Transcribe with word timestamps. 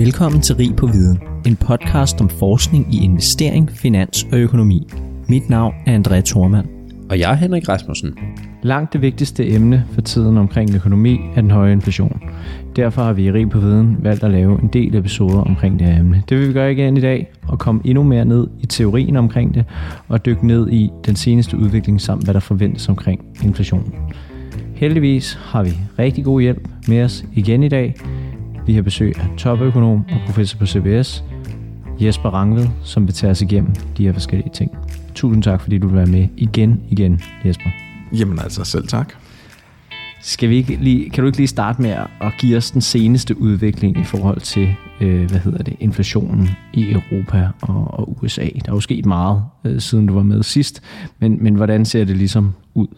Velkommen 0.00 0.40
til 0.40 0.56
Rig 0.56 0.76
på 0.76 0.86
Viden, 0.86 1.18
en 1.46 1.56
podcast 1.56 2.20
om 2.20 2.28
forskning 2.28 2.94
i 2.94 3.04
investering, 3.04 3.70
finans 3.70 4.26
og 4.32 4.38
økonomi. 4.38 4.88
Mit 5.28 5.50
navn 5.50 5.74
er 5.86 5.98
André 5.98 6.20
Thormand. 6.20 6.68
Og 7.10 7.18
jeg 7.18 7.30
er 7.30 7.34
Henrik 7.34 7.68
Rasmussen. 7.68 8.18
Langt 8.62 8.92
det 8.92 9.02
vigtigste 9.02 9.48
emne 9.48 9.86
for 9.92 10.00
tiden 10.00 10.38
omkring 10.38 10.74
økonomi 10.74 11.18
er 11.36 11.40
den 11.40 11.50
høje 11.50 11.72
inflation. 11.72 12.22
Derfor 12.76 13.02
har 13.02 13.12
vi 13.12 13.24
i 13.24 13.32
Rig 13.32 13.50
på 13.50 13.58
Viden 13.58 13.96
valgt 14.02 14.24
at 14.24 14.30
lave 14.30 14.62
en 14.62 14.68
del 14.68 14.94
episoder 14.94 15.40
omkring 15.40 15.78
det 15.78 15.86
her 15.86 16.00
emne. 16.00 16.22
Det 16.28 16.38
vil 16.38 16.48
vi 16.48 16.52
gøre 16.52 16.72
igen 16.72 16.96
i 16.96 17.00
dag 17.00 17.32
og 17.48 17.58
komme 17.58 17.80
endnu 17.84 18.02
mere 18.02 18.24
ned 18.24 18.46
i 18.60 18.66
teorien 18.66 19.16
omkring 19.16 19.54
det 19.54 19.64
og 20.08 20.26
dykke 20.26 20.46
ned 20.46 20.70
i 20.70 20.90
den 21.06 21.16
seneste 21.16 21.56
udvikling 21.56 22.00
samt 22.00 22.24
hvad 22.24 22.34
der 22.34 22.40
forventes 22.40 22.88
omkring 22.88 23.24
inflationen. 23.44 23.94
Heldigvis 24.74 25.38
har 25.42 25.62
vi 25.62 25.70
rigtig 25.98 26.24
god 26.24 26.40
hjælp 26.40 26.68
med 26.88 27.02
os 27.02 27.24
igen 27.34 27.62
i 27.62 27.68
dag. 27.68 27.94
Vi 28.70 28.74
har 28.74 28.82
besøg 28.82 29.18
af 29.18 29.26
topøkonom 29.36 30.04
og 30.10 30.20
professor 30.26 30.58
på 30.58 30.66
CBS, 30.66 31.24
Jesper 32.00 32.30
Rangved, 32.30 32.66
som 32.84 33.06
vil 33.06 33.14
tage 33.14 33.30
os 33.30 33.42
igennem 33.42 33.74
de 33.96 34.04
her 34.04 34.12
forskellige 34.12 34.50
ting. 34.54 34.70
Tusind 35.14 35.42
tak, 35.42 35.60
fordi 35.60 35.78
du 35.78 35.86
vil 35.86 35.96
være 35.96 36.06
med 36.06 36.28
igen, 36.36 36.80
igen, 36.88 37.20
Jesper. 37.44 37.70
Jamen 38.12 38.38
altså, 38.38 38.64
selv 38.64 38.86
tak. 38.88 39.12
Skal 40.22 40.48
vi 40.48 40.56
ikke 40.56 40.76
lige, 40.76 41.10
kan 41.10 41.22
du 41.22 41.26
ikke 41.26 41.38
lige 41.38 41.46
starte 41.46 41.82
med 41.82 41.90
at 42.20 42.32
give 42.38 42.56
os 42.56 42.70
den 42.70 42.80
seneste 42.80 43.40
udvikling 43.40 44.00
i 44.00 44.04
forhold 44.04 44.40
til, 44.40 44.74
øh, 45.00 45.30
hvad 45.30 45.40
hedder 45.40 45.62
det, 45.62 45.76
inflationen 45.80 46.50
i 46.72 46.92
Europa 46.92 47.48
og, 47.60 47.98
og 47.98 48.22
USA? 48.22 48.42
Der 48.42 48.70
er 48.70 48.74
jo 48.74 48.80
sket 48.80 49.06
meget, 49.06 49.42
øh, 49.64 49.80
siden 49.80 50.06
du 50.06 50.14
var 50.14 50.22
med 50.22 50.42
sidst, 50.42 50.82
men, 51.18 51.42
men 51.42 51.54
hvordan 51.54 51.84
ser 51.84 52.04
det 52.04 52.16
ligesom 52.16 52.52
ud? 52.74 52.88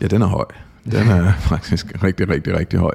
Ja, 0.00 0.06
den 0.06 0.22
er 0.22 0.26
høj. 0.26 0.46
Den 0.84 1.08
er 1.08 1.32
faktisk 1.52 2.04
rigtig, 2.04 2.28
rigtig, 2.28 2.58
rigtig 2.58 2.78
høj. 2.78 2.94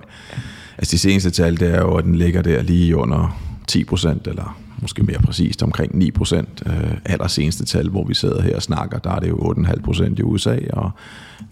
Altså 0.77 0.91
de 0.91 0.99
seneste 0.99 1.31
tal, 1.31 1.59
det 1.59 1.73
er 1.73 1.81
jo, 1.81 1.95
at 1.95 2.03
den 2.03 2.15
ligger 2.15 2.41
der 2.41 2.61
lige 2.61 2.95
under 2.95 3.39
10 3.67 3.83
procent, 3.83 4.27
eller 4.27 4.59
måske 4.81 5.03
mere 5.03 5.19
præcist 5.19 5.63
omkring 5.63 5.97
9 5.97 6.11
procent. 6.11 6.63
Øh, 6.65 6.97
aller 7.05 7.27
seneste 7.27 7.65
tal, 7.65 7.89
hvor 7.89 8.03
vi 8.03 8.13
sidder 8.13 8.41
her 8.41 8.55
og 8.55 8.61
snakker, 8.61 8.99
der 8.99 9.11
er 9.11 9.19
det 9.19 9.29
jo 9.29 9.35
8,5 9.35 9.81
procent 9.81 10.19
i 10.19 10.23
USA 10.23 10.57
og 10.73 10.91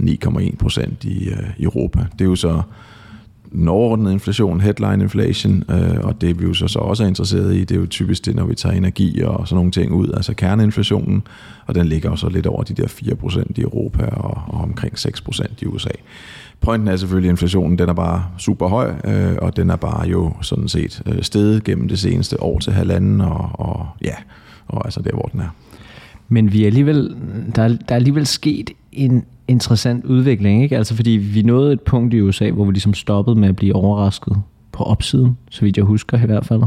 9,1 0.03 0.55
procent 0.55 1.03
i 1.03 1.29
øh, 1.29 1.49
Europa. 1.59 2.05
Det 2.11 2.21
er 2.21 2.29
jo 2.29 2.35
så 2.35 2.61
den 3.51 3.67
overordnede 3.67 4.13
inflation, 4.13 4.61
headline 4.61 5.03
inflation, 5.03 5.63
øh, 5.71 5.99
og 6.03 6.21
det 6.21 6.39
vi 6.39 6.45
jo 6.45 6.53
så, 6.53 6.67
så 6.67 6.79
også 6.79 7.03
er 7.03 7.07
interesseret 7.07 7.55
i, 7.55 7.59
det 7.59 7.71
er 7.71 7.79
jo 7.79 7.85
typisk 7.85 8.25
det, 8.25 8.35
når 8.35 8.45
vi 8.45 8.55
tager 8.55 8.75
energi 8.75 9.21
og 9.21 9.47
sådan 9.47 9.55
nogle 9.55 9.71
ting 9.71 9.91
ud, 9.91 10.11
altså 10.13 10.33
kerneinflationen, 10.33 11.23
og 11.65 11.75
den 11.75 11.87
ligger 11.87 12.09
jo 12.09 12.15
så 12.15 12.29
lidt 12.29 12.45
over 12.45 12.63
de 12.63 12.73
der 12.73 12.87
4% 12.87 13.43
i 13.55 13.61
Europa 13.61 14.05
og, 14.05 14.41
og 14.47 14.61
omkring 14.61 14.93
6% 14.93 15.47
i 15.61 15.65
USA. 15.65 15.89
Pointen 16.61 16.87
er 16.87 16.95
selvfølgelig, 16.95 17.29
at 17.29 17.33
inflationen 17.33 17.77
den 17.77 17.89
er 17.89 17.93
bare 17.93 18.25
super 18.37 18.67
høj, 18.67 18.93
øh, 19.05 19.35
og 19.41 19.57
den 19.57 19.69
er 19.69 19.75
bare 19.75 20.07
jo 20.07 20.33
sådan 20.41 20.67
set 20.67 21.01
øh, 21.05 21.21
steget 21.21 21.63
gennem 21.63 21.87
det 21.87 21.99
seneste 21.99 22.43
år 22.43 22.59
til 22.59 22.73
halvanden, 22.73 23.21
og, 23.21 23.49
og 23.53 23.87
ja, 24.03 24.15
og 24.67 24.85
altså 24.85 25.01
der, 25.01 25.11
hvor 25.11 25.29
den 25.33 25.39
er. 25.39 25.49
Men 26.29 26.53
vi 26.53 26.61
er 26.63 26.67
alligevel, 26.67 27.15
der, 27.55 27.63
er, 27.63 27.67
der 27.67 27.75
er 27.87 27.95
alligevel 27.95 28.25
sket 28.25 28.71
en 28.91 29.25
interessant 29.47 30.05
udvikling, 30.05 30.63
ikke? 30.63 30.77
Altså 30.77 30.95
fordi 30.95 31.11
vi 31.11 31.41
nåede 31.41 31.73
et 31.73 31.81
punkt 31.81 32.13
i 32.13 32.21
USA, 32.21 32.49
hvor 32.51 32.65
vi 32.65 32.71
ligesom 32.71 32.93
stoppede 32.93 33.39
med 33.39 33.49
at 33.49 33.55
blive 33.55 33.75
overrasket 33.75 34.41
på 34.71 34.83
opsiden, 34.83 35.37
så 35.49 35.61
vidt 35.61 35.77
jeg 35.77 35.85
husker 35.85 36.23
i 36.23 36.25
hvert 36.25 36.45
fald, 36.45 36.61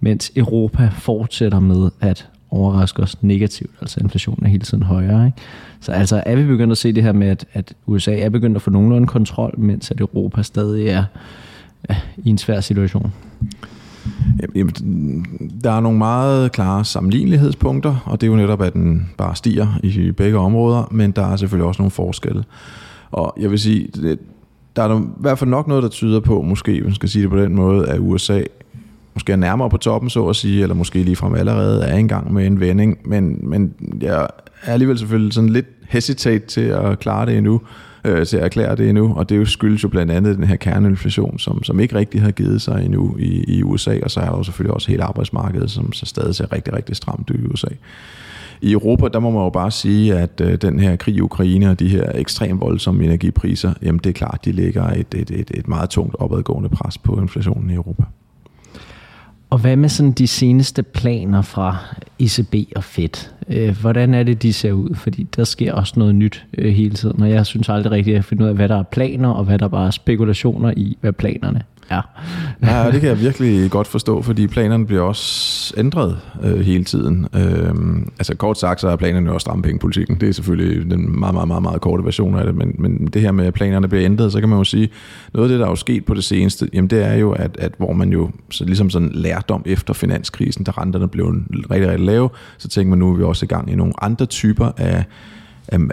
mens 0.00 0.32
Europa 0.36 0.90
fortsætter 0.92 1.60
med 1.60 1.90
at 2.00 2.28
overraske 2.52 3.02
os 3.02 3.22
negativt, 3.22 3.70
altså 3.80 4.00
inflationen 4.00 4.46
er 4.46 4.50
hele 4.50 4.64
tiden 4.64 4.82
højere. 4.82 5.26
Ikke? 5.26 5.38
Så 5.80 5.92
altså 5.92 6.22
er 6.26 6.36
vi 6.36 6.46
begyndt 6.46 6.72
at 6.72 6.78
se 6.78 6.92
det 6.92 7.02
her 7.02 7.12
med, 7.12 7.28
at, 7.28 7.46
at 7.52 7.74
USA 7.86 8.18
er 8.18 8.28
begyndt 8.28 8.56
at 8.56 8.62
få 8.62 8.70
nogenlunde 8.70 9.06
kontrol, 9.06 9.54
mens 9.58 9.90
at 9.90 10.00
Europa 10.00 10.42
stadig 10.42 10.88
er 10.88 11.04
ja, 11.90 11.96
i 12.16 12.30
en 12.30 12.38
svær 12.38 12.60
situation. 12.60 13.12
Jamen, 14.54 14.74
der 15.64 15.70
er 15.70 15.80
nogle 15.80 15.98
meget 15.98 16.52
klare 16.52 16.84
sammenlignelighedspunkter, 16.84 17.96
og 18.04 18.20
det 18.20 18.26
er 18.26 18.30
jo 18.30 18.36
netop, 18.36 18.62
at 18.62 18.72
den 18.72 19.10
bare 19.18 19.36
stiger 19.36 19.66
i 19.82 20.10
begge 20.10 20.38
områder, 20.38 20.88
men 20.90 21.10
der 21.10 21.26
er 21.26 21.36
selvfølgelig 21.36 21.66
også 21.66 21.82
nogle 21.82 21.90
forskelle. 21.90 22.44
Og 23.10 23.34
jeg 23.40 23.50
vil 23.50 23.58
sige, 23.58 23.88
der 24.76 24.82
er 24.82 25.00
i 25.00 25.04
hvert 25.18 25.38
fald 25.38 25.50
nok 25.50 25.68
noget, 25.68 25.82
der 25.82 25.88
tyder 25.88 26.20
på, 26.20 26.42
måske, 26.42 26.80
man 26.80 26.94
skal 26.94 27.08
sige 27.08 27.22
det 27.22 27.30
på 27.30 27.38
den 27.38 27.54
måde, 27.54 27.88
at 27.88 27.98
USA 28.00 28.42
måske 29.14 29.32
er 29.32 29.36
nærmere 29.36 29.70
på 29.70 29.76
toppen, 29.76 30.10
så 30.10 30.26
at 30.26 30.36
sige, 30.36 30.62
eller 30.62 30.74
måske 30.74 31.02
ligefrem 31.02 31.34
allerede 31.34 31.84
er 31.84 31.98
i 31.98 32.02
gang 32.02 32.32
med 32.32 32.46
en 32.46 32.60
vending, 32.60 32.98
men, 33.04 33.38
men 33.42 33.74
jeg 34.00 34.28
er 34.62 34.72
alligevel 34.72 34.98
selvfølgelig 34.98 35.32
sådan 35.32 35.50
lidt 35.50 35.66
hesitate 35.88 36.46
til 36.46 36.60
at 36.60 36.98
klare 36.98 37.26
det 37.26 37.36
endnu 37.36 37.60
øh, 38.04 38.26
til 38.26 38.36
at 38.36 38.44
erklære 38.44 38.76
det 38.76 38.88
endnu, 38.88 39.14
og 39.14 39.28
det 39.28 39.36
jo 39.36 39.44
skyldes 39.44 39.84
jo 39.84 39.88
blandt 39.88 40.12
andet 40.12 40.36
den 40.36 40.44
her 40.44 40.56
kerneinflation, 40.56 41.38
som, 41.38 41.62
som 41.62 41.80
ikke 41.80 41.94
rigtig 41.94 42.22
har 42.22 42.30
givet 42.30 42.62
sig 42.62 42.84
endnu 42.84 43.16
i, 43.18 43.44
i 43.48 43.62
USA, 43.62 43.98
og 44.02 44.10
så 44.10 44.20
er 44.20 44.24
der 44.24 44.36
jo 44.36 44.42
selvfølgelig 44.42 44.74
også 44.74 44.90
hele 44.90 45.04
arbejdsmarkedet, 45.04 45.70
som 45.70 45.92
så 45.92 46.06
stadig 46.06 46.34
ser 46.34 46.52
rigtig, 46.52 46.74
rigtig 46.74 46.96
stramt 46.96 47.30
ud 47.30 47.38
i 47.38 47.46
USA. 47.46 47.68
I 48.60 48.72
Europa, 48.72 49.08
der 49.08 49.20
må 49.20 49.30
man 49.30 49.42
jo 49.42 49.50
bare 49.50 49.70
sige, 49.70 50.14
at 50.14 50.40
øh, 50.40 50.54
den 50.54 50.78
her 50.78 50.96
krig 50.96 51.14
i 51.14 51.20
Ukraine 51.20 51.70
og 51.70 51.80
de 51.80 51.88
her 51.88 52.12
ekstremt 52.14 52.60
voldsomme 52.60 53.04
energipriser, 53.04 53.74
jamen 53.82 53.98
det 53.98 54.10
er 54.10 54.14
klart, 54.14 54.44
de 54.44 54.52
lægger 54.52 54.84
et, 54.84 55.14
et, 55.14 55.30
et, 55.30 55.50
et 55.54 55.68
meget 55.68 55.90
tungt 55.90 56.16
opadgående 56.18 56.68
pres 56.68 56.98
på 56.98 57.20
inflationen 57.20 57.70
i 57.70 57.74
Europa. 57.74 58.02
Og 59.52 59.58
hvad 59.58 59.76
med 59.76 59.88
sådan 59.88 60.12
de 60.12 60.26
seneste 60.26 60.82
planer 60.82 61.42
fra 61.42 61.76
ECB 62.18 62.54
og 62.76 62.84
Fed? 62.84 63.30
Øh, 63.48 63.80
hvordan 63.80 64.14
er 64.14 64.22
det, 64.22 64.42
de 64.42 64.52
ser 64.52 64.72
ud? 64.72 64.94
Fordi 64.94 65.22
der 65.36 65.44
sker 65.44 65.72
også 65.72 65.94
noget 65.96 66.14
nyt 66.14 66.46
øh, 66.58 66.72
hele 66.72 66.94
tiden, 66.94 67.22
og 67.22 67.30
jeg 67.30 67.46
synes 67.46 67.68
aldrig 67.68 67.92
rigtigt, 67.92 68.14
at 68.14 68.16
jeg 68.16 68.24
finder 68.24 68.44
ud 68.44 68.48
af, 68.48 68.54
hvad 68.54 68.68
der 68.68 68.78
er 68.78 68.82
planer, 68.82 69.28
og 69.28 69.44
hvad 69.44 69.58
der 69.58 69.68
bare 69.68 69.86
er 69.86 69.90
spekulationer 69.90 70.72
i, 70.76 70.96
hvad 71.00 71.12
planerne 71.12 71.62
Ja. 71.90 72.00
ja, 72.62 72.90
det 72.90 73.00
kan 73.00 73.08
jeg 73.08 73.20
virkelig 73.20 73.70
godt 73.70 73.86
forstå, 73.86 74.22
fordi 74.22 74.46
planerne 74.46 74.86
bliver 74.86 75.02
også 75.02 75.74
ændret 75.76 76.18
øh, 76.42 76.60
hele 76.60 76.84
tiden. 76.84 77.26
Øh, 77.34 77.74
altså 78.18 78.36
kort 78.36 78.58
sagt, 78.58 78.80
så 78.80 78.88
er 78.88 78.96
planerne 78.96 79.32
også 79.32 79.44
stramme 79.44 79.62
pengepolitikken. 79.62 80.16
Det 80.20 80.28
er 80.28 80.32
selvfølgelig 80.32 80.90
den 80.90 81.20
meget, 81.20 81.34
meget, 81.34 81.48
meget, 81.48 81.62
meget 81.62 81.80
korte 81.80 82.04
version 82.04 82.38
af 82.38 82.44
det, 82.44 82.54
men, 82.54 82.74
men 82.78 83.06
det 83.06 83.22
her 83.22 83.32
med, 83.32 83.46
at 83.46 83.54
planerne 83.54 83.88
bliver 83.88 84.04
ændret, 84.04 84.32
så 84.32 84.40
kan 84.40 84.48
man 84.48 84.58
jo 84.58 84.64
sige, 84.64 84.88
noget 85.34 85.48
af 85.48 85.52
det, 85.52 85.60
der 85.60 85.66
er 85.66 85.70
jo 85.70 85.76
sket 85.76 86.04
på 86.04 86.14
det 86.14 86.24
seneste, 86.24 86.68
jamen 86.72 86.90
det 86.90 87.04
er 87.04 87.14
jo, 87.14 87.32
at, 87.32 87.56
at 87.58 87.72
hvor 87.78 87.92
man 87.92 88.12
jo 88.12 88.30
så 88.50 88.64
ligesom 88.64 88.90
sådan 88.90 89.10
lærdom 89.12 89.62
efter 89.66 89.94
finanskrisen, 89.94 90.64
da 90.64 90.70
renterne 90.70 91.08
blev 91.08 91.26
rigtig, 91.70 91.88
rigtig 91.88 92.06
lave, 92.06 92.28
så 92.58 92.68
tænker 92.68 92.90
man 92.90 92.98
nu, 92.98 93.12
at 93.12 93.18
vi 93.18 93.24
også 93.24 93.44
i 93.44 93.48
gang 93.48 93.72
i 93.72 93.74
nogle 93.74 93.92
andre 94.02 94.26
typer 94.26 94.70
af 94.76 95.04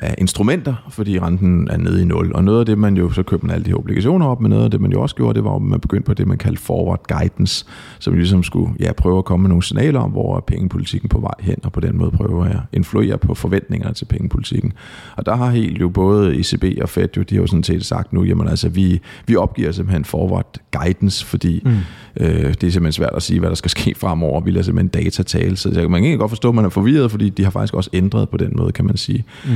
af 0.02 0.16
instrumenter, 0.18 0.76
fordi 0.90 1.20
renten 1.20 1.68
er 1.72 1.78
nede 1.78 2.02
i 2.02 2.06
nul. 2.06 2.32
Og 2.36 2.44
noget 2.44 2.60
af 2.60 2.66
det, 2.66 2.78
man 2.78 2.98
jo, 2.98 3.12
så 3.12 3.24
købte 3.24 3.46
man 3.46 3.56
alle 3.56 3.66
de 3.66 3.70
her 3.70 3.78
obligationer 3.78 4.26
op, 4.26 4.42
men 4.42 4.50
noget 4.50 4.64
af 4.64 4.72
det, 4.72 4.82
man 4.82 4.92
jo 4.92 5.02
også 5.02 5.16
gjorde, 5.16 5.34
det 5.34 5.44
var, 5.44 5.56
at 5.56 5.62
man 5.62 5.80
begyndte 5.80 6.06
på 6.06 6.14
det, 6.14 6.28
man 6.28 6.38
kaldte 6.38 6.62
forward 6.62 7.08
guidance, 7.08 7.66
som 8.00 8.14
ligesom 8.14 8.44
skulle 8.44 8.74
ja, 8.80 8.94
prøve 8.94 9.18
at 9.18 9.26
komme 9.26 9.42
med 9.42 9.50
nogle 9.50 9.64
signaler 9.64 10.00
om, 10.00 10.12
hvor 10.12 10.38
er 10.38 10.42
pengepolitikken 10.42 11.10
på 11.10 11.20
vej 11.20 11.34
hen, 11.40 11.56
og 11.64 11.72
på 11.72 11.80
den 11.80 11.98
måde 11.98 12.12
prøve 12.12 12.50
at 12.50 12.58
influere 12.74 13.18
på 13.18 13.34
forventningerne 13.34 13.94
til 13.94 14.06
pengepolitikken. 14.06 14.74
Og 15.16 15.26
der 15.26 15.36
har 15.36 15.50
helt 15.50 15.80
jo 15.80 15.90
både 15.90 16.40
ECB 16.40 16.82
og 16.82 16.90
Fed 16.90 17.08
jo, 17.18 17.22
de 17.22 17.36
har 17.36 17.42
jo 17.42 17.48
sådan 17.48 17.64
set 17.64 17.86
sagt 17.86 18.14
nu, 18.14 18.24
jamen 18.24 18.48
altså, 18.48 18.70
vi, 18.70 19.02
vi 19.28 19.36
opgiver 19.36 19.72
simpelthen 19.72 20.06
forward 20.06 20.58
guidance, 20.72 21.26
fordi 21.26 21.62
mm. 21.66 21.72
øh, 22.20 22.28
det 22.30 22.64
er 22.64 22.72
simpelthen 22.72 22.92
svært 22.92 23.14
at 23.16 23.24
sige, 23.24 23.40
hvad 23.40 23.50
der 23.50 23.56
skal 23.56 23.72
ske 23.80 23.96
fremover. 23.98 24.42
Vi 24.42 24.52
lader 24.52 24.64
simpelthen 24.64 25.04
data 25.04 25.24
tale, 25.24 25.58
så 25.58 25.70
man 25.70 26.02
kan 26.02 26.06
ikke 26.06 26.18
godt 26.18 26.32
forstå, 26.32 26.50
at 26.50 26.56
man 26.56 26.66
er 26.66 26.70
forvirret, 26.70 27.12
fordi 27.12 27.30
de 27.30 27.44
har 27.44 27.52
faktisk 27.52 27.74
også 27.74 27.90
ændret 27.94 28.30
på 28.30 28.38
den 28.38 28.52
måde, 28.56 28.72
kan 28.72 28.86
man 28.86 28.98
sige. 28.98 29.26
Mm. 29.46 29.52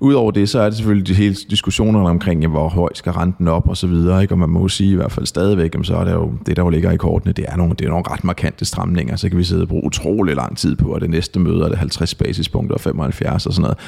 Udover 0.00 0.30
det, 0.30 0.48
så 0.48 0.60
er 0.60 0.64
det 0.64 0.76
selvfølgelig 0.76 1.08
de 1.08 1.14
hele 1.14 1.34
diskussionerne 1.50 2.08
omkring, 2.08 2.42
jamen, 2.42 2.56
hvor 2.56 2.68
høj 2.68 2.88
skal 2.94 3.12
renten 3.12 3.48
op 3.48 3.68
og 3.68 3.76
så 3.76 3.86
videre, 3.86 4.22
ikke? 4.22 4.34
og 4.34 4.38
man 4.38 4.48
må 4.48 4.68
sige 4.68 4.92
i 4.92 4.94
hvert 4.94 5.12
fald 5.12 5.26
stadigvæk, 5.26 5.74
så 5.82 5.96
er 5.96 6.04
det 6.04 6.12
jo 6.12 6.32
det, 6.46 6.56
der 6.56 6.62
jo 6.62 6.68
ligger 6.68 6.90
i 6.90 6.96
kortene, 6.96 7.32
det 7.32 7.44
er 7.48 7.56
nogle, 7.56 7.74
det 7.78 7.84
er 7.84 7.88
nogle 7.88 8.04
ret 8.10 8.24
markante 8.24 8.64
stramninger, 8.64 9.16
så 9.16 9.28
kan 9.28 9.38
vi 9.38 9.44
sidde 9.44 9.62
og 9.62 9.68
bruge 9.68 9.84
utrolig 9.84 10.36
lang 10.36 10.56
tid 10.56 10.76
på, 10.76 10.92
at 10.92 11.02
det 11.02 11.10
næste 11.10 11.40
møde 11.40 11.64
er 11.64 11.68
det 11.68 11.78
50 11.78 12.14
basispunkter 12.14 12.74
og 12.74 12.80
75 12.80 13.46
og 13.46 13.52
sådan 13.52 13.62
noget. 13.62 13.78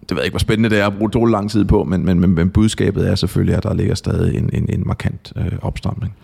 Det 0.00 0.10
ved 0.10 0.18
jeg 0.18 0.24
ikke, 0.24 0.32
hvor 0.32 0.38
spændende 0.38 0.70
det 0.70 0.80
er 0.80 0.86
at 0.86 0.92
bruge 0.92 1.08
utrolig 1.08 1.32
lang 1.32 1.50
tid 1.50 1.64
på, 1.64 1.84
men, 1.84 2.04
men, 2.04 2.20
men, 2.20 2.34
men 2.34 2.50
budskabet 2.50 3.10
er 3.10 3.14
selvfølgelig, 3.14 3.56
at 3.56 3.62
der 3.62 3.74
ligger 3.74 3.94
stadig 3.94 4.38
en, 4.38 4.50
en, 4.52 4.66
en 4.68 4.82
markant 4.86 5.32
øh, 5.36 5.52
opstramning. 5.62 6.14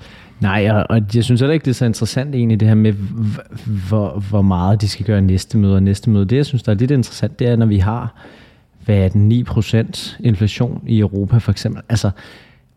Nej, 0.40 0.84
og 0.90 1.00
jeg 1.14 1.24
synes 1.24 1.40
heller 1.40 1.54
ikke, 1.54 1.64
det 1.64 1.70
er 1.70 1.74
så 1.74 1.84
interessant 1.84 2.34
egentlig 2.34 2.60
det 2.60 2.68
her 2.68 2.74
med, 2.74 2.92
hvor, 3.88 4.22
hvor 4.30 4.42
meget 4.42 4.80
de 4.80 4.88
skal 4.88 5.06
gøre 5.06 5.22
næste 5.22 5.58
møde 5.58 5.74
og 5.74 5.82
næste 5.82 6.10
møde. 6.10 6.24
Det, 6.24 6.36
jeg 6.36 6.46
synes, 6.46 6.62
der 6.62 6.72
er 6.72 6.76
lidt 6.76 6.90
interessant, 6.90 7.38
det 7.38 7.46
er, 7.48 7.56
når 7.56 7.66
vi 7.66 7.78
har 7.78 8.14
hvad 8.90 8.98
er 8.98 9.08
den, 9.08 9.32
9% 9.32 10.16
inflation 10.20 10.82
i 10.86 10.98
Europa 10.98 11.38
for 11.38 11.50
eksempel. 11.52 11.82
Altså, 11.88 12.10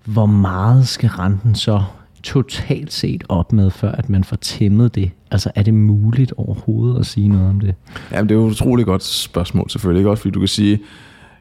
hvor 0.06 0.26
meget 0.26 0.88
skal 0.88 1.10
renten 1.10 1.56
så 1.56 1.84
totalt 2.24 2.94
set 2.94 3.24
op 3.30 3.54
med, 3.54 3.72
før 3.72 3.92
at 3.92 4.10
man 4.10 4.24
får 4.24 4.36
tæmmet 4.36 4.96
det? 4.96 5.12
Altså, 5.32 5.52
er 5.56 5.64
det 5.64 5.74
muligt 5.74 6.34
overhovedet 6.38 7.00
at 7.00 7.06
sige 7.06 7.28
noget 7.28 7.50
om 7.50 7.60
det? 7.60 7.76
Jamen, 8.12 8.30
det 8.30 8.36
er 8.36 8.40
jo 8.40 8.48
et 8.48 8.52
utroligt 8.52 8.86
godt 8.86 9.04
spørgsmål 9.04 9.70
selvfølgelig. 9.70 10.00
Ikke? 10.00 10.10
Også 10.10 10.22
fordi 10.22 10.32
du 10.32 10.40
kan 10.40 10.48
sige, 10.48 10.80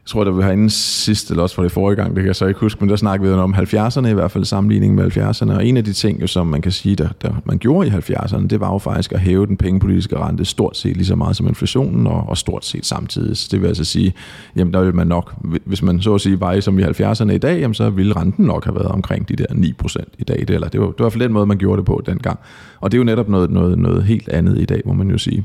jeg 0.03 0.07
tror, 0.07 0.23
det 0.23 0.35
var 0.35 0.43
herinde 0.43 0.69
sidst, 0.69 1.29
eller 1.29 1.43
også 1.43 1.55
var 1.55 1.63
det 1.63 1.71
forrige 1.71 1.95
gang, 1.95 2.09
det 2.09 2.21
kan 2.21 2.27
jeg 2.27 2.35
så 2.35 2.45
ikke 2.45 2.59
huske, 2.59 2.79
men 2.79 2.89
der 2.89 2.95
snakkede 2.95 3.33
vi 3.33 3.39
om 3.39 3.53
70'erne 3.53 4.07
i 4.07 4.13
hvert 4.13 4.31
fald, 4.31 4.45
sammenligning 4.45 4.95
med 4.95 5.17
70'erne. 5.17 5.51
Og 5.51 5.65
en 5.65 5.77
af 5.77 5.83
de 5.83 5.93
ting, 5.93 6.21
jo, 6.21 6.27
som 6.27 6.47
man 6.47 6.61
kan 6.61 6.71
sige, 6.71 6.95
der, 6.95 7.09
der 7.21 7.33
man 7.45 7.57
gjorde 7.57 7.87
i 7.87 7.91
70'erne, 7.91 8.47
det 8.47 8.59
var 8.59 8.71
jo 8.71 8.77
faktisk 8.77 9.11
at 9.11 9.19
hæve 9.19 9.45
den 9.45 9.57
pengepolitiske 9.57 10.17
rente 10.17 10.45
stort 10.45 10.77
set 10.77 10.97
lige 10.97 11.05
så 11.05 11.15
meget 11.15 11.35
som 11.35 11.47
inflationen, 11.47 12.07
og, 12.07 12.29
og 12.29 12.37
stort 12.37 12.65
set 12.65 12.85
samtidig. 12.85 13.51
Det 13.51 13.61
vil 13.61 13.67
altså 13.67 13.83
sige, 13.83 14.13
jamen 14.55 14.73
der 14.73 14.79
ville 14.79 14.93
man 14.93 15.07
nok, 15.07 15.33
hvis 15.65 15.81
man 15.81 16.01
så 16.01 16.15
at 16.15 16.21
sige 16.21 16.39
var 16.39 16.59
som 16.59 16.79
i 16.79 16.83
70'erne 16.83 17.31
i 17.31 17.37
dag, 17.37 17.59
jamen 17.59 17.73
så 17.73 17.89
ville 17.89 18.15
renten 18.15 18.45
nok 18.45 18.65
have 18.65 18.75
været 18.75 18.87
omkring 18.87 19.29
de 19.29 19.35
der 19.35 19.45
9% 19.85 20.03
i 20.19 20.23
dag. 20.23 20.39
Det, 20.39 20.49
eller 20.49 20.67
det 20.67 20.79
var, 20.79 20.85
det 20.85 20.99
var 20.99 21.03
i 21.03 21.03
hvert 21.03 21.13
fald 21.13 21.23
den 21.23 21.33
måde, 21.33 21.45
man 21.45 21.57
gjorde 21.57 21.77
det 21.77 21.85
på 21.85 22.03
dengang. 22.05 22.39
Og 22.81 22.91
det 22.91 22.97
er 22.97 22.99
jo 22.99 23.05
netop 23.05 23.29
noget, 23.29 23.49
noget, 23.49 23.79
noget 23.79 24.03
helt 24.03 24.29
andet 24.29 24.61
i 24.61 24.65
dag, 24.65 24.81
må 24.85 24.93
man 24.93 25.09
jo 25.09 25.17
sige. 25.17 25.43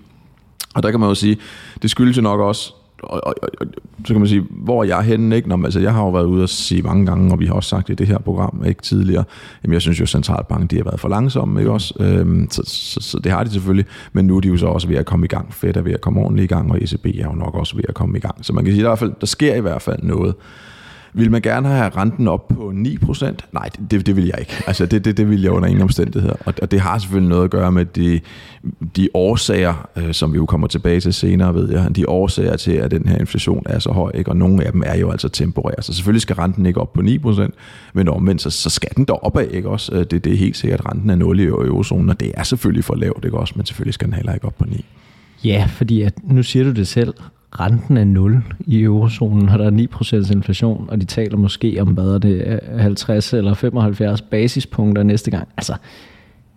Og 0.74 0.82
der 0.82 0.90
kan 0.90 1.00
man 1.00 1.08
jo 1.08 1.14
sige, 1.14 1.36
det 1.82 1.90
skyldes 1.90 2.16
jo 2.16 2.22
nok 2.22 2.40
også 2.40 2.72
og, 3.02 3.26
og, 3.26 3.34
og, 3.60 3.66
så 4.04 4.14
kan 4.14 4.18
man 4.18 4.28
sige, 4.28 4.46
hvor 4.50 4.82
er 4.82 4.86
jeg 4.86 5.02
henne? 5.02 5.36
Ikke? 5.36 5.48
Nå, 5.48 5.64
altså, 5.64 5.80
jeg 5.80 5.92
har 5.92 6.02
jo 6.02 6.10
været 6.10 6.24
ude 6.24 6.42
og 6.42 6.48
sige 6.48 6.82
mange 6.82 7.06
gange, 7.06 7.32
og 7.32 7.40
vi 7.40 7.46
har 7.46 7.54
også 7.54 7.68
sagt 7.68 7.88
det 7.88 7.92
i 7.92 7.96
det 7.96 8.06
her 8.06 8.18
program 8.18 8.62
ikke 8.66 8.82
tidligere, 8.82 9.24
jamen 9.64 9.72
jeg 9.72 9.82
synes 9.82 10.00
jo, 10.00 10.02
at 10.02 10.08
centralbanken 10.08 10.66
de 10.66 10.76
har 10.76 10.84
været 10.84 11.00
for 11.00 11.08
langsomme, 11.08 11.60
ikke 11.60 11.72
også? 11.72 11.94
Øhm, 12.00 12.50
så, 12.50 12.62
så, 12.66 13.00
så, 13.00 13.18
det 13.18 13.32
har 13.32 13.44
de 13.44 13.50
selvfølgelig, 13.50 13.86
men 14.12 14.26
nu 14.26 14.36
er 14.36 14.40
de 14.40 14.48
jo 14.48 14.56
så 14.56 14.66
også 14.66 14.88
ved 14.88 14.96
at 14.96 15.06
komme 15.06 15.26
i 15.26 15.28
gang. 15.28 15.54
Fed 15.54 15.76
er 15.76 15.82
ved 15.82 15.92
at 15.92 16.00
komme 16.00 16.20
ordentligt 16.20 16.50
i 16.50 16.54
gang, 16.54 16.72
og 16.72 16.82
ECB 16.82 17.06
er 17.06 17.24
jo 17.24 17.32
nok 17.32 17.54
også 17.54 17.76
ved 17.76 17.84
at 17.88 17.94
komme 17.94 18.18
i 18.18 18.20
gang. 18.20 18.44
Så 18.44 18.52
man 18.52 18.64
kan 18.64 18.72
sige, 18.72 18.80
at 18.80 18.86
i 18.86 18.88
hvert 18.88 18.98
fald, 18.98 19.12
der 19.20 19.26
sker 19.26 19.54
i 19.54 19.60
hvert 19.60 19.82
fald 19.82 20.02
noget. 20.02 20.34
Vil 21.18 21.30
man 21.30 21.42
gerne 21.42 21.68
have 21.68 21.88
renten 21.88 22.28
op 22.28 22.48
på 22.48 22.72
9%? 22.76 23.24
Nej, 23.52 23.70
det, 23.90 24.06
det 24.06 24.16
vil 24.16 24.26
jeg 24.26 24.36
ikke. 24.38 24.62
Altså 24.66 24.86
det, 24.86 25.04
det, 25.04 25.16
det 25.16 25.30
vil 25.30 25.42
jeg 25.42 25.50
under 25.50 25.68
ingen 25.68 25.82
omstændigheder. 25.82 26.34
Og, 26.44 26.54
og 26.62 26.70
det 26.70 26.80
har 26.80 26.98
selvfølgelig 26.98 27.28
noget 27.28 27.44
at 27.44 27.50
gøre 27.50 27.72
med 27.72 27.84
de, 27.84 28.20
de 28.96 29.08
årsager, 29.14 29.88
øh, 29.96 30.14
som 30.14 30.32
vi 30.32 30.36
jo 30.36 30.46
kommer 30.46 30.66
tilbage 30.66 31.00
til 31.00 31.14
senere, 31.14 31.54
ved 31.54 31.70
jeg. 31.70 31.96
De 31.96 32.08
årsager 32.08 32.56
til, 32.56 32.72
at 32.72 32.90
den 32.90 33.08
her 33.08 33.18
inflation 33.18 33.62
er 33.66 33.78
så 33.78 33.90
høj, 33.90 34.10
ikke? 34.14 34.30
og 34.30 34.36
nogle 34.36 34.64
af 34.64 34.72
dem 34.72 34.82
er 34.86 34.96
jo 34.96 35.10
altså 35.10 35.28
temporære. 35.28 35.82
Så 35.82 35.92
selvfølgelig 35.92 36.22
skal 36.22 36.36
renten 36.36 36.66
ikke 36.66 36.80
op 36.80 36.92
på 36.92 37.00
9%, 37.00 37.48
men 37.92 38.08
omvendt, 38.08 38.42
så, 38.42 38.50
så 38.50 38.70
skal 38.70 38.90
den 38.96 39.04
da 39.04 39.12
opad, 39.12 39.48
ikke 39.50 39.68
også? 39.68 39.94
Øh, 39.94 40.06
det, 40.10 40.24
det 40.24 40.32
er 40.32 40.36
helt 40.36 40.56
sikkert, 40.56 40.80
at 40.80 40.86
renten 40.86 41.10
er 41.10 41.14
0 41.14 41.40
i 41.40 41.44
eurozonen, 41.44 42.10
og 42.10 42.20
det 42.20 42.32
er 42.34 42.42
selvfølgelig 42.42 42.84
for 42.84 42.94
lavt, 42.94 43.24
ikke 43.24 43.38
også? 43.38 43.54
Men 43.56 43.66
selvfølgelig 43.66 43.94
skal 43.94 44.06
den 44.06 44.14
heller 44.14 44.34
ikke 44.34 44.46
op 44.46 44.58
på 44.58 44.64
9. 44.68 44.84
Ja, 45.44 45.68
fordi 45.68 46.02
at, 46.02 46.14
nu 46.24 46.42
siger 46.42 46.64
du 46.64 46.70
det 46.70 46.88
selv, 46.88 47.14
renten 47.52 47.96
er 47.96 48.04
0 48.04 48.42
i 48.66 48.82
eurozonen, 48.82 49.48
og 49.48 49.58
der 49.58 49.66
er 49.66 50.20
9% 50.26 50.32
inflation, 50.32 50.86
og 50.90 51.00
de 51.00 51.04
taler 51.06 51.36
måske 51.36 51.78
om, 51.80 51.88
hvad 51.88 52.04
er 52.04 52.18
det, 52.18 52.60
50 52.78 53.32
eller 53.32 53.54
75 53.54 54.22
basispunkter 54.22 55.02
næste 55.02 55.30
gang. 55.30 55.48
Altså, 55.56 55.74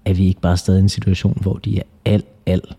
er 0.05 0.13
vi 0.13 0.27
ikke 0.27 0.41
bare 0.41 0.57
stadig 0.57 0.79
i 0.79 0.81
en 0.81 0.89
situation, 0.89 1.37
hvor 1.41 1.53
de 1.53 1.77
er 1.77 1.83
alt, 2.05 2.25
alt 2.45 2.77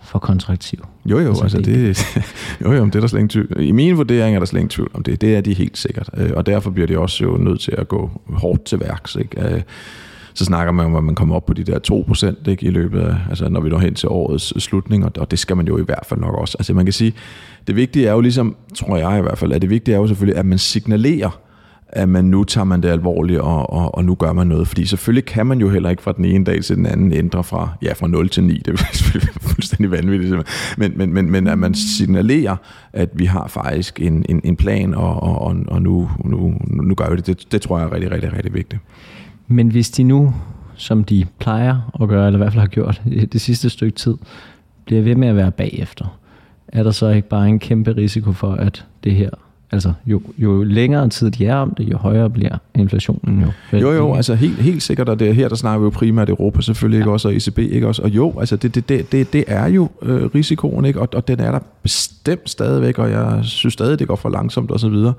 for 0.00 0.18
kontraktiv? 0.18 0.86
Jo, 1.06 1.18
jo, 1.18 1.28
altså, 1.28 1.42
altså 1.42 1.58
det, 1.58 1.98
jo, 2.64 2.72
jo, 2.72 2.84
det 2.84 2.94
er 2.94 3.00
der 3.00 3.06
slet 3.06 3.18
ingen 3.18 3.28
tvivl. 3.28 3.60
I 3.60 3.72
min 3.72 3.96
vurdering 3.96 4.34
er 4.34 4.38
der 4.38 4.46
slet 4.46 4.60
ingen 4.60 4.70
tvivl 4.70 4.90
om 4.94 5.02
det. 5.02 5.20
Det 5.20 5.36
er 5.36 5.40
de 5.40 5.54
helt 5.54 5.78
sikkert. 5.78 6.10
Øh, 6.16 6.30
og 6.36 6.46
derfor 6.46 6.70
bliver 6.70 6.86
de 6.86 6.98
også 6.98 7.24
jo 7.24 7.36
nødt 7.36 7.60
til 7.60 7.74
at 7.78 7.88
gå 7.88 8.10
hårdt 8.26 8.64
til 8.64 8.80
værks. 8.80 9.16
Ikke? 9.16 9.64
Så 10.34 10.44
snakker 10.44 10.72
man 10.72 10.86
om, 10.86 10.94
at 10.94 11.04
man 11.04 11.14
kommer 11.14 11.34
op 11.34 11.46
på 11.46 11.52
de 11.52 11.64
der 11.64 11.78
2% 12.44 12.50
ikke, 12.50 12.66
i 12.66 12.70
løbet 12.70 13.00
af, 13.00 13.16
altså 13.28 13.48
når 13.48 13.60
vi 13.60 13.68
når 13.68 13.78
hen 13.78 13.94
til 13.94 14.08
årets 14.08 14.62
slutning, 14.62 15.18
og 15.18 15.30
det 15.30 15.38
skal 15.38 15.56
man 15.56 15.66
jo 15.66 15.78
i 15.78 15.84
hvert 15.84 16.06
fald 16.06 16.20
nok 16.20 16.34
også. 16.34 16.56
Altså 16.58 16.74
man 16.74 16.86
kan 16.86 16.92
sige, 16.92 17.12
det 17.66 17.76
vigtige 17.76 18.06
er 18.06 18.12
jo 18.12 18.20
ligesom, 18.20 18.56
tror 18.74 18.96
jeg 18.96 19.18
i 19.18 19.22
hvert 19.22 19.38
fald, 19.38 19.52
at 19.52 19.62
det 19.62 19.70
vigtige 19.70 19.94
er 19.94 19.98
jo 19.98 20.06
selvfølgelig, 20.06 20.38
at 20.38 20.46
man 20.46 20.58
signalerer, 20.58 21.38
at 21.92 22.08
man 22.08 22.24
nu 22.24 22.44
tager 22.44 22.64
man 22.64 22.82
det 22.82 22.88
alvorligt, 22.88 23.40
og, 23.40 23.72
og, 23.72 23.94
og 23.94 24.04
nu 24.04 24.14
gør 24.14 24.32
man 24.32 24.46
noget. 24.46 24.68
Fordi 24.68 24.86
selvfølgelig 24.86 25.24
kan 25.24 25.46
man 25.46 25.60
jo 25.60 25.68
heller 25.68 25.90
ikke 25.90 26.02
fra 26.02 26.12
den 26.12 26.24
ene 26.24 26.44
dag 26.44 26.62
til 26.62 26.76
den 26.76 26.86
anden 26.86 27.12
ændre 27.12 27.44
fra, 27.44 27.68
ja, 27.82 27.92
fra 27.92 28.08
0 28.08 28.28
til 28.28 28.44
9. 28.44 28.62
Det 28.64 28.80
er 28.80 28.84
selvfølgelig 28.92 29.34
fuldstændig 29.40 29.90
vanvittigt. 29.90 30.36
Men, 30.78 30.92
men, 30.96 31.14
men, 31.14 31.30
men 31.30 31.46
at 31.46 31.58
man 31.58 31.74
signalerer, 31.74 32.56
at 32.92 33.08
vi 33.14 33.24
har 33.24 33.48
faktisk 33.48 34.00
en, 34.00 34.24
en, 34.28 34.40
en 34.44 34.56
plan, 34.56 34.94
og, 34.94 35.22
og, 35.22 35.56
og 35.68 35.82
nu, 35.82 36.10
nu, 36.24 36.54
nu 36.70 36.94
gør 36.94 37.10
vi 37.10 37.16
det. 37.16 37.26
det. 37.26 37.52
Det 37.52 37.62
tror 37.62 37.78
jeg 37.78 37.86
er 37.86 37.92
rigtig, 37.92 38.10
rigtig, 38.10 38.32
rigtig 38.32 38.54
vigtigt. 38.54 38.80
Men 39.46 39.68
hvis 39.68 39.90
de 39.90 40.02
nu, 40.02 40.34
som 40.74 41.04
de 41.04 41.26
plejer 41.38 41.92
at 42.02 42.08
gøre, 42.08 42.26
eller 42.26 42.38
i 42.38 42.42
hvert 42.42 42.52
fald 42.52 42.60
har 42.60 42.68
gjort 42.68 43.02
det 43.32 43.40
sidste 43.40 43.70
stykke 43.70 43.96
tid, 43.96 44.14
bliver 44.84 45.02
ved 45.02 45.14
med 45.14 45.28
at 45.28 45.36
være 45.36 45.50
bagefter, 45.50 46.18
er 46.68 46.82
der 46.82 46.90
så 46.90 47.08
ikke 47.08 47.28
bare 47.28 47.48
en 47.48 47.58
kæmpe 47.58 47.96
risiko 47.96 48.32
for, 48.32 48.52
at 48.52 48.86
det 49.04 49.14
her 49.14 49.30
Altså, 49.72 49.92
jo, 50.06 50.22
jo 50.38 50.62
længere 50.62 51.08
tid 51.08 51.30
de 51.30 51.46
er 51.46 51.54
om 51.54 51.74
det, 51.74 51.92
jo 51.92 51.96
højere 51.96 52.30
bliver 52.30 52.58
inflationen 52.74 53.40
jo. 53.40 53.78
Jo, 53.78 53.92
jo, 53.92 54.14
altså 54.14 54.34
helt, 54.34 54.58
helt 54.58 54.82
sikkert, 54.82 55.08
og 55.08 55.18
det 55.18 55.28
er 55.28 55.32
her, 55.32 55.48
der 55.48 55.56
snakker 55.56 55.78
vi 55.78 55.84
jo 55.84 55.90
primært 55.90 56.28
Europa 56.28 56.62
selvfølgelig, 56.62 56.98
ja. 56.98 57.02
ikke 57.02 57.12
også, 57.12 57.28
og 57.28 57.34
ECB, 57.34 57.58
ikke 57.58 57.88
også, 57.88 58.02
og 58.02 58.10
jo, 58.10 58.34
altså 58.40 58.56
det, 58.56 58.74
det, 58.74 58.88
det, 58.88 59.12
det, 59.12 59.32
det 59.32 59.44
er 59.46 59.66
jo 59.66 59.88
øh, 60.02 60.24
risikoen, 60.34 60.84
ikke, 60.84 61.00
og, 61.00 61.08
og 61.14 61.28
den 61.28 61.40
er 61.40 61.52
der 61.52 61.58
bestemt 61.82 62.50
stadigvæk, 62.50 62.98
og 62.98 63.10
jeg 63.10 63.38
synes 63.42 63.72
stadig, 63.72 63.98
det 63.98 64.08
går 64.08 64.16
for 64.16 64.28
langsomt 64.28 64.70
og 64.70 64.80
så 64.80 64.88
videre. 64.88 65.12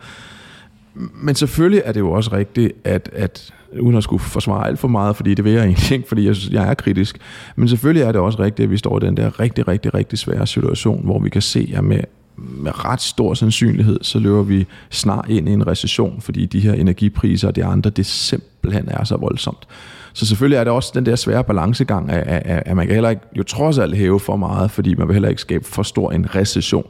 Men 0.95 1.35
selvfølgelig 1.35 1.81
er 1.85 1.91
det 1.91 1.99
jo 1.99 2.11
også 2.11 2.31
rigtigt, 2.33 2.71
at, 2.83 3.09
at 3.13 3.53
uden 3.79 3.97
at 3.97 4.03
skulle 4.03 4.23
forsvare 4.23 4.67
alt 4.67 4.79
for 4.79 4.87
meget, 4.87 5.15
fordi 5.15 5.33
det 5.33 5.45
vil 5.45 5.53
jeg 5.53 5.63
egentlig 5.63 5.91
ikke, 5.91 6.07
fordi 6.07 6.25
jeg, 6.25 6.35
synes, 6.35 6.53
jeg 6.53 6.69
er 6.69 6.73
kritisk. 6.73 7.17
Men 7.55 7.67
selvfølgelig 7.67 8.03
er 8.03 8.11
det 8.11 8.21
også 8.21 8.39
rigtigt, 8.39 8.63
at 8.63 8.71
vi 8.71 8.77
står 8.77 8.97
i 8.97 9.05
den 9.05 9.17
der 9.17 9.39
rigtig, 9.39 9.67
rigtig, 9.67 9.93
rigtig 9.93 10.19
svære 10.19 10.47
situation, 10.47 11.05
hvor 11.05 11.19
vi 11.19 11.29
kan 11.29 11.41
se, 11.41 11.73
at 11.75 11.83
med, 11.83 11.99
med 12.35 12.85
ret 12.85 13.01
stor 13.01 13.33
sandsynlighed, 13.33 13.99
så 14.01 14.19
løber 14.19 14.41
vi 14.41 14.67
snart 14.89 15.25
ind 15.29 15.49
i 15.49 15.51
en 15.51 15.67
recession, 15.67 16.21
fordi 16.21 16.45
de 16.45 16.59
her 16.59 16.73
energipriser 16.73 17.47
og 17.47 17.55
de 17.55 17.65
andre, 17.65 17.89
det 17.89 18.05
simpelthen 18.05 18.87
er 18.87 19.03
så 19.03 19.17
voldsomt. 19.17 19.67
Så 20.13 20.25
selvfølgelig 20.25 20.57
er 20.57 20.63
det 20.63 20.73
også 20.73 20.91
den 20.95 21.05
der 21.05 21.15
svære 21.15 21.43
balancegang, 21.43 22.11
at, 22.11 22.27
at, 22.27 22.63
at 22.65 22.75
man 22.75 22.87
kan 22.87 22.93
heller 22.93 23.09
ikke 23.09 23.21
jo 23.37 23.43
trods 23.43 23.77
alt 23.77 23.97
hæve 23.97 24.19
for 24.19 24.35
meget, 24.35 24.71
fordi 24.71 24.95
man 24.95 25.07
vil 25.07 25.13
heller 25.13 25.29
ikke 25.29 25.41
skabe 25.41 25.65
for 25.65 25.83
stor 25.83 26.11
en 26.11 26.35
recession. 26.35 26.85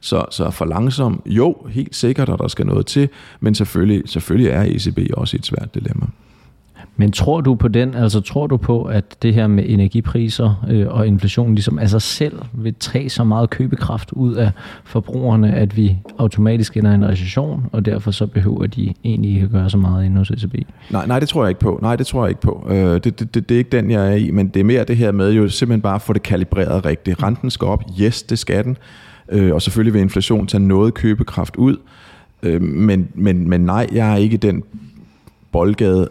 Så, 0.00 0.24
så 0.30 0.50
for 0.50 0.64
langsom, 0.64 1.22
jo, 1.26 1.56
helt 1.70 1.96
sikkert, 1.96 2.28
at 2.28 2.38
der 2.38 2.48
skal 2.48 2.66
noget 2.66 2.86
til, 2.86 3.08
men 3.40 3.54
selvfølgelig, 3.54 4.02
selvfølgelig 4.06 4.50
er 4.50 4.62
ECB 4.62 4.98
også 5.14 5.36
et 5.36 5.46
svært 5.46 5.74
dilemma. 5.74 6.06
Men 7.00 7.12
tror 7.12 7.40
du 7.40 7.54
på 7.54 7.68
den, 7.68 7.94
altså 7.94 8.20
tror 8.20 8.46
du 8.46 8.56
på, 8.56 8.82
at 8.82 9.22
det 9.22 9.34
her 9.34 9.46
med 9.46 9.64
energipriser 9.66 10.64
øh, 10.70 10.86
og 10.88 11.06
inflation 11.06 11.54
ligesom 11.54 11.78
af 11.78 11.90
sig 11.90 12.02
selv 12.02 12.42
vil 12.52 12.74
tage 12.74 13.10
så 13.10 13.24
meget 13.24 13.50
købekraft 13.50 14.12
ud 14.12 14.34
af 14.34 14.50
forbrugerne, 14.84 15.54
at 15.54 15.76
vi 15.76 15.96
automatisk 16.18 16.76
ender 16.76 16.90
i 16.90 16.94
en 16.94 17.08
recession, 17.08 17.66
og 17.72 17.84
derfor 17.84 18.10
så 18.10 18.26
behøver 18.26 18.66
de 18.66 18.94
egentlig 19.04 19.30
ikke 19.30 19.44
at 19.44 19.50
gøre 19.50 19.70
så 19.70 19.76
meget 19.76 20.04
ind 20.04 20.16
hos 20.16 20.30
ECB? 20.30 20.54
Nej, 20.90 21.06
nej, 21.06 21.20
det 21.20 21.28
tror 21.28 21.42
jeg 21.42 21.48
ikke 21.48 21.60
på. 21.60 21.78
Nej, 21.82 21.96
det 21.96 22.06
tror 22.06 22.24
jeg 22.24 22.28
ikke 22.28 22.40
på. 22.40 22.66
Øh, 22.70 22.76
det, 22.76 23.04
det, 23.04 23.34
det, 23.34 23.48
det 23.48 23.54
er 23.54 23.58
ikke 23.58 23.76
den, 23.76 23.90
jeg 23.90 24.12
er 24.12 24.16
i, 24.16 24.30
men 24.30 24.48
det 24.48 24.60
er 24.60 24.64
mere 24.64 24.84
det 24.84 24.96
her 24.96 25.12
med 25.12 25.32
jo 25.32 25.48
simpelthen 25.48 25.80
bare 25.80 25.94
at 25.94 26.02
få 26.02 26.12
det 26.12 26.22
kalibreret 26.22 26.84
rigtigt. 26.84 27.22
Renten 27.22 27.50
skal 27.50 27.66
op, 27.66 27.84
yes, 28.00 28.22
det 28.22 28.38
skal 28.38 28.64
den, 28.64 28.76
øh, 29.28 29.54
og 29.54 29.62
selvfølgelig 29.62 29.94
vil 29.94 30.02
inflation 30.02 30.46
tage 30.46 30.62
noget 30.62 30.94
købekraft 30.94 31.56
ud, 31.56 31.76
øh, 32.42 32.62
men, 32.62 33.08
men, 33.14 33.48
men 33.48 33.60
nej, 33.60 33.86
jeg 33.92 34.12
er 34.12 34.16
ikke 34.16 34.36
den 34.36 34.62
boldgade, 35.52 36.08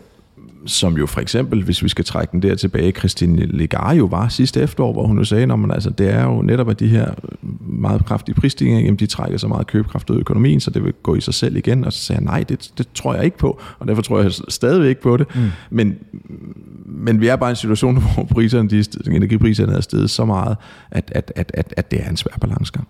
som 0.65 0.97
jo 0.97 1.05
for 1.05 1.21
eksempel, 1.21 1.63
hvis 1.63 1.83
vi 1.83 1.89
skal 1.89 2.05
trække 2.05 2.31
den 2.31 2.41
der 2.41 2.55
tilbage, 2.55 2.91
Christine 2.91 3.45
Legar 3.45 3.93
jo 3.93 4.05
var 4.05 4.27
sidste 4.27 4.61
efterår, 4.61 4.93
hvor 4.93 5.07
hun 5.07 5.17
jo 5.17 5.23
sagde, 5.23 5.43
at 5.43 5.71
altså, 5.71 5.89
det 5.89 6.13
er 6.13 6.23
jo 6.23 6.41
netop, 6.41 6.69
at 6.69 6.79
de 6.79 6.87
her 6.87 7.13
meget 7.61 8.05
kraftige 8.05 8.35
prisstigninger, 8.35 8.81
jamen, 8.81 8.99
de 8.99 9.05
trækker 9.05 9.37
så 9.37 9.47
meget 9.47 9.67
købekraft 9.67 10.09
ud 10.09 10.15
af 10.15 10.19
økonomien, 10.19 10.59
så 10.59 10.71
det 10.71 10.83
vil 10.83 10.93
gå 11.03 11.15
i 11.15 11.21
sig 11.21 11.33
selv 11.33 11.55
igen, 11.55 11.83
og 11.83 11.93
så 11.93 11.99
sagde 11.99 12.21
jeg, 12.21 12.25
nej, 12.25 12.43
det, 12.49 12.71
det 12.77 12.87
tror 12.93 13.13
jeg 13.13 13.25
ikke 13.25 13.37
på, 13.37 13.59
og 13.79 13.87
derfor 13.87 14.01
tror 14.01 14.21
jeg 14.21 14.31
stadigvæk 14.47 14.89
ikke 14.89 15.01
på 15.01 15.17
det, 15.17 15.35
mm. 15.35 15.41
men, 15.69 15.95
men 16.85 17.21
vi 17.21 17.27
er 17.27 17.35
bare 17.35 17.49
i 17.49 17.51
en 17.51 17.55
situation, 17.55 17.97
hvor 18.13 18.23
priserne, 18.23 18.69
de, 18.69 18.83
energipriserne 19.07 19.73
er 19.73 19.81
steget 19.81 20.09
så 20.09 20.25
meget, 20.25 20.57
at, 20.91 21.11
at, 21.15 21.31
at, 21.35 21.51
at, 21.53 21.73
at 21.77 21.91
det 21.91 22.03
er 22.03 22.09
en 22.09 22.17
svær 22.17 22.37
balancegang. 22.41 22.87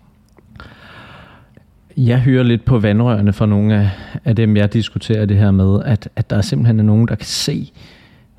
Jeg 1.98 2.20
hører 2.20 2.44
lidt 2.44 2.66
på 2.66 2.80
vandrørene 2.80 3.34
fra 3.34 3.46
nogle 3.46 3.76
af, 3.76 3.90
af 4.26 4.36
dem, 4.36 4.58
jeg 4.58 4.74
diskuterer 4.74 5.26
det 5.26 5.38
her 5.38 5.52
med, 5.52 5.84
at, 5.86 6.10
at 6.16 6.30
der 6.30 6.42
simpelthen 6.42 6.80
er 6.80 6.84
nogen, 6.84 7.08
der 7.08 7.16
kan 7.16 7.26
se 7.26 7.72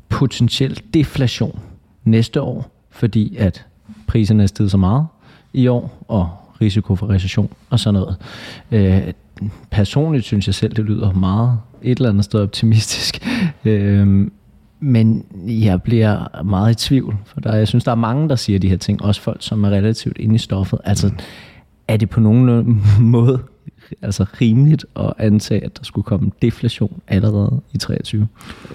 potentiel 0.08 0.80
deflation 0.94 1.58
næste 2.04 2.40
år, 2.42 2.70
fordi 2.90 3.36
at 3.36 3.66
priserne 4.06 4.42
er 4.42 4.46
steget 4.46 4.70
så 4.70 4.76
meget 4.76 5.06
i 5.52 5.66
år, 5.66 6.04
og 6.08 6.30
risiko 6.60 6.96
for 6.96 7.10
recession 7.10 7.52
og 7.70 7.80
sådan 7.80 8.00
noget. 8.00 8.16
Øh, 8.70 9.12
personligt 9.70 10.24
synes 10.24 10.46
jeg 10.46 10.54
selv, 10.54 10.74
det 10.74 10.84
lyder 10.84 11.12
meget 11.12 11.58
et 11.82 11.98
eller 11.98 12.10
andet 12.10 12.24
sted 12.24 12.40
optimistisk. 12.40 13.26
Øh, 13.64 14.28
men 14.80 15.24
jeg 15.46 15.82
bliver 15.82 16.42
meget 16.44 16.70
i 16.70 16.88
tvivl, 16.88 17.16
for 17.24 17.40
der, 17.40 17.54
jeg 17.54 17.68
synes, 17.68 17.84
der 17.84 17.90
er 17.90 17.96
mange, 17.96 18.28
der 18.28 18.36
siger 18.36 18.58
de 18.58 18.68
her 18.68 18.76
ting, 18.76 19.02
også 19.02 19.20
folk, 19.20 19.38
som 19.40 19.64
er 19.64 19.70
relativt 19.70 20.18
inde 20.18 20.34
i 20.34 20.38
stoffet. 20.38 20.78
Altså, 20.84 21.10
er 21.88 21.97
det 21.97 22.11
på 22.11 22.21
nogen 22.21 22.80
måde 23.00 23.38
altså 24.02 24.25
rimeligt 24.40 24.87
at 24.97 25.12
antage, 25.18 25.64
at 25.64 25.78
der 25.78 25.85
skulle 25.85 26.04
komme 26.04 26.30
deflation 26.42 27.00
allerede 27.09 27.61
i 27.73 27.78
23? 27.78 28.28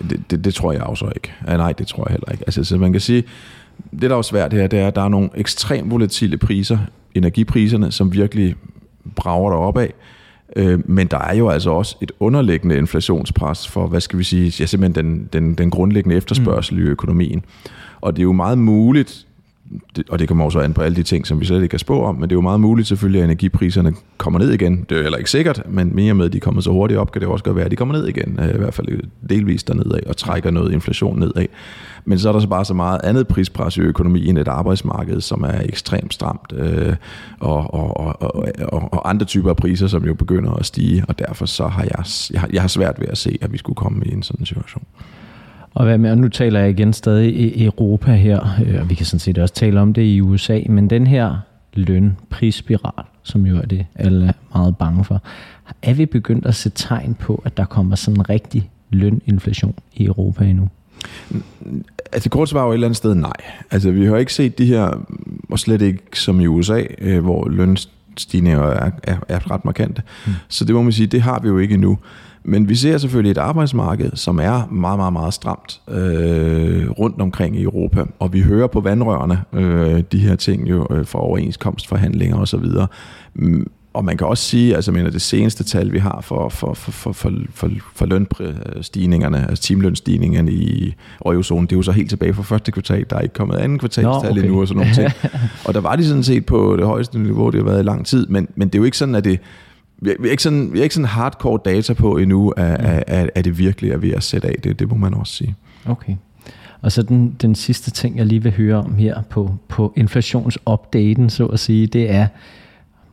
Det, 0.09 0.31
det, 0.31 0.45
det 0.45 0.53
tror 0.53 0.71
jeg 0.71 0.81
også 0.81 1.11
ikke. 1.15 1.33
Ja, 1.47 1.57
nej, 1.57 1.71
det 1.71 1.87
tror 1.87 2.03
jeg 2.07 2.11
heller 2.11 2.31
ikke. 2.31 2.43
Altså, 2.47 2.63
så 2.63 2.77
man 2.77 2.91
kan 2.91 3.01
sige, 3.01 3.23
det 3.91 4.09
der 4.09 4.17
er 4.17 4.21
svært 4.21 4.53
her, 4.53 4.67
det 4.67 4.79
er, 4.79 4.87
at 4.87 4.95
der 4.95 5.01
er 5.01 5.09
nogle 5.09 5.29
ekstremt 5.35 5.91
volatile 5.91 6.37
priser, 6.37 6.77
energipriserne, 7.15 7.91
som 7.91 8.13
virkelig 8.13 8.55
brager 9.15 9.49
der 9.49 9.81
af. 9.81 9.93
Øh, 10.55 10.89
men 10.89 11.07
der 11.07 11.17
er 11.17 11.35
jo 11.35 11.49
altså 11.49 11.69
også 11.69 11.97
et 12.01 12.11
underliggende 12.19 12.77
inflationspres 12.77 13.67
for, 13.67 13.87
hvad 13.87 14.01
skal 14.01 14.19
vi 14.19 14.23
sige, 14.23 14.53
ja, 14.59 14.65
simpelthen 14.65 15.05
den, 15.05 15.29
den, 15.33 15.55
den 15.55 15.69
grundlæggende 15.69 16.15
efterspørgsel 16.15 16.77
mm. 16.77 16.85
i 16.85 16.85
økonomien. 16.85 17.45
Og 18.01 18.15
det 18.15 18.19
er 18.21 18.23
jo 18.23 18.31
meget 18.31 18.57
muligt, 18.57 19.27
det, 19.95 20.09
og 20.09 20.19
det 20.19 20.27
kommer 20.27 20.45
også 20.45 20.59
an 20.59 20.73
på 20.73 20.81
alle 20.81 20.95
de 20.95 21.03
ting, 21.03 21.27
som 21.27 21.39
vi 21.39 21.45
slet 21.45 21.57
ikke 21.57 21.67
kan 21.67 21.79
spå 21.79 22.03
om, 22.03 22.15
men 22.15 22.23
det 22.23 22.31
er 22.31 22.35
jo 22.35 22.41
meget 22.41 22.59
muligt 22.59 22.87
selvfølgelig, 22.87 23.21
at 23.21 23.25
energipriserne 23.25 23.93
kommer 24.17 24.39
ned 24.39 24.51
igen. 24.51 24.77
Det 24.89 24.91
er 24.91 24.95
jo 24.95 25.01
heller 25.01 25.17
ikke 25.17 25.31
sikkert, 25.31 25.61
men 25.67 25.95
mere 25.95 26.13
med, 26.13 26.25
at 26.25 26.33
de 26.33 26.39
kommer 26.39 26.61
så 26.61 26.71
hurtigt 26.71 26.99
op, 26.99 27.11
kan 27.11 27.21
det 27.21 27.29
også 27.29 27.43
godt 27.43 27.55
være, 27.55 27.65
at 27.65 27.71
de 27.71 27.75
kommer 27.75 27.95
ned 27.95 28.07
igen, 28.07 28.39
øh, 28.41 28.55
i 28.55 28.57
hvert 28.57 28.73
fald 28.73 28.87
delvist 29.29 29.67
dernedad, 29.67 29.99
og 30.07 30.17
trækker 30.17 30.51
noget 30.51 30.73
inflation 30.73 31.19
nedad. 31.19 31.45
Men 32.05 32.19
så 32.19 32.29
er 32.29 32.33
der 32.33 32.39
så 32.39 32.47
bare 32.47 32.65
så 32.65 32.73
meget 32.73 32.99
andet 33.03 33.27
prispres 33.27 33.77
i 33.77 33.81
økonomien, 33.81 34.37
et 34.37 34.47
arbejdsmarked, 34.47 35.21
som 35.21 35.43
er 35.43 35.61
ekstremt 35.65 36.13
stramt, 36.13 36.53
øh, 36.55 36.95
og, 37.39 37.73
og, 37.73 37.97
og, 37.97 38.21
og, 38.61 38.93
og 38.93 39.09
andre 39.09 39.25
typer 39.25 39.49
af 39.49 39.55
priser, 39.55 39.87
som 39.87 40.05
jo 40.05 40.13
begynder 40.13 40.51
at 40.51 40.65
stige, 40.65 41.05
og 41.07 41.19
derfor 41.19 41.45
så 41.45 41.67
har 41.67 41.83
jeg, 41.83 42.05
jeg, 42.33 42.41
har, 42.41 42.49
jeg 42.53 42.61
har 42.61 42.67
svært 42.67 42.99
ved 42.99 43.07
at 43.07 43.17
se, 43.17 43.37
at 43.41 43.53
vi 43.53 43.57
skulle 43.57 43.75
komme 43.75 44.05
i 44.05 44.13
en 44.13 44.23
sådan 44.23 44.45
situation. 44.45 44.83
Og 45.73 45.85
hvad 45.85 45.97
med, 45.97 46.11
og 46.11 46.17
nu 46.17 46.29
taler 46.29 46.59
jeg 46.59 46.69
igen 46.69 46.93
stadig 46.93 47.35
i 47.35 47.65
Europa 47.65 48.11
her, 48.11 48.39
øh, 48.65 48.81
og 48.81 48.89
vi 48.89 48.95
kan 48.95 49.05
sådan 49.05 49.19
set 49.19 49.37
også 49.37 49.53
tale 49.53 49.81
om 49.81 49.93
det 49.93 50.01
i 50.01 50.21
USA, 50.21 50.59
men 50.69 50.89
den 50.89 51.07
her 51.07 51.35
lønprisspiral, 51.73 53.05
som 53.23 53.45
jo 53.45 53.57
er 53.57 53.65
det, 53.65 53.85
alle 53.95 54.27
er 54.27 54.33
meget 54.53 54.77
bange 54.77 55.03
for, 55.03 55.21
er 55.81 55.93
vi 55.93 56.05
begyndt 56.05 56.45
at 56.45 56.55
se 56.55 56.69
tegn 56.69 57.13
på, 57.13 57.41
at 57.45 57.57
der 57.57 57.65
kommer 57.65 57.95
sådan 57.95 58.19
en 58.19 58.29
rigtig 58.29 58.69
løninflation 58.89 59.75
i 59.93 60.05
Europa 60.05 60.45
endnu? 60.45 60.69
Altså 62.11 62.29
kort 62.29 62.49
svar 62.49 62.63
jo 62.63 62.69
et 62.69 62.73
eller 62.73 62.87
andet 62.87 62.97
sted 62.97 63.15
nej. 63.15 63.33
Altså 63.71 63.91
vi 63.91 64.05
har 64.05 64.17
ikke 64.17 64.33
set 64.33 64.57
de 64.57 64.65
her, 64.65 65.05
og 65.49 65.59
slet 65.59 65.81
ikke 65.81 66.19
som 66.19 66.39
i 66.39 66.47
USA, 66.47 66.83
øh, 67.01 67.23
hvor 67.23 67.49
løn, 67.49 67.77
lønstigninger 68.13 68.61
er, 68.61 68.91
er, 69.03 69.17
er 69.29 69.51
ret 69.51 69.65
markante. 69.65 70.01
Mm. 70.27 70.33
Så 70.47 70.65
det 70.65 70.75
må 70.75 70.81
man 70.81 70.91
sige, 70.91 71.07
det 71.07 71.21
har 71.21 71.39
vi 71.39 71.47
jo 71.47 71.57
ikke 71.57 71.73
endnu. 71.73 71.97
Men 72.45 72.69
vi 72.69 72.75
ser 72.75 72.97
selvfølgelig 72.97 73.31
et 73.31 73.37
arbejdsmarked, 73.37 74.11
som 74.15 74.39
er 74.39 74.67
meget, 74.71 74.99
meget, 74.99 75.13
meget 75.13 75.33
stramt 75.33 75.81
øh, 75.89 76.89
rundt 76.89 77.21
omkring 77.21 77.55
i 77.57 77.63
Europa. 77.63 78.03
Og 78.19 78.33
vi 78.33 78.41
hører 78.41 78.67
på 78.67 78.81
vandrørene 78.81 79.41
øh, 79.53 80.03
de 80.11 80.17
her 80.17 80.35
ting 80.35 80.69
jo 80.69 80.87
øh, 80.91 81.05
fra 81.05 81.19
overenskomstforhandlinger 81.19 82.37
osv. 82.37 82.65
Og 83.93 84.05
man 84.05 84.17
kan 84.17 84.27
også 84.27 84.43
sige, 84.43 84.75
altså 84.75 84.91
mener, 84.91 85.09
det 85.09 85.21
seneste 85.21 85.63
tal, 85.63 85.93
vi 85.93 85.99
har 85.99 86.21
for, 86.21 86.49
for, 86.49 86.73
for, 86.73 86.91
for, 86.91 87.11
for, 87.11 87.31
for, 87.53 87.69
for 87.95 88.05
lønstigningerne, 88.05 89.49
altså 89.49 89.63
timelønstigningerne 89.63 90.51
i 90.51 90.95
eurozonen, 91.25 91.65
det 91.65 91.71
er 91.71 91.77
jo 91.77 91.81
så 91.81 91.91
helt 91.91 92.09
tilbage 92.09 92.33
fra 92.33 92.43
første 92.43 92.71
kvartal. 92.71 93.05
Der 93.09 93.15
er 93.15 93.21
ikke 93.21 93.33
kommet 93.33 93.57
anden 93.57 93.79
kvartalstal 93.79 94.31
okay. 94.31 94.41
endnu 94.41 94.61
og 94.61 94.67
sådan 94.67 94.77
nogle 94.77 94.93
ting. 94.95 95.31
og 95.65 95.73
der 95.73 95.81
var 95.81 95.95
de 95.95 96.07
sådan 96.07 96.23
set 96.23 96.45
på 96.45 96.75
det 96.77 96.85
højeste 96.85 97.19
niveau, 97.19 97.49
det 97.49 97.59
har 97.59 97.69
været 97.69 97.79
i 97.79 97.83
lang 97.83 98.05
tid, 98.05 98.27
men, 98.27 98.47
men 98.55 98.67
det 98.67 98.75
er 98.75 98.79
jo 98.79 98.85
ikke 98.85 98.97
sådan, 98.97 99.15
at 99.15 99.23
det 99.23 99.39
vi 100.01 100.09
har, 100.21 100.29
ikke, 100.29 100.43
sådan, 100.43 100.73
vi 100.73 100.77
har 100.77 100.83
ikke 100.83 100.95
sådan 100.95 101.07
hardcore 101.07 101.59
data 101.65 101.93
på 101.93 102.17
endnu, 102.17 102.49
at, 102.49 102.79
mm. 102.79 102.85
at, 102.85 103.03
at, 103.07 103.29
at 103.35 103.45
det 103.45 103.57
virkelig 103.57 103.91
er 103.91 103.97
ved 103.97 104.11
at 104.11 104.23
sætte 104.23 104.47
af. 104.47 104.55
Det, 104.63 104.79
det 104.79 104.89
må 104.89 104.95
man 104.95 105.13
også 105.13 105.33
sige. 105.33 105.55
Okay. 105.85 106.15
Og 106.81 106.91
så 106.91 107.01
den, 107.01 107.35
den 107.41 107.55
sidste 107.55 107.91
ting, 107.91 108.17
jeg 108.17 108.25
lige 108.25 108.43
vil 108.43 108.51
høre 108.51 108.75
om 108.75 108.95
her 108.95 109.21
på, 109.29 109.55
på 109.67 109.93
inflationsopdaten, 109.95 111.29
så 111.29 111.45
at 111.45 111.59
sige, 111.59 111.87
det 111.87 112.11
er 112.11 112.27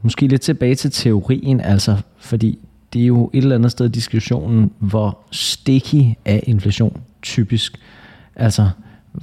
måske 0.02 0.26
lidt 0.26 0.40
tilbage 0.40 0.74
til 0.74 0.90
teorien, 0.90 1.60
altså 1.60 1.96
fordi 2.18 2.58
det 2.92 3.02
er 3.02 3.06
jo 3.06 3.30
et 3.32 3.42
eller 3.42 3.54
andet 3.54 3.70
sted 3.70 3.86
i 3.86 3.88
diskussionen, 3.88 4.70
hvor 4.78 5.18
sticky 5.30 6.14
er 6.24 6.40
inflation 6.42 7.00
typisk. 7.22 7.78
Altså, 8.36 8.70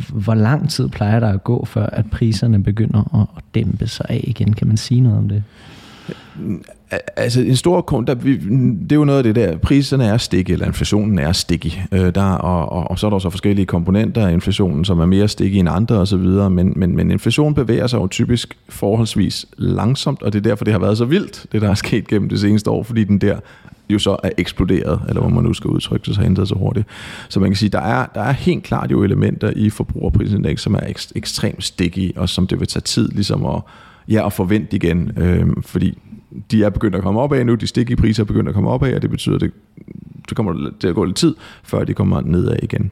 hvor 0.10 0.34
lang 0.34 0.70
tid 0.70 0.90
plejer 0.90 1.20
der 1.20 1.30
at 1.30 1.44
gå, 1.44 1.66
før 1.66 1.86
at 1.86 2.10
priserne 2.10 2.64
begynder 2.64 3.28
at 3.38 3.44
dæmpe 3.56 3.88
sig 3.88 4.06
af 4.10 4.24
igen? 4.24 4.54
Kan 4.54 4.68
man 4.68 4.78
sige 4.78 5.02
noget 5.02 5.18
om 5.18 5.30
det? 5.30 5.44
Altså 7.16 7.42
en 7.42 7.56
stor 7.56 7.82
kund, 7.82 8.08
der, 8.08 8.14
det 8.14 8.92
er 8.92 8.96
jo 8.96 9.06
noget 9.06 9.18
af 9.18 9.24
det 9.24 9.36
der, 9.36 9.58
priserne 9.58 10.06
er 10.06 10.18
stikke, 10.18 10.54
eller 10.54 10.66
inflationen 10.66 11.20
er 11.20 11.32
stikke, 11.32 11.86
øh, 11.92 12.16
der, 12.16 12.32
og, 12.32 12.72
og, 12.72 12.92
og 12.92 13.00
så 13.00 13.06
er 13.06 13.10
der 13.10 13.20
så 13.20 13.30
forskellige 13.30 13.66
komponenter 13.66 14.28
af 14.28 14.32
inflationen, 14.32 14.86
som 14.86 15.00
er 15.00 15.06
mere 15.06 15.28
stikke 15.28 15.60
end 15.60 15.70
andre 15.70 15.96
osv., 15.96 16.18
men, 16.18 16.74
men, 16.76 16.96
men 16.96 17.12
inflation 17.12 17.54
bevæger 17.54 17.88
sig 17.88 17.98
jo 17.98 18.08
typisk 18.08 18.58
forholdsvis 18.70 19.46
langsomt, 19.58 20.24
og 20.24 20.34
det 20.34 20.40
er 20.40 20.44
derfor, 20.44 20.66
det 20.66 20.74
har 20.74 20.80
været 20.80 20.98
så 20.98 21.06
vildt, 21.06 21.46
det 21.52 21.62
der 21.62 21.70
er 21.70 21.74
sket 21.74 22.08
gennem 22.08 22.30
det 22.30 22.40
seneste 22.40 22.70
år, 22.70 22.84
fordi 22.84 23.04
den 23.04 23.22
der 23.22 23.40
jo 23.90 24.00
så 24.00 24.18
er 24.24 24.30
eksploderet, 24.38 25.02
eller 25.08 25.22
hvor 25.22 25.30
man 25.30 25.44
nu 25.44 25.54
skal 25.54 25.70
udtrykke 25.70 26.06
det, 26.06 26.16
så 26.16 26.22
har 26.22 26.26
ændret 26.26 26.48
sig 26.48 26.58
hurtigt. 26.58 26.88
Så 27.30 27.40
man 27.40 27.50
kan 27.50 27.56
sige, 27.56 27.70
der 27.70 27.80
er, 27.80 28.06
der 28.16 28.22
er 28.22 28.32
helt 28.32 28.64
klart 28.64 28.92
jo 28.92 29.04
elementer 29.04 29.52
i 29.56 29.70
forbrugerprisindeks, 29.70 30.62
som 30.62 30.76
er 30.76 30.80
ekst, 30.88 31.14
ekstremt 31.16 31.64
sticky, 31.64 32.16
og 32.16 32.30
som 32.30 32.48
det 32.48 32.60
vil 32.60 32.68
tage 32.68 32.82
tid 32.82 33.10
ligesom 33.10 33.46
at, 33.46 33.62
ja, 34.10 34.22
og 34.22 34.34
forvent 34.34 34.74
igen, 34.74 35.12
øh, 35.18 35.48
fordi 35.62 35.98
de 36.52 36.64
er 36.64 36.70
begyndt 36.70 36.96
at 36.96 37.04
komme 37.04 37.20
op 37.22 37.34
af 37.34 37.46
nu, 37.46 37.56
de 37.56 37.68
stikke 37.68 37.96
priser 37.96 38.24
er 38.24 38.26
begyndt 38.26 38.50
at 38.50 38.56
komme 38.56 38.70
op 38.70 38.84
af, 38.84 38.96
og 38.96 39.02
det 39.02 39.10
betyder, 39.10 39.36
at 39.36 39.42
det, 39.42 39.52
det 40.30 40.38
kommer 40.38 40.70
til 40.80 40.88
at 40.88 40.96
gå 40.96 41.04
lidt 41.04 41.18
tid, 41.18 41.36
før 41.64 41.84
de 41.84 41.94
kommer 41.94 42.22
nedad 42.22 42.56
igen. 42.64 42.92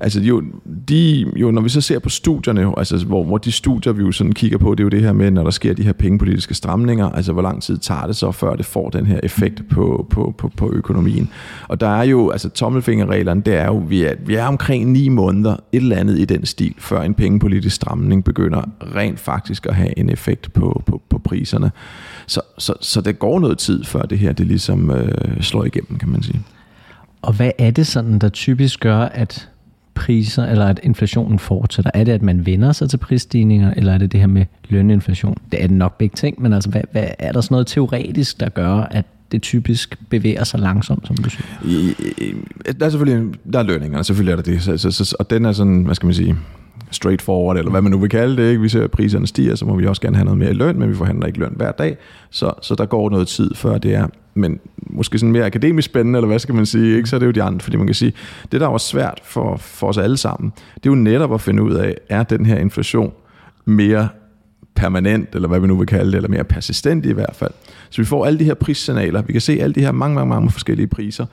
Altså 0.00 0.20
jo, 0.20 0.42
de, 0.88 1.26
jo, 1.36 1.50
når 1.50 1.62
vi 1.62 1.68
så 1.68 1.80
ser 1.80 1.98
på 1.98 2.08
studierne, 2.08 2.72
altså 2.78 3.04
hvor, 3.06 3.24
hvor 3.24 3.38
de 3.38 3.52
studier, 3.52 3.92
vi 3.92 4.02
jo 4.02 4.12
sådan 4.12 4.32
kigger 4.32 4.58
på, 4.58 4.74
det 4.74 4.80
er 4.80 4.84
jo 4.84 4.88
det 4.88 5.00
her 5.00 5.12
med, 5.12 5.30
når 5.30 5.44
der 5.44 5.50
sker 5.50 5.74
de 5.74 5.82
her 5.82 5.92
pengepolitiske 5.92 6.54
stramninger, 6.54 7.08
altså 7.08 7.32
hvor 7.32 7.42
lang 7.42 7.62
tid 7.62 7.78
tager 7.78 8.06
det 8.06 8.16
så, 8.16 8.32
før 8.32 8.56
det 8.56 8.66
får 8.66 8.90
den 8.90 9.06
her 9.06 9.20
effekt 9.22 9.62
på, 9.70 10.06
på, 10.10 10.34
på, 10.38 10.50
på 10.56 10.72
økonomien. 10.72 11.30
Og 11.68 11.80
der 11.80 11.88
er 11.88 12.02
jo, 12.02 12.30
altså 12.30 12.48
tommelfingerreglerne, 12.48 13.42
det 13.42 13.54
er 13.54 13.66
jo, 13.66 13.76
vi 13.76 14.02
er, 14.02 14.14
vi 14.26 14.34
er 14.34 14.46
omkring 14.46 14.92
ni 14.92 15.08
måneder, 15.08 15.52
et 15.52 15.82
eller 15.82 15.96
andet 15.96 16.18
i 16.18 16.24
den 16.24 16.46
stil, 16.46 16.74
før 16.78 17.02
en 17.02 17.14
pengepolitisk 17.14 17.76
stramning 17.76 18.24
begynder 18.24 18.62
rent 18.96 19.20
faktisk 19.20 19.66
at 19.66 19.74
have 19.74 19.98
en 19.98 20.10
effekt 20.10 20.52
på, 20.52 20.82
på, 20.86 21.02
på 21.08 21.18
priserne. 21.18 21.70
Så, 22.26 22.40
så, 22.58 22.74
så 22.80 23.00
det 23.00 23.18
går 23.18 23.40
noget 23.40 23.58
tid, 23.58 23.84
før 23.84 24.02
det 24.02 24.18
her 24.18 24.32
det 24.32 24.46
ligesom 24.46 24.90
øh, 24.90 25.42
slår 25.42 25.64
igennem, 25.64 25.98
kan 25.98 26.08
man 26.08 26.22
sige. 26.22 26.40
Og 27.22 27.32
hvad 27.32 27.50
er 27.58 27.70
det 27.70 27.86
sådan, 27.86 28.18
der 28.18 28.28
typisk 28.28 28.80
gør, 28.80 28.98
at 28.98 29.48
priser, 29.98 30.46
eller 30.46 30.66
at 30.66 30.80
inflationen 30.82 31.38
fortsætter? 31.38 31.90
Er 31.94 32.04
det, 32.04 32.12
at 32.12 32.22
man 32.22 32.46
vender 32.46 32.72
sig 32.72 32.90
til 32.90 32.96
prisstigninger, 32.96 33.74
eller 33.76 33.92
er 33.92 33.98
det 33.98 34.12
det 34.12 34.20
her 34.20 34.26
med 34.26 34.44
løninflation? 34.68 35.36
Det 35.52 35.62
er 35.62 35.66
det 35.66 35.76
nok 35.76 35.98
begge 35.98 36.16
ting, 36.16 36.42
men 36.42 36.52
altså, 36.52 36.70
hvad, 36.70 36.82
hvad, 36.92 37.08
er 37.18 37.32
der 37.32 37.40
sådan 37.40 37.54
noget 37.54 37.66
teoretisk, 37.66 38.40
der 38.40 38.48
gør, 38.48 38.74
at 38.74 39.04
det 39.32 39.42
typisk 39.42 39.98
bevæger 40.08 40.44
sig 40.44 40.60
langsomt, 40.60 41.06
som 41.06 41.16
du 41.16 41.30
siger? 41.30 41.44
Der 42.78 42.86
er 42.86 42.90
selvfølgelig 42.90 43.34
der 43.52 43.58
er 43.58 43.62
lønningerne, 43.62 44.04
selvfølgelig 44.04 44.32
er 44.32 44.36
der 44.36 44.42
det. 44.42 44.62
Så, 44.62 44.76
så, 44.76 44.90
så, 44.90 45.16
og 45.18 45.30
den 45.30 45.44
er 45.44 45.52
sådan, 45.52 45.82
hvad 45.82 45.94
skal 45.94 46.06
man 46.06 46.14
sige, 46.14 46.36
straightforward, 46.90 47.56
eller 47.56 47.70
hvad 47.70 47.82
man 47.82 47.92
nu 47.92 47.98
vil 47.98 48.10
kalde 48.10 48.42
det. 48.42 48.50
Ikke? 48.50 48.62
Vi 48.62 48.68
ser, 48.68 48.84
at 48.84 48.90
priserne 48.90 49.26
stiger, 49.26 49.54
så 49.54 49.64
må 49.64 49.76
vi 49.76 49.86
også 49.86 50.02
gerne 50.02 50.16
have 50.16 50.24
noget 50.24 50.38
mere 50.38 50.50
i 50.50 50.54
løn, 50.54 50.78
men 50.78 50.90
vi 50.90 50.94
forhandler 50.94 51.26
ikke 51.26 51.38
løn 51.38 51.52
hver 51.56 51.72
dag. 51.72 51.96
Så, 52.30 52.52
så 52.62 52.74
der 52.74 52.86
går 52.86 53.10
noget 53.10 53.28
tid, 53.28 53.54
før 53.54 53.78
det 53.78 53.94
er 53.94 54.06
men 54.38 54.60
måske 54.80 55.18
sådan 55.18 55.32
mere 55.32 55.46
akademisk 55.46 55.86
spændende, 55.86 56.16
eller 56.16 56.26
hvad 56.26 56.38
skal 56.38 56.54
man 56.54 56.66
sige, 56.66 56.96
ikke? 56.96 57.08
så 57.08 57.16
er 57.16 57.20
det 57.20 57.26
jo 57.26 57.30
de 57.30 57.42
andre, 57.42 57.60
fordi 57.60 57.76
man 57.76 57.86
kan 57.86 57.94
sige, 57.94 58.12
det 58.52 58.60
der 58.60 58.66
var 58.66 58.78
svært 58.78 59.20
for, 59.24 59.56
for 59.56 59.86
os 59.86 59.98
alle 59.98 60.16
sammen, 60.16 60.52
det 60.74 60.86
er 60.86 60.90
jo 60.90 60.94
netop 60.94 61.34
at 61.34 61.40
finde 61.40 61.62
ud 61.62 61.74
af, 61.74 61.94
er 62.08 62.22
den 62.22 62.46
her 62.46 62.56
inflation 62.56 63.12
mere 63.64 64.08
permanent, 64.74 65.34
eller 65.34 65.48
hvad 65.48 65.60
vi 65.60 65.66
nu 65.66 65.76
vil 65.76 65.86
kalde 65.86 66.10
det, 66.10 66.16
eller 66.16 66.28
mere 66.28 66.44
persistent 66.44 67.06
i 67.06 67.12
hvert 67.12 67.36
fald. 67.36 67.50
Så 67.90 68.02
vi 68.02 68.06
får 68.06 68.26
alle 68.26 68.38
de 68.38 68.44
her 68.44 68.54
prissignaler, 68.54 69.22
vi 69.22 69.32
kan 69.32 69.40
se 69.40 69.58
alle 69.60 69.74
de 69.74 69.80
her 69.80 69.92
mange, 69.92 70.14
mange, 70.14 70.28
mange 70.28 70.50
forskellige 70.50 70.86
priser, 70.86 71.26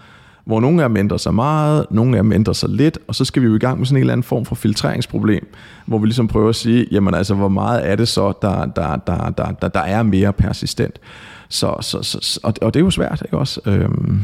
hvor 0.46 0.60
nogle 0.60 0.84
af 0.84 0.90
dem 0.90 0.98
ændrer 0.98 1.18
sig 1.18 1.34
meget, 1.34 1.86
nogle 1.92 2.18
af 2.18 2.24
dem 2.24 2.32
ændrer 2.32 2.54
sig 2.54 2.70
lidt, 2.70 3.00
og 3.08 3.16
så 3.16 3.26
skal 3.26 3.42
vi 3.42 3.48
jo 3.48 3.56
i 3.56 3.60
gang 3.60 3.78
med 3.78 3.86
sådan 3.86 3.98
en 3.98 4.02
eller 4.02 4.14
anden 4.14 4.24
form 4.24 4.46
for 4.46 4.56
filtreringsproblem, 4.56 5.54
hvor 5.86 5.98
vi 5.98 6.08
ligesom 6.08 6.28
prøver 6.28 6.50
at 6.50 6.56
sige, 6.56 6.88
jamen 6.92 7.14
altså, 7.14 7.34
hvor 7.34 7.48
meget 7.48 7.90
er 7.90 7.96
det 7.96 8.08
så, 8.08 8.34
der, 8.42 8.66
der, 8.66 8.96
der, 8.96 9.30
der, 9.30 9.52
der, 9.52 9.68
der 9.68 9.80
er 9.80 10.04
mere 10.04 10.34
persistent. 10.34 11.00
Så, 11.50 11.76
så, 11.82 12.02
så, 12.02 12.40
og, 12.44 12.54
og 12.62 12.74
det 12.74 12.80
er 12.80 12.84
jo 12.84 12.90
svært, 12.90 13.22
ikke 13.26 13.38
også? 13.38 13.62
Øhm. 13.66 14.22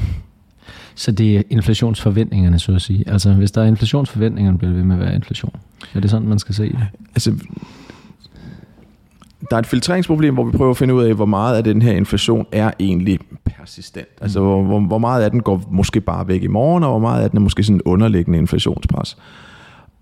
Så 0.95 1.11
det 1.11 1.37
er 1.37 1.41
inflationsforventningerne, 1.49 2.59
så 2.59 2.71
at 2.71 2.81
sige. 2.81 3.03
Altså, 3.07 3.33
hvis 3.33 3.51
der 3.51 3.61
er 3.61 3.65
inflationsforventningerne, 3.65 4.57
bliver 4.57 4.69
det 4.69 4.77
ved 4.77 4.85
med 4.85 4.95
at 4.95 5.01
være 5.01 5.15
inflation. 5.15 5.55
Er 5.93 5.99
det 5.99 6.09
sådan, 6.09 6.27
man 6.27 6.39
skal 6.39 6.55
se 6.55 6.63
det? 6.63 6.87
Altså, 7.15 7.33
der 9.49 9.55
er 9.55 9.59
et 9.59 9.65
filtreringsproblem, 9.65 10.33
hvor 10.33 10.43
vi 10.43 10.57
prøver 10.57 10.71
at 10.71 10.77
finde 10.77 10.93
ud 10.93 11.03
af, 11.03 11.13
hvor 11.13 11.25
meget 11.25 11.57
af 11.57 11.63
den 11.63 11.81
her 11.81 11.91
inflation 11.91 12.45
er 12.51 12.71
egentlig 12.79 13.19
persistent. 13.61 14.07
Altså, 14.21 14.39
mm. 14.39 14.45
hvor, 14.45 14.63
hvor, 14.63 14.79
hvor 14.79 14.97
meget 14.97 15.23
af 15.23 15.31
den 15.31 15.41
går 15.41 15.63
måske 15.71 16.01
bare 16.01 16.27
væk 16.27 16.43
i 16.43 16.47
morgen, 16.47 16.83
og 16.83 16.89
hvor 16.89 16.99
meget 16.99 17.23
af 17.23 17.29
den 17.29 17.37
er 17.37 17.41
måske 17.41 17.63
sådan 17.63 17.75
en 17.75 17.81
underliggende 17.85 18.39
inflationspres. 18.39 19.17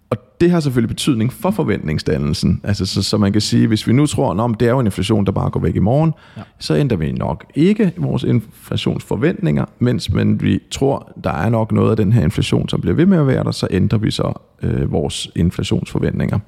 Og 0.09 0.17
det 0.41 0.51
har 0.51 0.59
selvfølgelig 0.59 0.89
betydning 0.89 1.33
for 1.33 1.51
forventningsdannelsen. 1.51 2.61
Altså, 2.63 2.85
så, 2.85 3.03
så 3.03 3.17
man 3.17 3.31
kan 3.31 3.41
sige, 3.41 3.67
hvis 3.67 3.87
vi 3.87 3.93
nu 3.93 4.05
tror, 4.05 4.43
at 4.43 4.59
det 4.59 4.67
er 4.67 4.71
jo 4.71 4.79
en 4.79 4.87
inflation, 4.87 5.25
der 5.25 5.31
bare 5.31 5.49
går 5.49 5.59
væk 5.59 5.75
i 5.75 5.79
morgen, 5.79 6.13
ja. 6.37 6.41
så 6.59 6.75
ændrer 6.75 6.97
vi 6.97 7.11
nok 7.11 7.45
ikke 7.55 7.91
vores 7.97 8.23
inflationsforventninger, 8.23 9.65
mens 9.79 10.09
men 10.09 10.41
vi 10.41 10.59
tror, 10.71 11.11
der 11.23 11.31
er 11.31 11.49
nok 11.49 11.71
noget 11.71 11.91
af 11.91 11.97
den 11.97 12.13
her 12.13 12.23
inflation, 12.23 12.69
som 12.69 12.81
bliver 12.81 12.95
ved 12.95 13.05
med 13.05 13.17
at 13.17 13.27
være 13.27 13.43
der, 13.43 13.51
så 13.51 13.67
ændrer 13.71 13.99
vi 13.99 14.11
så 14.11 14.33
øh, 14.61 14.91
vores 14.91 15.31
inflationsforventninger. 15.35 16.39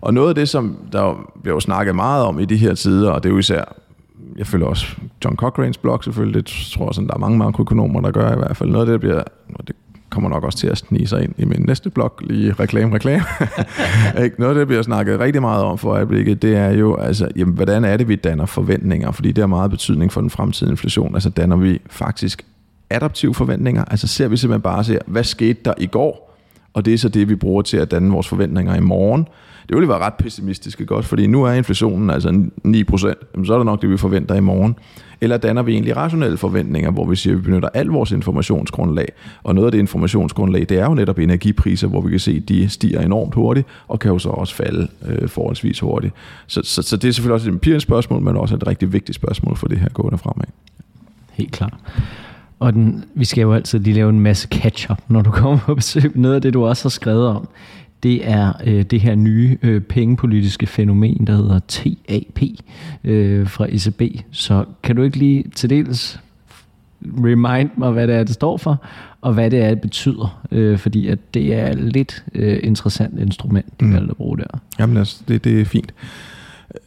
Og 0.00 0.14
noget 0.14 0.28
af 0.28 0.34
det, 0.34 0.48
som 0.48 0.76
der 0.92 1.30
bliver 1.42 1.56
jo 1.56 1.60
snakket 1.60 1.94
meget 1.94 2.24
om 2.24 2.40
i 2.40 2.44
de 2.44 2.56
her 2.56 2.74
tider, 2.74 3.10
og 3.10 3.22
det 3.22 3.28
er 3.28 3.32
jo 3.32 3.38
især, 3.38 3.64
jeg 4.38 4.46
følger 4.46 4.66
også 4.66 4.86
John 5.24 5.38
Cochrane's 5.42 5.80
blog 5.82 6.04
selvfølgelig, 6.04 6.34
det 6.34 6.68
tror 6.72 6.86
jeg, 6.86 6.94
sådan, 6.94 7.08
der 7.08 7.14
er 7.14 7.18
mange 7.18 7.38
makroøkonomer, 7.38 8.00
der 8.00 8.10
gør 8.10 8.32
i 8.32 8.38
hvert 8.38 8.56
fald. 8.56 8.70
Noget 8.70 8.82
af 8.82 8.86
det, 8.86 8.92
der 8.92 8.98
bliver, 8.98 9.22
og 9.54 9.68
det 9.68 9.76
kommer 10.10 10.30
nok 10.30 10.44
også 10.44 10.58
til 10.58 10.66
at 10.66 10.78
snige 10.78 11.06
sig 11.06 11.22
ind 11.22 11.34
i 11.38 11.44
min 11.44 11.60
næste 11.60 11.90
blog, 11.90 12.12
lige 12.20 12.52
reklame, 12.52 12.94
reklame. 12.94 13.24
Noget 14.38 14.50
af 14.50 14.54
det, 14.54 14.68
vi 14.68 14.74
har 14.74 14.82
snakket 14.82 15.20
rigtig 15.20 15.42
meget 15.42 15.64
om 15.64 15.78
for 15.78 15.90
øjeblikket, 15.90 16.42
det 16.42 16.56
er 16.56 16.70
jo, 16.70 16.96
altså, 16.96 17.28
jamen, 17.36 17.54
hvordan 17.54 17.84
er 17.84 17.96
det, 17.96 18.08
vi 18.08 18.16
danner 18.16 18.46
forventninger? 18.46 19.10
Fordi 19.10 19.32
det 19.32 19.42
har 19.42 19.46
meget 19.46 19.70
betydning 19.70 20.12
for 20.12 20.20
den 20.20 20.30
fremtidige 20.30 20.72
inflation. 20.72 21.14
Altså 21.14 21.30
danner 21.30 21.56
vi 21.56 21.80
faktisk 21.90 22.46
adaptive 22.90 23.34
forventninger? 23.34 23.84
Altså 23.84 24.06
ser 24.06 24.28
vi 24.28 24.36
simpelthen 24.36 24.62
bare 24.62 24.84
ser, 24.84 24.98
hvad 25.06 25.24
skete 25.24 25.60
der 25.64 25.74
i 25.78 25.86
går? 25.86 26.30
og 26.74 26.84
det 26.84 26.94
er 26.94 26.98
så 26.98 27.08
det, 27.08 27.28
vi 27.28 27.34
bruger 27.34 27.62
til 27.62 27.76
at 27.76 27.90
danne 27.90 28.12
vores 28.12 28.28
forventninger 28.28 28.74
i 28.74 28.80
morgen. 28.80 29.28
Det 29.68 29.76
ville 29.76 29.88
være 29.88 29.98
ret 29.98 30.14
pessimistisk, 30.14 30.78
godt, 30.78 30.90
også? 30.90 31.08
Fordi 31.08 31.26
nu 31.26 31.44
er 31.44 31.52
inflationen 31.52 32.10
altså 32.10 32.28
9%, 32.28 33.44
så 33.44 33.52
er 33.52 33.56
det 33.56 33.66
nok 33.66 33.82
det, 33.82 33.90
vi 33.90 33.96
forventer 33.96 34.34
i 34.34 34.40
morgen. 34.40 34.76
Eller 35.20 35.36
danner 35.36 35.62
vi 35.62 35.72
egentlig 35.72 35.96
rationelle 35.96 36.36
forventninger, 36.36 36.90
hvor 36.90 37.06
vi 37.06 37.16
siger, 37.16 37.34
at 37.34 37.38
vi 37.38 37.42
benytter 37.42 37.68
al 37.74 37.86
vores 37.86 38.10
informationsgrundlag. 38.10 39.12
Og 39.42 39.54
noget 39.54 39.66
af 39.66 39.72
det 39.72 39.78
informationsgrundlag, 39.78 40.66
det 40.68 40.78
er 40.78 40.84
jo 40.84 40.94
netop 40.94 41.18
energipriser, 41.18 41.88
hvor 41.88 42.00
vi 42.00 42.10
kan 42.10 42.18
se, 42.18 42.40
at 42.42 42.48
de 42.48 42.68
stiger 42.68 43.00
enormt 43.00 43.34
hurtigt, 43.34 43.66
og 43.88 43.98
kan 43.98 44.10
jo 44.10 44.18
så 44.18 44.28
også 44.28 44.54
falde 44.54 44.88
øh, 45.06 45.28
forholdsvis 45.28 45.80
hurtigt. 45.80 46.14
Så, 46.46 46.60
så, 46.64 46.82
så 46.82 46.96
det 46.96 47.08
er 47.08 47.12
selvfølgelig 47.12 47.34
også 47.34 47.48
et 47.48 47.52
empirisk 47.52 47.82
spørgsmål, 47.82 48.22
men 48.22 48.36
også 48.36 48.54
et 48.54 48.66
rigtig 48.66 48.92
vigtigt 48.92 49.16
spørgsmål 49.16 49.56
for 49.56 49.68
det 49.68 49.78
her 49.78 49.88
gående 49.88 50.18
fremad. 50.18 50.46
Helt 51.32 51.52
klart. 51.52 51.74
Og 52.60 52.72
den, 52.72 53.04
vi 53.14 53.24
skal 53.24 53.42
jo 53.42 53.52
altid 53.52 53.78
lige 53.78 53.94
lave 53.94 54.10
en 54.10 54.20
masse 54.20 54.48
catch-up, 54.48 55.00
når 55.08 55.22
du 55.22 55.30
kommer 55.30 55.58
på 55.58 55.74
besøg. 55.74 56.12
Noget 56.14 56.34
af 56.34 56.42
det, 56.42 56.54
du 56.54 56.66
også 56.66 56.84
har 56.84 56.90
skrevet 56.90 57.26
om, 57.26 57.48
det 58.02 58.28
er 58.28 58.52
øh, 58.66 58.82
det 58.82 59.00
her 59.00 59.14
nye 59.14 59.58
øh, 59.62 59.80
pengepolitiske 59.80 60.66
fænomen, 60.66 61.26
der 61.26 61.36
hedder 61.36 61.58
TAP 61.58 62.42
øh, 63.04 63.48
fra 63.48 63.66
ECB. 63.68 64.02
Så 64.30 64.64
kan 64.82 64.96
du 64.96 65.02
ikke 65.02 65.16
lige 65.16 65.44
til 65.54 65.70
dels 65.70 66.20
remind 67.04 67.70
mig, 67.76 67.90
hvad 67.90 68.06
det 68.06 68.14
er, 68.14 68.24
det 68.24 68.34
står 68.34 68.56
for, 68.56 68.84
og 69.20 69.34
hvad 69.34 69.50
det 69.50 69.60
er, 69.64 69.68
det 69.68 69.80
betyder, 69.80 70.46
øh, 70.50 70.78
fordi 70.78 71.08
at 71.08 71.18
det 71.34 71.54
er 71.54 71.70
et 71.70 71.78
lidt 71.78 72.24
øh, 72.34 72.60
interessant 72.62 73.20
instrument, 73.20 73.80
de 73.80 73.84
mm. 73.84 73.96
at 73.96 74.16
bruge 74.16 74.38
der. 74.38 74.58
Jamen 74.78 74.96
altså, 74.96 75.22
det, 75.28 75.44
det 75.44 75.60
er 75.60 75.64
fint. 75.64 75.94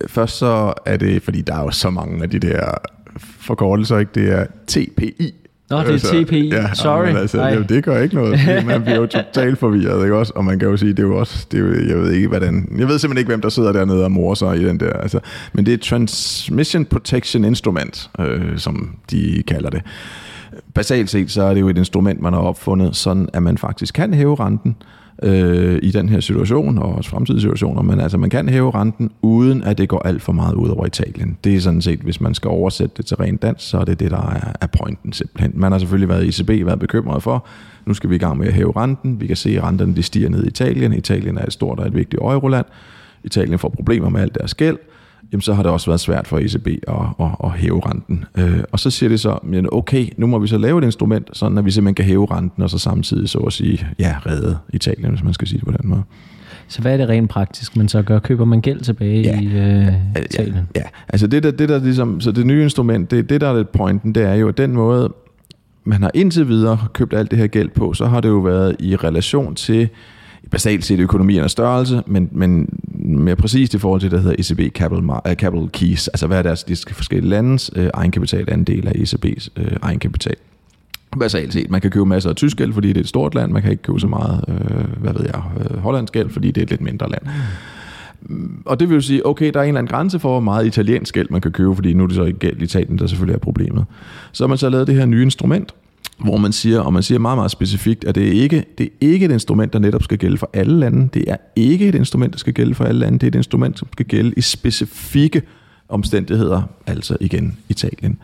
Først 0.08 0.38
så 0.38 0.74
er 0.86 0.98
det, 0.98 1.22
fordi 1.22 1.42
der 1.42 1.56
er 1.56 1.62
jo 1.62 1.72
så 1.72 1.90
mange 1.90 2.24
af 2.24 2.30
de 2.30 2.40
der 2.40 2.72
forkortelser, 3.18 3.98
ikke? 3.98 4.12
Det 4.16 4.32
er 4.32 4.46
TPI, 4.68 5.34
Nå, 5.70 5.80
det 5.80 5.88
er 5.88 5.92
altså, 5.92 6.24
TPI. 6.24 6.50
Ja, 6.50 6.74
Sorry. 6.74 7.08
Men 7.08 7.18
altså, 7.18 7.50
det, 7.50 7.70
det 7.70 7.84
gør 7.84 8.02
ikke 8.02 8.16
noget. 8.16 8.40
Man 8.66 8.82
bliver 8.82 8.98
jo 8.98 9.06
totalt 9.06 9.60
forvirret, 9.60 10.04
ikke 10.04 10.16
også? 10.16 10.34
Og 10.36 10.46
man 10.46 10.60
kan 10.60 10.70
jo 10.70 10.78
sige, 10.78 10.90
det 10.90 11.00
er 11.00 11.04
jo 11.04 11.20
også, 11.20 11.48
det 11.52 11.58
er 11.58 11.62
jo, 11.62 11.88
jeg 11.88 11.98
ved 11.98 12.12
ikke, 12.12 12.28
hvordan, 12.28 12.76
jeg 12.78 12.88
ved 12.88 13.00
simpelthen 13.00 13.18
ikke, 13.18 13.30
hvem 13.30 13.42
der 13.42 13.50
sidder 13.50 13.72
dernede 13.72 14.04
og 14.04 14.12
morer 14.12 14.36
sig 14.36 14.58
i 14.58 14.66
den 14.66 14.80
der, 14.80 14.94
altså, 14.94 15.20
men 15.54 15.66
det 15.66 15.74
er 15.74 15.78
Transmission 15.78 16.86
Protection 16.86 17.46
Instrument, 17.46 18.10
øh, 18.20 18.58
som 18.58 18.96
de 19.12 19.44
kalder 19.48 19.70
det. 19.70 19.82
Basalt 20.74 21.10
set, 21.10 21.32
så 21.32 21.44
er 21.44 21.54
det 21.54 21.62
jo 21.62 21.70
et 21.70 21.78
instrument, 21.78 22.22
man 22.22 22.34
har 22.34 22.40
opfundet, 22.40 22.96
sådan 22.96 23.30
at 23.34 23.44
man 23.44 23.58
faktisk 23.58 23.94
kan 23.94 24.14
hæve 24.14 24.36
renten, 24.36 24.76
øh, 24.82 25.03
Øh, 25.24 25.80
i 25.82 25.92
den 25.92 26.10
her 26.10 26.20
situation, 26.20 26.78
og 26.78 26.96
også 26.96 27.10
fremtidige 27.10 27.42
situationer, 27.42 27.82
men 27.82 28.00
altså 28.00 28.18
man 28.18 28.30
kan 28.30 28.50
hæve 28.50 28.72
renten, 28.72 29.12
uden 29.22 29.64
at 29.64 29.78
det 29.78 29.90
går 29.90 30.00
alt 30.00 30.22
for 30.22 30.32
meget 30.34 30.54
ud 30.54 30.70
over 30.70 30.86
Italien. 30.86 31.38
Det 31.44 31.56
er 31.56 31.60
sådan 31.60 31.82
set, 31.82 32.00
hvis 32.00 32.22
man 32.22 32.34
skal 32.34 32.50
oversætte 32.50 32.94
det 32.98 33.06
til 33.06 33.18
rent 33.18 33.42
dansk, 33.42 33.70
så 33.70 33.78
er 33.78 33.86
det 33.86 34.00
det, 34.00 34.12
der 34.12 34.30
er, 34.30 34.52
er 34.62 34.68
pointen 34.68 35.14
simpelthen. 35.14 35.52
Man 35.56 35.72
har 35.72 35.80
selvfølgelig 35.80 36.10
været 36.10 36.24
i 36.24 36.28
ECB, 36.42 36.66
været 36.66 36.80
bekymret 36.80 37.24
for, 37.24 37.46
nu 37.86 37.94
skal 37.94 38.10
vi 38.10 38.16
i 38.16 38.18
gang 38.18 38.38
med 38.38 38.48
at 38.48 38.54
hæve 38.54 38.74
renten. 38.76 39.22
Vi 39.22 39.28
kan 39.28 39.36
se, 39.36 39.58
at 39.58 39.64
renterne 39.64 39.96
de 39.96 40.04
stiger 40.04 40.30
ned 40.30 40.44
i 40.44 40.48
Italien. 40.48 40.94
Italien 40.94 41.38
er 41.38 41.46
et 41.46 41.54
stort 41.54 41.80
og 41.80 41.88
et 41.88 41.96
vigtigt 41.96 42.22
euroland. 42.22 42.66
Italien 43.24 43.60
får 43.60 43.70
problemer 43.70 44.10
med 44.10 44.22
alt 44.22 44.36
deres 44.36 44.56
gæld 44.56 44.78
jamen 45.32 45.42
så 45.42 45.54
har 45.54 45.64
det 45.64 45.72
også 45.72 45.90
været 45.90 46.00
svært 46.00 46.28
for 46.28 46.38
ECB 46.38 46.68
at, 46.68 46.96
at, 47.20 47.28
at 47.44 47.52
hæve 47.52 47.82
renten. 47.86 48.26
Øh, 48.38 48.64
og 48.72 48.80
så 48.80 48.90
siger 48.90 49.10
det 49.10 49.20
så, 49.20 49.40
men 49.44 49.68
okay, 49.72 50.08
nu 50.18 50.28
må 50.28 50.40
vi 50.40 50.48
så 50.48 50.58
lave 50.58 50.80
et 50.80 50.84
instrument, 50.84 51.30
sådan 51.34 51.58
at 51.58 51.66
vi 51.66 51.72
simpelthen 51.72 51.96
kan 51.96 52.06
hæve 52.06 52.28
renten, 52.32 52.64
og 52.64 52.70
så 52.70 52.78
samtidig 52.78 53.30
så 53.30 53.38
at 53.38 53.54
sige, 53.54 53.88
ja, 54.00 54.16
redde 54.26 54.58
Italien, 54.74 55.10
hvis 55.10 55.24
man 55.24 55.34
skal 55.34 55.48
sige 55.48 55.60
det 55.60 55.66
på 55.66 55.74
den 55.82 55.90
måde. 55.90 56.04
Så 56.68 56.82
hvad 56.82 56.94
er 56.94 56.98
det 56.98 57.10
rent 57.10 57.30
praktisk, 57.30 57.78
man 57.78 57.88
så 57.88 58.02
gør? 58.02 58.20
Køber 58.20 58.46
man 58.46 58.62
gæld 58.62 58.82
tilbage 58.82 59.22
ja. 59.22 59.40
i 59.40 59.46
øh, 59.46 59.94
Italien? 60.26 60.68
Ja, 60.76 60.80
ja, 60.80 60.86
altså 61.10 61.28
det 61.28 61.44
der, 61.44 61.52
det 61.52 61.70
der 61.70 61.80
ligesom, 61.80 62.22
så 62.22 62.32
det 62.32 62.46
nye 62.46 62.64
instrument, 62.64 63.12
det, 63.12 63.30
det 63.30 63.42
der 63.42 63.48
er 63.48 63.58
lidt 63.58 63.72
pointen, 63.72 64.16
det 64.16 64.24
er 64.24 64.34
jo, 64.34 64.48
at 64.48 64.58
den 64.58 64.72
måde, 64.72 65.14
man 65.84 66.02
har 66.02 66.12
indtil 66.14 66.48
videre 66.48 66.78
købt 66.94 67.14
alt 67.14 67.32
det 67.32 67.40
her 67.40 67.48
gæld 67.48 67.70
på, 67.70 67.94
så 67.94 68.06
har 68.06 68.22
det 68.22 68.30
jo 68.30 68.38
været 68.38 68.76
i 68.80 68.96
relation 68.96 69.56
til 69.56 69.90
basalt 70.52 70.86
set 70.86 71.00
økonomiernes 71.00 71.52
størrelse, 71.52 72.04
men, 72.06 72.30
men 72.32 72.80
mere 72.96 73.36
præcist 73.36 73.74
i 73.74 73.78
forhold 73.78 74.02
til 74.02 74.12
det, 74.12 74.18
der 74.18 74.24
hedder 74.24 74.36
ECB 74.40 74.76
Capital, 74.76 75.04
uh, 75.04 75.34
Capital 75.34 75.70
Keys, 75.70 76.08
altså 76.08 76.28
hvad 76.28 76.38
er 76.38 76.42
deres 76.42 76.64
de 76.64 76.76
forskellige 76.76 77.30
landes 77.30 77.72
øh, 77.76 77.84
uh, 77.84 77.90
egenkapitalandel 77.94 78.88
af 78.88 78.92
ECB's 78.92 79.48
uh, 79.58 79.64
øh, 79.64 79.78
egenkapital. 79.82 80.36
Basalt 81.20 81.54
set, 81.54 81.70
man 81.70 81.82
kan 81.82 81.92
købe 81.92 82.06
masser 82.06 82.30
af 82.30 82.36
tysk 82.36 82.58
gæld, 82.58 82.74
fordi 82.74 82.88
det 82.88 82.98
er 82.98 83.02
et 83.02 83.08
stort 83.08 83.36
land, 83.36 83.52
man 83.52 83.62
kan 83.62 83.72
ikke 83.72 83.84
købe 83.84 84.00
så 84.00 84.08
meget, 84.08 84.46
uh, 84.48 85.02
hvad 85.02 85.14
ved 85.14 85.26
jeg, 85.26 85.44
uh, 85.72 85.78
hollandsk 85.78 86.14
gæld, 86.14 86.30
fordi 86.30 86.48
det 86.48 86.58
er 86.58 86.64
et 86.64 86.70
lidt 86.70 86.82
mindre 86.82 87.10
land. 87.10 87.22
Mm, 88.22 88.62
og 88.66 88.80
det 88.80 88.90
vil 88.90 88.96
jo 88.96 89.02
sige, 89.02 89.26
okay, 89.26 89.52
der 89.54 89.60
er 89.60 89.64
en 89.64 89.68
eller 89.68 89.80
anden 89.80 89.92
grænse 89.92 90.20
for, 90.20 90.30
hvor 90.30 90.40
meget 90.40 90.66
italiensk 90.66 91.14
gæld 91.14 91.28
man 91.30 91.42
kan 91.42 91.52
købe, 91.52 91.76
fordi 91.76 91.94
nu 91.94 92.04
er 92.04 92.08
det 92.08 92.16
så 92.16 92.24
ikke 92.24 92.40
gæld 92.40 92.62
i 92.62 92.64
Italien, 92.64 93.00
der 93.00 93.08
selvfølgelig 93.08 93.36
er 93.36 93.40
problemet. 93.40 93.86
Så 94.32 94.44
har 94.44 94.48
man 94.48 94.58
så 94.58 94.70
lavet 94.70 94.88
det 94.88 94.96
her 94.96 95.06
nye 95.06 95.22
instrument, 95.22 95.74
hvor 96.20 96.38
man 96.38 96.52
siger, 96.52 96.80
og 96.80 96.94
man 96.94 97.04
siger 97.04 97.20
meget, 97.20 97.38
meget 97.38 97.52
specifikt, 97.52 98.04
at 98.04 98.16
det 98.16 98.28
er 98.28 98.42
ikke 98.42 98.66
det 98.78 98.84
er 98.84 98.90
ikke 99.02 99.26
et 99.26 99.32
instrument, 99.32 99.74
der 99.74 99.80
netop 99.80 100.04
skal 100.04 100.18
gælde 100.18 100.38
for 100.38 100.50
alle 100.54 100.80
lande. 100.80 101.10
Det 101.14 101.24
er 101.28 101.38
ikke 101.56 101.88
et 101.88 101.96
instrument, 101.96 102.34
der 102.34 102.40
skal 102.40 102.54
gælde 102.54 102.76
for 102.76 102.84
alle 102.84 103.00
lande. 103.00 103.20
Det 103.20 103.24
er 103.24 103.28
et 103.28 103.36
instrument, 103.36 103.80
som 103.80 103.88
skal 103.92 104.06
gælde 104.06 104.34
i 104.38 104.42
specifikke 104.42 105.42
omstændigheder, 105.90 106.62
altså 106.88 107.18
igen 107.20 107.58
Italien. 107.70 108.20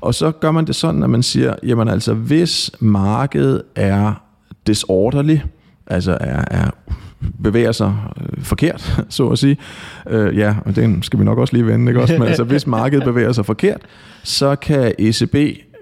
Og 0.00 0.14
så 0.14 0.30
gør 0.30 0.50
man 0.50 0.66
det 0.66 0.74
sådan, 0.74 1.02
at 1.02 1.10
man 1.10 1.22
siger, 1.22 1.54
jamen 1.62 1.88
altså, 1.88 2.14
hvis 2.14 2.70
markedet 2.80 3.62
er 3.74 4.22
disorderly, 4.66 5.38
altså 5.86 6.18
er, 6.20 6.44
er 6.50 6.70
bevæger 7.42 7.72
sig 7.72 7.94
øh, 8.20 8.44
forkert, 8.44 9.00
så 9.08 9.28
at 9.28 9.38
sige. 9.38 9.56
Øh, 10.10 10.38
ja, 10.38 10.54
og 10.64 10.76
den 10.76 11.02
skal 11.02 11.18
vi 11.18 11.24
nok 11.24 11.38
også 11.38 11.54
lige 11.54 11.66
vende, 11.66 11.90
ikke 11.90 12.00
også? 12.02 12.18
Men 12.18 12.28
altså, 12.28 12.44
hvis 12.44 12.66
markedet 12.66 13.04
bevæger 13.04 13.32
sig 13.32 13.46
forkert, 13.46 13.80
så 14.22 14.56
kan 14.56 14.92
ECB 14.98 15.34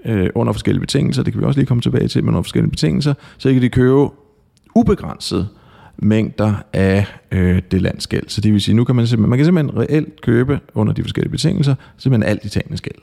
øh, 0.06 0.30
under 0.34 0.52
forskellige 0.52 0.80
betingelser, 0.80 1.22
det 1.22 1.32
kan 1.32 1.40
vi 1.40 1.46
også 1.46 1.60
lige 1.60 1.66
komme 1.66 1.80
tilbage 1.80 2.08
til, 2.08 2.24
men 2.24 2.28
under 2.28 2.42
forskellige 2.42 2.70
betingelser, 2.70 3.14
så 3.38 3.52
kan 3.52 3.62
de 3.62 3.68
købe 3.68 4.08
ubegrænset 4.74 5.48
mængder 5.98 6.54
af 6.72 7.06
øh, 7.32 7.62
det 7.70 7.82
landsgæld. 7.82 8.28
Så 8.28 8.40
det 8.40 8.52
vil 8.52 8.60
sige, 8.60 8.74
nu 8.74 8.84
kan 8.84 8.96
man 8.96 9.06
simpelthen, 9.06 9.30
man 9.30 9.38
kan 9.38 9.44
simpelthen 9.44 9.78
reelt 9.78 10.20
købe 10.20 10.60
under 10.74 10.92
de 10.92 11.02
forskellige 11.02 11.30
betingelser, 11.30 11.74
simpelthen 11.96 12.30
alt 12.30 12.44
i 12.44 12.48
tingene 12.48 12.76
gæld. 12.76 13.02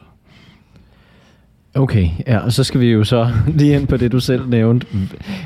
Okay, 1.75 2.09
ja, 2.27 2.37
og 2.37 2.53
så 2.53 2.63
skal 2.63 2.79
vi 2.79 2.91
jo 2.91 3.03
så 3.03 3.31
lige 3.57 3.75
ind 3.75 3.87
på 3.87 3.97
det, 3.97 4.11
du 4.11 4.19
selv 4.19 4.49
nævnte, 4.49 4.87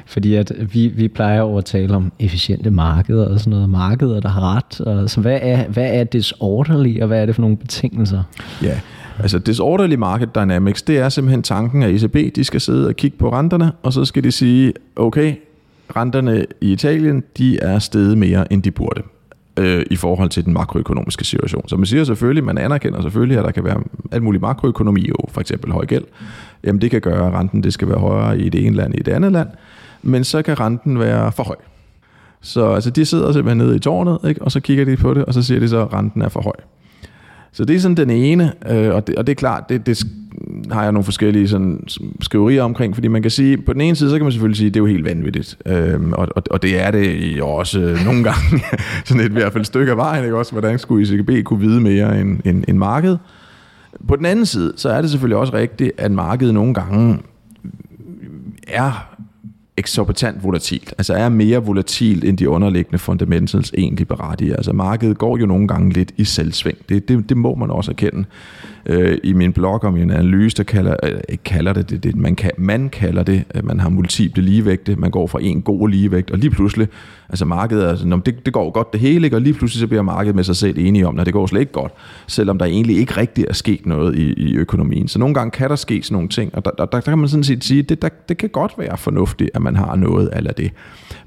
fordi 0.05 0.35
at 0.35 0.51
vi, 0.73 0.87
vi 0.87 1.07
plejer 1.07 1.41
over 1.41 1.57
at 1.57 1.65
tale 1.65 1.95
om 1.95 2.11
efficiente 2.19 2.71
markeder 2.71 3.29
og 3.29 3.39
sådan 3.39 3.51
noget, 3.51 3.69
markeder, 3.69 4.19
der 4.19 4.29
har 4.29 4.55
ret. 4.55 4.81
Og 4.81 5.09
så 5.09 5.21
hvad 5.21 5.39
er, 5.41 5.67
hvad 5.67 5.93
er 5.93 6.03
disorderly, 6.03 7.01
og 7.01 7.07
hvad 7.07 7.21
er 7.21 7.25
det 7.25 7.35
for 7.35 7.41
nogle 7.41 7.57
betingelser? 7.57 8.23
Ja, 8.63 8.79
Altså 9.19 9.39
disorderly 9.39 9.95
market 9.95 10.35
dynamics, 10.35 10.81
det 10.81 10.97
er 10.97 11.09
simpelthen 11.09 11.43
tanken 11.43 11.83
af 11.83 11.89
ECB, 11.89 12.35
de 12.35 12.43
skal 12.43 12.61
sidde 12.61 12.87
og 12.87 12.95
kigge 12.95 13.17
på 13.17 13.31
renterne, 13.31 13.71
og 13.83 13.93
så 13.93 14.05
skal 14.05 14.23
de 14.23 14.31
sige, 14.31 14.73
okay, 14.95 15.35
renterne 15.95 16.45
i 16.61 16.71
Italien, 16.71 17.23
de 17.37 17.59
er 17.59 17.79
steget 17.79 18.17
mere, 18.17 18.53
end 18.53 18.63
de 18.63 18.71
burde 18.71 19.01
øh, 19.57 19.85
i 19.91 19.95
forhold 19.95 20.29
til 20.29 20.45
den 20.45 20.53
makroøkonomiske 20.53 21.25
situation. 21.25 21.67
Så 21.67 21.77
man 21.77 21.85
siger 21.85 22.03
selvfølgelig, 22.03 22.43
man 22.43 22.57
anerkender 22.57 23.01
selvfølgelig, 23.01 23.37
at 23.37 23.45
der 23.45 23.51
kan 23.51 23.63
være 23.63 23.83
alt 24.11 24.23
muligt 24.23 24.41
makroøkonomi, 24.41 25.07
jo 25.07 25.15
for 25.29 25.41
eksempel 25.41 25.71
høj 25.71 25.85
gæld. 25.85 26.05
Jamen 26.63 26.81
det 26.81 26.91
kan 26.91 27.01
gøre, 27.01 27.27
at 27.27 27.33
renten 27.33 27.63
det 27.63 27.73
skal 27.73 27.89
være 27.89 27.99
højere 27.99 28.39
i 28.39 28.49
det 28.49 28.65
ene 28.65 28.75
land 28.75 28.95
i 28.95 29.01
det 29.01 29.11
andet 29.11 29.31
land, 29.31 29.47
men 30.01 30.23
så 30.23 30.41
kan 30.41 30.59
renten 30.59 30.99
være 30.99 31.31
for 31.31 31.43
høj. 31.43 31.55
Så 32.41 32.73
altså, 32.73 32.89
de 32.89 33.05
sidder 33.05 33.31
simpelthen 33.31 33.57
nede 33.57 33.75
i 33.75 33.79
tårnet, 33.79 34.19
ikke? 34.27 34.41
og 34.41 34.51
så 34.51 34.59
kigger 34.59 34.85
de 34.85 34.97
på 34.97 35.13
det, 35.13 35.25
og 35.25 35.33
så 35.33 35.43
siger 35.43 35.59
de 35.59 35.69
så, 35.69 35.81
at 35.81 35.93
renten 35.93 36.21
er 36.21 36.29
for 36.29 36.41
høj. 36.41 36.53
Så 37.51 37.65
det 37.65 37.75
er 37.75 37.79
sådan 37.79 37.97
den 37.97 38.09
ene, 38.09 38.53
øh, 38.69 38.95
og, 38.95 39.07
det, 39.07 39.15
og 39.15 39.27
det 39.27 39.31
er 39.31 39.35
klart, 39.35 39.69
det, 39.69 39.85
det 39.85 40.07
har 40.71 40.83
jeg 40.83 40.91
nogle 40.91 41.03
forskellige 41.03 41.47
sådan, 41.47 41.87
skriverier 42.21 42.63
omkring, 42.63 42.95
fordi 42.95 43.07
man 43.07 43.21
kan 43.21 43.31
sige, 43.31 43.57
på 43.57 43.73
den 43.73 43.81
ene 43.81 43.95
side, 43.95 44.09
så 44.09 44.15
kan 44.15 44.25
man 44.25 44.31
selvfølgelig 44.31 44.57
sige, 44.57 44.67
at 44.67 44.73
det 44.73 44.79
er 44.79 44.83
jo 44.83 44.87
helt 44.87 45.05
vanvittigt, 45.05 45.57
øh, 45.65 46.09
og, 46.11 46.27
og, 46.35 46.43
og 46.51 46.61
det 46.61 46.81
er 46.81 46.91
det 46.91 47.37
jo 47.37 47.47
også 47.47 47.79
øh, 47.79 47.99
nogle 48.05 48.23
gange, 48.23 48.63
sådan 49.05 49.23
et 49.23 49.29
i 49.29 49.33
hvert 49.33 49.53
fald 49.53 49.65
stykke 49.65 49.91
af 49.91 49.97
vejen, 49.97 50.23
ikke 50.23 50.37
også, 50.37 50.51
hvordan 50.51 50.79
skulle 50.79 51.19
ECB 51.19 51.45
kunne 51.45 51.59
vide 51.59 51.81
mere 51.81 52.21
end, 52.21 52.39
end, 52.45 52.63
end 52.67 52.77
markedet. 52.77 53.19
På 54.07 54.15
den 54.15 54.25
anden 54.25 54.45
side, 54.45 54.73
så 54.75 54.89
er 54.89 55.01
det 55.01 55.09
selvfølgelig 55.09 55.37
også 55.37 55.53
rigtigt, 55.53 55.91
at 55.97 56.11
markedet 56.11 56.53
nogle 56.53 56.73
gange 56.73 57.19
er 58.67 59.17
eksorbitant 59.77 60.43
volatilt, 60.43 60.93
altså 60.97 61.13
er 61.13 61.29
mere 61.29 61.63
volatilt 61.63 62.23
end 62.23 62.37
de 62.37 62.49
underliggende 62.49 62.99
fundamentals 62.99 63.71
egentlig 63.77 64.07
berettiger. 64.07 64.55
Altså 64.55 64.73
markedet 64.73 65.17
går 65.17 65.37
jo 65.37 65.45
nogle 65.45 65.67
gange 65.67 65.93
lidt 65.93 66.11
i 66.17 66.23
selvsving. 66.23 66.77
Det, 66.89 67.07
det, 67.07 67.29
det 67.29 67.37
må 67.37 67.55
man 67.55 67.71
også 67.71 67.91
erkende 67.91 68.25
øh, 68.87 69.17
i 69.23 69.33
min 69.33 69.53
blog 69.53 69.83
om 69.83 69.97
en 69.97 70.11
analyse, 70.11 70.57
der 70.57 70.63
kalder, 70.63 70.95
øh, 71.03 71.19
kalder 71.45 71.73
det, 71.73 71.89
det, 71.89 72.03
det 72.03 72.15
man, 72.15 72.35
kan, 72.35 72.51
man 72.57 72.89
kalder 72.89 73.23
det, 73.23 73.43
at 73.49 73.63
man 73.63 73.79
har 73.79 73.89
multiple 73.89 74.43
ligevægte, 74.43 74.95
man 74.95 75.11
går 75.11 75.27
fra 75.27 75.39
en 75.41 75.61
god 75.61 75.89
ligevægt, 75.89 76.31
og 76.31 76.37
lige 76.37 76.49
pludselig, 76.51 76.87
altså 77.29 77.45
markedet, 77.45 77.87
altså, 77.87 78.21
det, 78.25 78.45
det 78.45 78.53
går 78.53 78.71
godt 78.71 78.93
det 78.93 79.01
hele, 79.01 79.27
ikke? 79.27 79.37
og 79.37 79.41
lige 79.41 79.53
pludselig 79.53 79.79
så 79.79 79.87
bliver 79.87 80.01
markedet 80.01 80.35
med 80.35 80.43
sig 80.43 80.55
selv 80.55 80.77
enige 80.77 81.07
om, 81.07 81.19
at 81.19 81.25
det 81.25 81.33
går 81.33 81.47
slet 81.47 81.59
ikke 81.59 81.71
godt, 81.71 81.91
selvom 82.27 82.57
der 82.57 82.65
egentlig 82.65 82.97
ikke 82.97 83.17
rigtig 83.17 83.45
er 83.49 83.53
sket 83.53 83.85
noget 83.85 84.15
i, 84.15 84.33
i 84.33 84.55
økonomien. 84.55 85.07
Så 85.07 85.19
nogle 85.19 85.33
gange 85.33 85.51
kan 85.51 85.69
der 85.69 85.75
ske 85.75 86.01
sådan 86.03 86.15
nogle 86.15 86.29
ting, 86.29 86.55
og 86.55 86.65
der, 86.65 86.71
der, 86.71 86.85
der 86.85 87.01
kan 87.01 87.17
man 87.17 87.29
sådan 87.29 87.43
set 87.43 87.63
sige, 87.63 87.81
det, 87.81 88.01
der, 88.01 88.09
det 88.29 88.37
kan 88.37 88.49
godt 88.49 88.73
være 88.77 88.97
fornuftigt, 88.97 89.49
at 89.53 89.61
man 89.61 89.75
har 89.75 89.95
noget 89.95 90.27
af 90.27 90.55
det. 90.55 90.71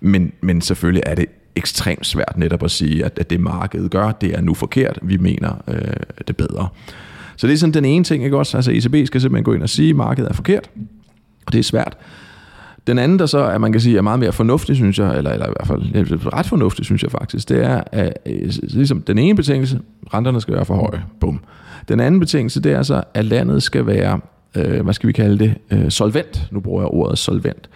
Men, 0.00 0.32
men 0.40 0.60
selvfølgelig 0.60 1.02
er 1.06 1.14
det 1.14 1.26
ekstremt 1.56 2.06
svært 2.06 2.32
netop 2.36 2.62
at 2.62 2.70
sige, 2.70 3.04
at, 3.04 3.18
at 3.18 3.30
det 3.30 3.40
markedet 3.40 3.90
gør, 3.90 4.12
det 4.12 4.34
er 4.34 4.40
nu 4.40 4.54
forkert, 4.54 4.98
vi 5.02 5.16
mener 5.16 5.62
øh, 5.68 6.26
det 6.28 6.36
bedre. 6.36 6.68
Så 7.40 7.46
det 7.46 7.52
er 7.52 7.58
sådan 7.58 7.74
den 7.74 7.84
ene 7.84 8.04
ting, 8.04 8.24
ikke 8.24 8.36
også? 8.36 8.56
Altså 8.56 8.70
ECB 8.70 9.06
skal 9.06 9.20
simpelthen 9.20 9.44
gå 9.44 9.52
ind 9.52 9.62
og 9.62 9.68
sige, 9.68 9.90
at 9.90 9.96
markedet 9.96 10.30
er 10.30 10.34
forkert, 10.34 10.70
og 11.46 11.52
det 11.52 11.58
er 11.58 11.62
svært. 11.62 11.96
Den 12.86 12.98
anden, 12.98 13.18
der 13.18 13.26
så 13.26 13.38
er, 13.38 13.58
man 13.58 13.72
kan 13.72 13.80
sige, 13.80 13.98
er 13.98 14.02
meget 14.02 14.18
mere 14.18 14.32
fornuftig, 14.32 14.76
synes 14.76 14.98
jeg, 14.98 15.16
eller, 15.16 15.30
eller 15.30 15.46
i 15.46 15.52
hvert 15.56 15.66
fald 15.66 16.32
ret 16.32 16.46
fornuftig, 16.46 16.84
synes 16.84 17.02
jeg 17.02 17.10
faktisk, 17.10 17.48
det 17.48 17.64
er, 17.64 17.82
at 17.92 18.12
øh, 18.26 18.52
ligesom 18.62 19.02
den 19.02 19.18
ene 19.18 19.36
betingelse, 19.36 19.80
renterne 20.14 20.40
skal 20.40 20.54
være 20.54 20.64
for 20.64 20.74
høje. 20.74 21.02
Bum. 21.20 21.40
Den 21.88 22.00
anden 22.00 22.20
betingelse, 22.20 22.60
det 22.60 22.72
er 22.72 22.82
så, 22.82 23.02
at 23.14 23.24
landet 23.24 23.62
skal 23.62 23.86
være, 23.86 24.20
øh, 24.56 24.80
hvad 24.80 24.94
skal 24.94 25.06
vi 25.06 25.12
kalde 25.12 25.38
det, 25.38 25.54
øh, 25.70 25.90
solvent. 25.90 26.48
Nu 26.50 26.60
bruger 26.60 26.82
jeg 26.82 26.88
ordet 26.88 27.18
solvent. 27.18 27.68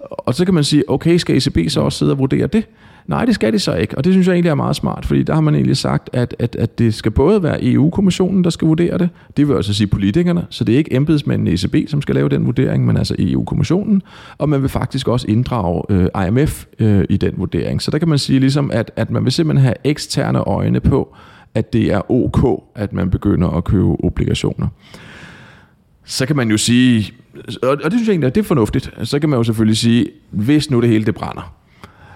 Og 0.00 0.34
så 0.34 0.44
kan 0.44 0.54
man 0.54 0.64
sige, 0.64 0.90
okay, 0.90 1.16
skal 1.16 1.36
ECB 1.36 1.70
så 1.70 1.80
også 1.80 1.98
sidde 1.98 2.12
og 2.12 2.18
vurdere 2.18 2.46
det? 2.46 2.64
Nej, 3.06 3.24
det 3.24 3.34
skal 3.34 3.52
de 3.52 3.58
så 3.58 3.74
ikke, 3.74 3.98
og 3.98 4.04
det 4.04 4.12
synes 4.12 4.26
jeg 4.26 4.34
egentlig 4.34 4.50
er 4.50 4.54
meget 4.54 4.76
smart, 4.76 5.06
fordi 5.06 5.22
der 5.22 5.34
har 5.34 5.40
man 5.40 5.54
egentlig 5.54 5.76
sagt, 5.76 6.10
at, 6.12 6.36
at, 6.38 6.56
at 6.56 6.78
det 6.78 6.94
skal 6.94 7.10
både 7.10 7.42
være 7.42 7.64
EU-kommissionen, 7.64 8.44
der 8.44 8.50
skal 8.50 8.68
vurdere 8.68 8.98
det, 8.98 9.08
det 9.36 9.48
vil 9.48 9.54
altså 9.54 9.74
sige 9.74 9.86
politikerne, 9.86 10.46
så 10.50 10.64
det 10.64 10.72
er 10.72 10.78
ikke 10.78 10.94
embedsmændene 10.94 11.50
i 11.50 11.54
ECB, 11.54 11.90
som 11.90 12.02
skal 12.02 12.14
lave 12.14 12.28
den 12.28 12.46
vurdering, 12.46 12.86
men 12.86 12.96
altså 12.96 13.16
EU-kommissionen, 13.18 14.02
og 14.38 14.48
man 14.48 14.62
vil 14.62 14.68
faktisk 14.68 15.08
også 15.08 15.26
inddrage 15.28 15.82
øh, 15.88 16.06
IMF 16.28 16.64
øh, 16.78 17.04
i 17.10 17.16
den 17.16 17.32
vurdering. 17.36 17.82
Så 17.82 17.90
der 17.90 17.98
kan 17.98 18.08
man 18.08 18.18
sige 18.18 18.40
ligesom, 18.40 18.70
at, 18.70 18.90
at 18.96 19.10
man 19.10 19.24
vil 19.24 19.32
simpelthen 19.32 19.64
have 19.64 19.74
eksterne 19.84 20.38
øjne 20.38 20.80
på, 20.80 21.16
at 21.54 21.72
det 21.72 21.92
er 21.92 22.10
ok, 22.10 22.62
at 22.74 22.92
man 22.92 23.10
begynder 23.10 23.48
at 23.48 23.64
købe 23.64 24.04
obligationer. 24.04 24.68
Så 26.04 26.26
kan 26.26 26.36
man 26.36 26.50
jo 26.50 26.56
sige, 26.56 27.12
og 27.62 27.76
det 27.76 27.92
synes 27.92 28.06
jeg 28.06 28.12
egentlig, 28.12 28.26
at 28.26 28.34
det 28.34 28.40
er 28.40 28.44
fornuftigt, 28.44 28.90
så 29.02 29.18
kan 29.18 29.28
man 29.28 29.36
jo 29.36 29.42
selvfølgelig 29.42 29.76
sige, 29.76 30.06
hvis 30.30 30.70
nu 30.70 30.80
det 30.80 30.88
hele 30.88 31.04
det 31.04 31.14
brænder, 31.14 31.54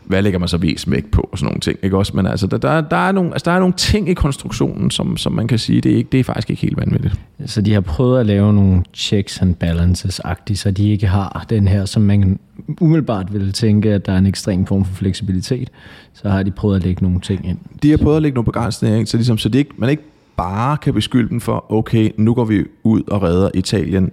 hvad 0.06 0.22
lægger 0.22 0.38
man 0.38 0.48
så 0.48 0.56
vis 0.56 0.90
vægt 0.90 1.10
på 1.10 1.28
og 1.32 1.38
sådan 1.38 1.46
nogle 1.46 1.60
ting, 1.60 1.78
ikke 1.82 1.96
også? 1.96 2.16
Men 2.16 2.26
altså, 2.26 2.46
der, 2.46 2.58
der, 2.58 2.80
der, 2.80 2.96
er 2.96 3.12
nogle, 3.12 3.32
altså, 3.32 3.50
der 3.50 3.56
er 3.56 3.60
nogle 3.60 3.74
ting 3.74 4.08
i 4.08 4.14
konstruktionen, 4.14 4.90
som, 4.90 5.16
som 5.16 5.32
man 5.32 5.48
kan 5.48 5.58
sige, 5.58 5.80
det 5.80 5.92
er, 5.92 5.96
ikke, 5.96 6.08
det 6.12 6.20
er 6.20 6.24
faktisk 6.24 6.50
ikke 6.50 6.62
helt 6.62 6.76
vanvittigt. 6.76 7.20
Så 7.46 7.60
de 7.60 7.72
har 7.72 7.80
prøvet 7.80 8.20
at 8.20 8.26
lave 8.26 8.52
nogle 8.52 8.84
checks 8.94 9.42
and 9.42 9.54
balances-agtigt, 9.54 10.58
så 10.58 10.70
de 10.70 10.90
ikke 10.90 11.06
har 11.06 11.46
den 11.50 11.68
her, 11.68 11.84
som 11.84 12.02
man 12.02 12.38
umiddelbart 12.80 13.32
ville 13.32 13.52
tænke, 13.52 13.92
at 13.92 14.06
der 14.06 14.12
er 14.12 14.18
en 14.18 14.26
ekstrem 14.26 14.66
form 14.66 14.84
for 14.84 14.94
fleksibilitet, 14.94 15.70
så 16.12 16.28
har 16.28 16.42
de 16.42 16.50
prøvet 16.50 16.76
at 16.76 16.84
lægge 16.84 17.02
nogle 17.02 17.20
ting 17.20 17.48
ind. 17.48 17.58
De 17.82 17.90
har 17.90 17.96
prøvet 17.96 18.16
at 18.16 18.22
lægge 18.22 18.34
nogle 18.34 18.44
begrænsninger 18.44 18.98
ind, 18.98 19.06
så, 19.06 19.16
ligesom, 19.16 19.38
så 19.38 19.48
det 19.48 19.58
ikke, 19.58 19.74
man 19.78 19.90
ikke 19.90 20.02
bare 20.36 20.76
kan 20.76 20.94
beskylde 20.94 21.28
dem 21.28 21.40
for, 21.40 21.72
okay, 21.72 22.10
nu 22.16 22.34
går 22.34 22.44
vi 22.44 22.64
ud 22.82 23.02
og 23.06 23.22
redder 23.22 23.50
Italien 23.54 24.10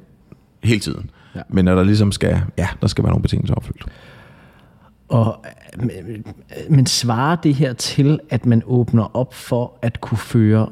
hele 0.64 0.80
tiden. 0.80 1.10
Ja. 1.36 1.42
Men 1.50 1.66
når 1.66 1.76
der 1.76 1.84
ligesom 1.84 2.12
skal, 2.12 2.42
ja, 2.58 2.68
der 2.82 2.88
skal 2.88 3.04
være 3.04 3.12
nogle 3.12 3.22
betingelser 3.22 3.56
opfyldt. 3.56 3.86
Og, 5.08 5.46
men 6.70 6.86
svarer 6.86 7.36
det 7.36 7.56
her 7.56 7.74
til, 7.74 8.20
at 8.30 8.46
man 8.46 8.62
åbner 8.66 9.16
op 9.18 9.34
for 9.34 9.74
at 9.82 10.02
kunne 10.02 10.18
føre 10.18 10.68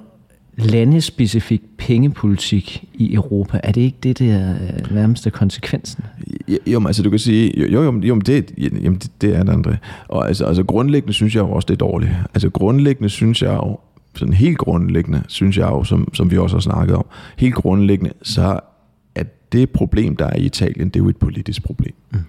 landespecifik 0.57 1.61
pengepolitik 1.77 2.89
i 2.93 3.13
Europa? 3.13 3.59
Er 3.63 3.71
det 3.71 3.81
ikke 3.81 3.97
det, 4.03 4.19
der 4.19 4.33
er 4.33 4.55
nærmeste 4.93 5.29
konsekvensen? 5.29 6.03
Jo, 6.47 6.57
jo 6.67 6.87
altså 6.87 7.03
du 7.03 7.09
kan 7.09 7.19
sige, 7.19 7.59
jo, 7.59 7.67
jo, 7.67 8.01
jo 8.01 8.15
det, 8.15 8.53
jamen, 8.57 8.95
det, 8.95 9.11
det 9.21 9.35
er 9.35 9.43
det, 9.43 9.53
André. 9.53 9.75
Og 10.07 10.27
altså, 10.27 10.45
altså 10.45 10.63
grundlæggende 10.63 11.13
synes 11.13 11.35
jeg 11.35 11.41
jo 11.41 11.51
også, 11.51 11.65
det 11.65 11.73
er 11.73 11.77
dårligt. 11.77 12.11
Altså 12.33 12.49
grundlæggende 12.49 13.09
synes 13.09 13.41
jeg 13.41 13.53
jo, 13.53 13.79
sådan 14.15 14.33
helt 14.33 14.57
grundlæggende, 14.57 15.23
synes 15.27 15.57
jeg 15.57 15.67
jo, 15.67 15.83
som, 15.83 16.13
som 16.13 16.31
vi 16.31 16.37
også 16.37 16.55
har 16.55 16.61
snakket 16.61 16.95
om, 16.95 17.05
helt 17.37 17.55
grundlæggende, 17.55 18.13
så 18.21 18.59
er 19.15 19.23
det 19.51 19.69
problem, 19.69 20.15
der 20.15 20.25
er 20.25 20.35
i 20.37 20.41
Italien, 20.41 20.89
det 20.89 20.95
er 20.95 21.03
jo 21.03 21.09
et 21.09 21.17
politisk 21.17 21.63
problem. 21.63 21.93
Mm. 22.11 22.19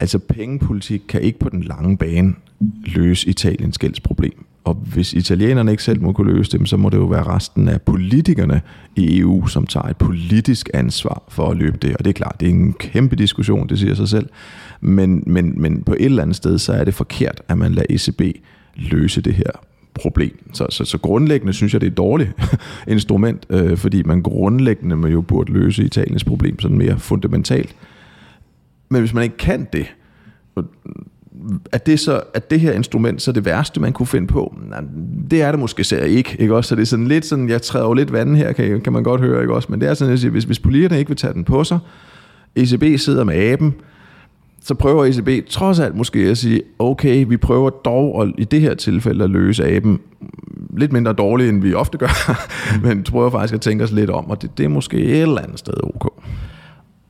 Altså 0.00 0.18
pengepolitik 0.18 1.02
kan 1.08 1.20
ikke 1.20 1.38
på 1.38 1.48
den 1.48 1.62
lange 1.62 1.96
bane 1.96 2.34
løse 2.84 3.28
Italiens 3.28 3.78
gældsproblem. 3.78 4.44
Og 4.64 4.74
hvis 4.74 5.12
italienerne 5.12 5.70
ikke 5.70 5.82
selv 5.82 6.02
må 6.02 6.12
kunne 6.12 6.32
løse 6.32 6.58
dem, 6.58 6.66
så 6.66 6.76
må 6.76 6.88
det 6.88 6.96
jo 6.96 7.04
være 7.04 7.22
resten 7.22 7.68
af 7.68 7.82
politikerne 7.82 8.60
i 8.96 9.18
EU, 9.20 9.46
som 9.46 9.66
tager 9.66 9.86
et 9.86 9.96
politisk 9.96 10.70
ansvar 10.74 11.22
for 11.28 11.50
at 11.50 11.56
løbe 11.56 11.78
det. 11.82 11.96
Og 11.96 12.04
det 12.04 12.10
er 12.10 12.14
klart, 12.14 12.40
det 12.40 12.46
er 12.46 12.50
en 12.50 12.72
kæmpe 12.72 13.16
diskussion, 13.16 13.68
det 13.68 13.78
siger 13.78 13.94
sig 13.94 14.08
selv. 14.08 14.28
Men, 14.80 15.22
men, 15.26 15.62
men 15.62 15.82
på 15.82 15.92
et 15.92 16.04
eller 16.04 16.22
andet 16.22 16.36
sted, 16.36 16.58
så 16.58 16.72
er 16.72 16.84
det 16.84 16.94
forkert, 16.94 17.42
at 17.48 17.58
man 17.58 17.72
lader 17.72 17.86
ECB 17.90 18.22
løse 18.76 19.20
det 19.20 19.34
her 19.34 19.50
problem. 19.94 20.50
Så, 20.52 20.66
så, 20.70 20.84
så 20.84 20.98
grundlæggende 20.98 21.52
synes 21.52 21.72
jeg, 21.72 21.80
det 21.80 21.86
er 21.86 21.90
et 21.90 21.96
dårligt 21.96 22.30
instrument, 22.88 23.46
øh, 23.50 23.76
fordi 23.76 24.02
man 24.02 24.22
grundlæggende 24.22 25.08
jo 25.08 25.20
burde 25.20 25.52
løse 25.52 25.84
Italiens 25.84 26.24
problem 26.24 26.60
sådan 26.60 26.78
mere 26.78 26.98
fundamentalt. 26.98 27.74
Men 28.88 29.00
hvis 29.00 29.14
man 29.14 29.24
ikke 29.24 29.36
kan 29.36 29.68
det, 29.72 29.94
at 30.56 30.64
mm, 31.34 31.60
det, 31.86 32.00
så, 32.00 32.20
at 32.34 32.50
det 32.50 32.60
her 32.60 32.72
instrument 32.72 33.22
så 33.22 33.32
det 33.32 33.44
værste, 33.44 33.80
man 33.80 33.92
kunne 33.92 34.06
finde 34.06 34.26
på? 34.26 34.54
Nej, 34.68 34.80
det 35.30 35.42
er 35.42 35.50
det 35.50 35.60
måske 35.60 35.84
så 35.84 35.96
ikke, 35.96 36.36
ikke 36.38 36.54
også? 36.54 36.68
Så 36.68 36.74
det 36.74 36.82
er 36.82 36.86
sådan 36.86 37.06
lidt 37.06 37.26
sådan, 37.26 37.48
jeg 37.48 37.62
træder 37.62 37.86
jo 37.86 37.92
lidt 37.92 38.12
vand 38.12 38.36
her, 38.36 38.52
kan, 38.52 38.80
kan 38.80 38.92
man 38.92 39.02
godt 39.02 39.20
høre, 39.20 39.40
ikke 39.40 39.54
også? 39.54 39.68
Men 39.70 39.80
det 39.80 39.88
er 39.88 39.94
sådan, 39.94 40.14
at 40.14 40.24
hvis, 40.24 40.44
hvis 40.44 40.58
politikerne 40.58 40.98
ikke 40.98 41.08
vil 41.08 41.16
tage 41.16 41.34
den 41.34 41.44
på 41.44 41.64
sig, 41.64 41.78
ECB 42.56 43.00
sidder 43.00 43.24
med 43.24 43.34
aben, 43.34 43.74
så 44.62 44.74
prøver 44.74 45.04
ECB 45.04 45.48
trods 45.48 45.78
alt 45.78 45.96
måske 45.96 46.18
at 46.18 46.38
sige, 46.38 46.62
okay, 46.78 47.24
vi 47.28 47.36
prøver 47.36 47.70
dog 47.70 48.22
at, 48.22 48.32
i 48.38 48.44
det 48.44 48.60
her 48.60 48.74
tilfælde 48.74 49.24
at 49.24 49.30
løse 49.30 49.76
aben 49.76 50.00
lidt 50.76 50.92
mindre 50.92 51.12
dårligt, 51.12 51.48
end 51.48 51.62
vi 51.62 51.74
ofte 51.74 51.98
gør, 51.98 52.44
men 52.86 53.02
prøver 53.02 53.30
faktisk 53.30 53.54
at 53.54 53.60
tænke 53.60 53.84
os 53.84 53.92
lidt 53.92 54.10
om, 54.10 54.30
og 54.30 54.42
det, 54.42 54.58
det 54.58 54.64
er 54.64 54.68
måske 54.68 54.96
et 54.96 55.22
eller 55.22 55.42
andet 55.42 55.58
sted 55.58 55.74
ok. 55.82 56.22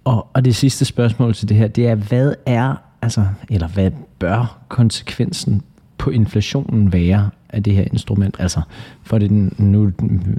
Og, 0.09 0.27
og 0.35 0.45
det 0.45 0.57
sidste 0.57 0.85
spørgsmål 0.85 1.35
til 1.35 1.49
det 1.49 1.57
her, 1.57 1.69
det 1.69 1.87
er, 1.87 1.95
hvad 1.95 2.35
er, 2.47 2.75
altså, 3.03 3.25
eller 3.51 3.69
hvad 3.69 3.91
bør 4.19 4.59
konsekvensen 4.69 5.63
på 5.99 6.11
inflationen 6.11 6.93
være 6.93 7.31
af 7.51 7.63
det 7.63 7.73
her 7.75 7.85
instrument? 7.93 8.37
Altså, 8.39 8.61
for 9.03 9.19
det 9.19 9.31
nu, 9.61 9.93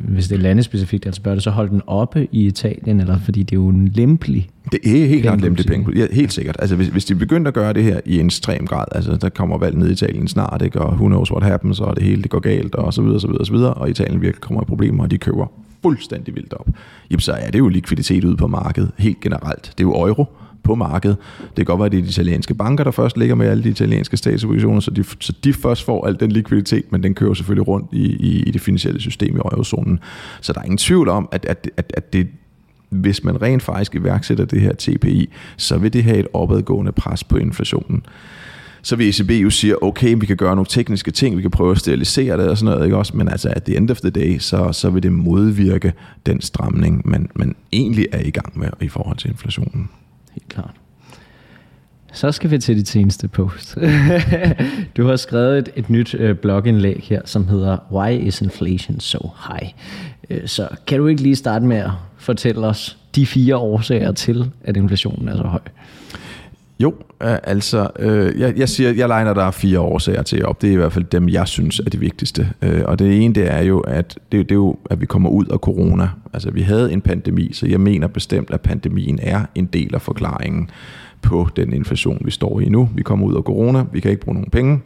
hvis 0.08 0.28
det 0.28 0.36
er 0.36 0.40
landespecifikt, 0.40 1.06
altså 1.06 1.22
bør 1.22 1.34
det 1.34 1.44
så 1.44 1.50
holde 1.50 1.72
den 1.72 1.82
oppe 1.88 2.28
i 2.32 2.46
Italien, 2.46 3.00
eller 3.00 3.20
fordi 3.20 3.44
det 3.44 3.52
er 3.52 3.62
jo 3.62 3.68
en 3.68 3.88
lempelig 3.88 4.50
Det 4.72 4.80
er 4.86 5.08
helt 5.08 5.22
klart 5.22 5.42
lempelig 5.42 5.66
penge. 5.66 6.00
Ja, 6.00 6.06
helt 6.12 6.34
sikkert. 6.34 6.56
Altså, 6.60 6.76
hvis, 6.76 6.88
hvis 6.88 7.06
de 7.06 7.16
begynder 7.16 7.48
at 7.48 7.54
gøre 7.54 7.74
det 7.74 7.84
her 7.84 8.00
i 8.06 8.20
en 8.20 8.26
ekstrem 8.26 8.68
grad, 8.68 8.86
altså 8.92 9.16
der 9.16 9.30
kommer 9.30 9.58
valg 9.58 9.78
ned 9.78 9.90
i 9.90 9.92
Italien 9.92 10.28
snart, 10.28 10.62
ikke? 10.62 10.82
og 10.82 10.94
who 10.94 11.08
knows 11.08 11.32
what 11.32 11.44
happens, 11.44 11.80
og 11.80 11.96
det 11.96 12.04
hele 12.04 12.22
det 12.22 12.32
går 12.32 12.40
galt, 12.40 12.76
og 12.76 12.94
så 12.94 13.02
videre, 13.02 13.20
så 13.20 13.28
videre, 13.28 13.46
så 13.46 13.54
videre, 13.54 13.74
og 13.74 13.90
Italien 13.90 14.22
virkelig 14.22 14.42
kommer 14.42 14.62
i 14.62 14.66
problemer, 14.66 15.04
og 15.04 15.12
de 15.12 15.18
køber 15.18 15.48
fuldstændig 15.82 16.36
vildt 16.36 16.54
op, 16.54 16.68
jamen 17.12 17.20
så 17.20 17.32
er 17.32 17.52
det 17.52 17.60
jo 17.60 17.68
likviditet 17.68 18.24
ude 18.24 18.38
på 18.38 18.48
markedet 18.48 18.92
helt 18.98 19.20
generelt. 19.20 19.74
Det 19.78 19.84
er 19.84 19.88
jo 19.88 20.08
euro 20.08 20.26
på 20.64 20.76
markedet. 20.76 21.18
Det 21.40 21.56
kan 21.56 21.66
godt 21.66 21.80
være, 21.80 21.86
at 21.86 21.92
det 21.92 21.98
er 21.98 22.02
de 22.02 22.10
italienske 22.10 22.54
banker, 22.54 22.84
der 22.84 22.92
først 22.92 23.18
ligger 23.18 23.36
med 23.36 23.48
alle 23.48 23.64
de 23.64 23.70
italienske 23.70 24.18
statsobligationer, 24.18 24.80
så 24.80 24.92
de, 24.92 25.04
så 25.20 25.34
de 25.44 25.54
først 25.54 25.84
får 25.84 26.08
al 26.08 26.20
den 26.20 26.32
likviditet, 26.32 26.92
men 26.92 27.04
den 27.04 27.16
kører 27.16 27.34
selvfølgelig 27.34 27.68
rundt 27.68 27.88
i, 27.94 28.06
i, 28.06 28.44
i 28.44 28.52
det 28.52 28.62
finansielle 28.62 29.02
system 29.02 29.36
i 29.36 29.40
eurozonen. 29.40 30.00
Så 30.42 30.54
der 30.54 30.60
er 30.60 30.64
ingen 30.64 30.78
tvivl 30.78 31.10
om, 31.10 31.30
at, 31.32 31.46
at, 31.46 31.70
at, 31.78 31.94
at 31.98 32.14
det, 32.14 32.28
hvis 32.90 33.24
man 33.24 33.42
rent 33.42 33.64
faktisk 33.64 33.96
iværksætter 33.96 34.46
det 34.46 34.62
her 34.62 34.74
TPI, 34.74 35.30
så 35.58 35.78
vil 35.78 35.94
det 35.94 36.04
have 36.04 36.18
et 36.18 36.28
opadgående 36.34 36.92
pres 36.92 37.24
på 37.24 37.38
inflationen 37.38 38.04
så 38.90 38.96
vil 38.96 39.10
ECB 39.10 39.32
jo 39.32 39.50
sige, 39.50 39.84
okay, 39.84 40.16
vi 40.20 40.26
kan 40.26 40.38
gøre 40.38 40.56
nogle 40.56 40.66
tekniske 40.70 41.12
ting, 41.12 41.38
vi 41.38 41.42
kan 41.42 41.52
prøve 41.52 41.72
at 41.72 41.78
sterilisere 41.78 42.38
det 42.38 42.50
og 42.50 42.58
sådan 42.58 42.74
noget, 42.74 42.86
ikke 42.86 42.98
også? 42.98 43.18
men 43.18 43.30
altså 43.30 43.50
at 43.50 43.64
the 43.64 43.78
end 43.78 43.92
of 43.92 43.98
the 43.98 44.10
day, 44.10 44.38
så, 44.40 44.72
så 44.72 44.90
vil 44.90 45.04
det 45.04 45.12
modvirke 45.12 45.94
den 46.26 46.42
stramning, 46.42 47.02
man, 47.06 47.30
man 47.36 47.56
egentlig 47.72 48.08
er 48.12 48.20
i 48.26 48.30
gang 48.30 48.60
med 48.60 48.68
i 48.82 48.88
forhold 48.88 49.18
til 49.18 49.30
inflationen. 49.30 49.90
Helt 50.32 50.50
klart. 50.50 50.74
Så 52.14 52.32
skal 52.32 52.52
vi 52.52 52.58
til 52.58 52.78
dit 52.78 52.88
seneste 52.88 53.28
post. 53.28 53.78
du 54.98 55.06
har 55.06 55.16
skrevet 55.16 55.58
et, 55.58 55.70
et 55.76 55.90
nyt 55.90 56.16
øh, 56.16 56.36
blogindlæg 56.36 57.00
her, 57.04 57.22
som 57.26 57.48
hedder 57.48 57.78
Why 57.92 58.28
is 58.28 58.42
inflation 58.42 59.00
so 59.00 59.30
high? 59.48 59.72
Øh, 60.30 60.48
så 60.48 60.68
kan 60.88 61.00
du 61.00 61.08
ikke 61.08 61.22
lige 61.22 61.36
starte 61.36 61.66
med 61.66 61.78
at 61.78 61.92
fortælle 62.18 62.68
os 62.68 62.98
de 63.16 63.26
fire 63.26 63.58
årsager 63.58 64.12
til, 64.12 64.52
at 64.64 64.78
inflationen 64.78 65.28
er 65.28 65.38
så 65.38 65.44
høj? 65.44 65.62
Jo, 66.80 66.94
øh, 67.24 67.38
altså, 67.44 67.90
øh, 68.00 68.40
jeg, 68.40 68.58
jeg 68.58 68.70
siger, 68.70 68.92
jeg 68.92 69.08
legner 69.08 69.34
der 69.34 69.44
er 69.44 69.52
fire 69.52 69.80
årsager 69.80 70.22
til 70.22 70.46
op. 70.46 70.62
Det 70.62 70.68
er 70.68 70.74
i 70.74 70.76
hvert 70.76 70.94
fald 70.94 71.06
dem, 71.06 71.30
jeg 71.30 71.48
synes 71.48 71.80
er 71.80 71.90
det 71.90 72.02
vigtigste. 72.02 72.50
Øh, 72.62 72.82
og 72.86 73.00
det 73.00 73.24
ene, 73.24 73.34
det 73.34 73.54
er 73.54 73.62
jo, 73.62 73.80
at 73.80 74.20
det, 74.32 74.50
det 74.50 74.52
er 74.52 74.56
jo, 74.56 74.78
at 74.90 75.02
vi 75.02 75.06
kommer 75.06 75.30
ud 75.30 75.46
af 75.46 75.58
corona. 75.58 76.10
Altså, 76.34 76.52
vi 76.52 76.62
havde 76.62 76.94
en 76.94 77.02
pandemi, 77.02 77.54
så 77.54 77.68
jeg 77.68 77.82
mener 77.82 78.08
bestemt, 78.08 78.52
at 78.52 78.62
pandemien 78.62 79.20
er 79.22 79.46
en 79.56 79.66
del 79.66 79.96
af 79.96 80.02
forklaringen 80.02 80.70
på 81.22 81.48
den 81.56 81.74
inflation, 81.74 82.22
vi 82.26 82.32
står 82.32 82.60
i 82.60 82.70
nu. 82.70 82.90
Vi 82.96 83.02
kommer 83.02 83.26
ud 83.28 83.36
af 83.36 83.42
corona, 83.42 83.86
vi 83.94 84.00
kan 84.00 84.12
ikke 84.12 84.24
bruge 84.24 84.36
nogen 84.36 84.50
penge. 84.50 84.80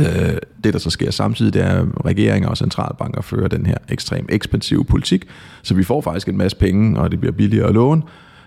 Øh, 0.00 0.36
det, 0.64 0.72
der 0.72 0.78
så 0.78 0.90
sker 0.90 1.10
samtidig, 1.10 1.54
det 1.54 1.62
er, 1.62 1.82
at 1.82 1.86
regeringer 2.04 2.48
og 2.48 2.56
centralbanker 2.56 3.22
fører 3.22 3.48
den 3.48 3.66
her 3.66 3.76
ekstrem 3.88 4.26
ekspansive 4.28 4.84
politik, 4.84 5.24
så 5.62 5.74
vi 5.74 5.84
får 5.84 6.00
faktisk 6.00 6.28
en 6.28 6.36
masse 6.36 6.56
penge, 6.56 7.00
og 7.00 7.10
det 7.10 7.20
bliver 7.20 7.32
billigere 7.32 7.68
at 7.68 7.74
låne, 7.74 8.02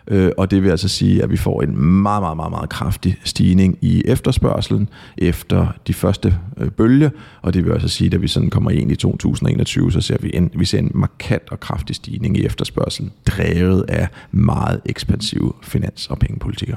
Øh, 0.07 0.31
og 0.37 0.51
det 0.51 0.63
vil 0.63 0.69
altså 0.69 0.87
sige, 0.87 1.23
at 1.23 1.29
vi 1.29 1.37
får 1.37 1.61
en 1.61 1.77
meget, 1.77 2.21
meget, 2.21 2.37
meget, 2.37 2.51
meget 2.51 2.69
kraftig 2.69 3.17
stigning 3.23 3.77
i 3.81 4.03
efterspørgselen 4.05 4.89
efter 5.17 5.67
de 5.87 5.93
første 5.93 6.37
øh, 6.57 6.69
bølge, 6.69 7.11
og 7.41 7.53
det 7.53 7.65
vil 7.65 7.71
altså 7.71 7.87
sige, 7.87 8.05
at 8.05 8.11
da 8.11 8.17
vi 8.17 8.27
sådan 8.27 8.49
kommer 8.49 8.71
ind 8.71 8.91
i 8.91 8.95
2021, 8.95 9.91
så 9.91 10.01
ser 10.01 10.17
vi 10.21 10.31
en, 10.33 10.51
vi 10.55 10.65
ser 10.65 10.79
en 10.79 10.91
markant 10.93 11.51
og 11.51 11.59
kraftig 11.59 11.95
stigning 11.95 12.37
i 12.37 12.45
efterspørgselen, 12.45 13.11
drevet 13.27 13.85
af 13.87 14.07
meget 14.31 14.81
ekspansive 14.85 15.53
finans- 15.61 16.07
og 16.09 16.19
pengepolitikker. 16.19 16.75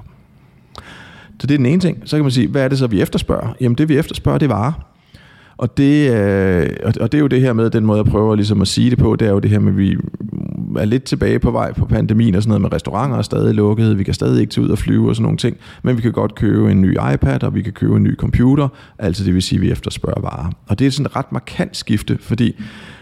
Så 1.41 1.47
det 1.47 1.55
er 1.55 1.59
den 1.59 1.67
ene 1.67 1.81
ting. 1.81 2.03
Så 2.05 2.17
kan 2.17 2.25
man 2.25 2.33
sige, 2.33 2.49
hvad 2.49 2.65
er 2.65 2.69
det 2.69 2.79
så, 2.79 2.87
vi 2.87 3.03
efterspørger? 3.03 3.55
Jamen 3.61 3.79
det, 3.79 3.89
vi 3.89 3.99
efterspørger, 3.99 4.39
det 4.39 4.51
er 4.51 4.55
varer. 4.55 4.73
Og 5.57 5.77
det, 5.77 6.11
øh, 6.11 6.71
og 7.01 7.13
det 7.13 7.19
er 7.19 7.21
jo 7.21 7.27
det 7.27 7.41
her 7.41 7.53
med, 7.53 7.71
den 7.71 7.87
måde 7.87 7.99
jeg 7.99 8.07
prøver 8.07 8.35
ligesom 8.35 8.61
at 8.61 8.69
sige 8.69 8.91
det 8.91 8.99
på, 8.99 9.17
det 9.17 9.29
er 9.29 9.33
jo 9.33 9.39
det 9.39 9.51
her 9.51 9.59
med, 9.59 9.73
at 9.73 9.79
vi 9.79 9.97
er 10.77 10.85
lidt 10.85 11.05
tilbage 11.05 11.39
på 11.39 11.51
vej 11.51 11.73
på 11.73 11.87
pandemien 11.87 12.35
og 12.35 12.43
sådan 12.43 12.51
noget 12.51 12.63
med 12.63 12.73
restauranter 12.73 13.19
er 13.19 13.23
stadig 13.23 13.55
lukket, 13.55 13.99
vi 13.99 14.05
kan 14.05 14.15
stadig 14.15 14.41
ikke 14.41 14.51
tage 14.51 14.65
ud 14.65 14.71
og 14.71 14.79
flyve 14.79 15.09
og 15.09 15.17
sådan 15.17 15.23
nogle 15.23 15.39
ting, 15.39 15.57
men 15.83 15.97
vi 15.97 16.03
kan 16.03 16.13
godt 16.13 16.35
købe 16.35 16.71
en 16.71 16.81
ny 16.81 16.97
iPad, 17.15 17.45
og 17.45 17.55
vi 17.55 17.63
kan 17.63 17.73
købe 17.73 17.97
en 17.97 18.03
ny 18.03 18.17
computer, 18.17 18.69
altså 18.99 19.25
det 19.25 19.35
vil 19.35 19.43
sige, 19.43 19.59
at 19.59 19.63
vi 19.63 19.71
efterspørger 19.71 20.21
varer. 20.21 20.51
Og 20.67 20.79
det 20.79 20.87
er 20.87 20.91
sådan 20.91 21.07
et 21.07 21.17
ret 21.17 21.33
markant 21.33 21.77
skifte, 21.77 22.19
fordi 22.21 22.55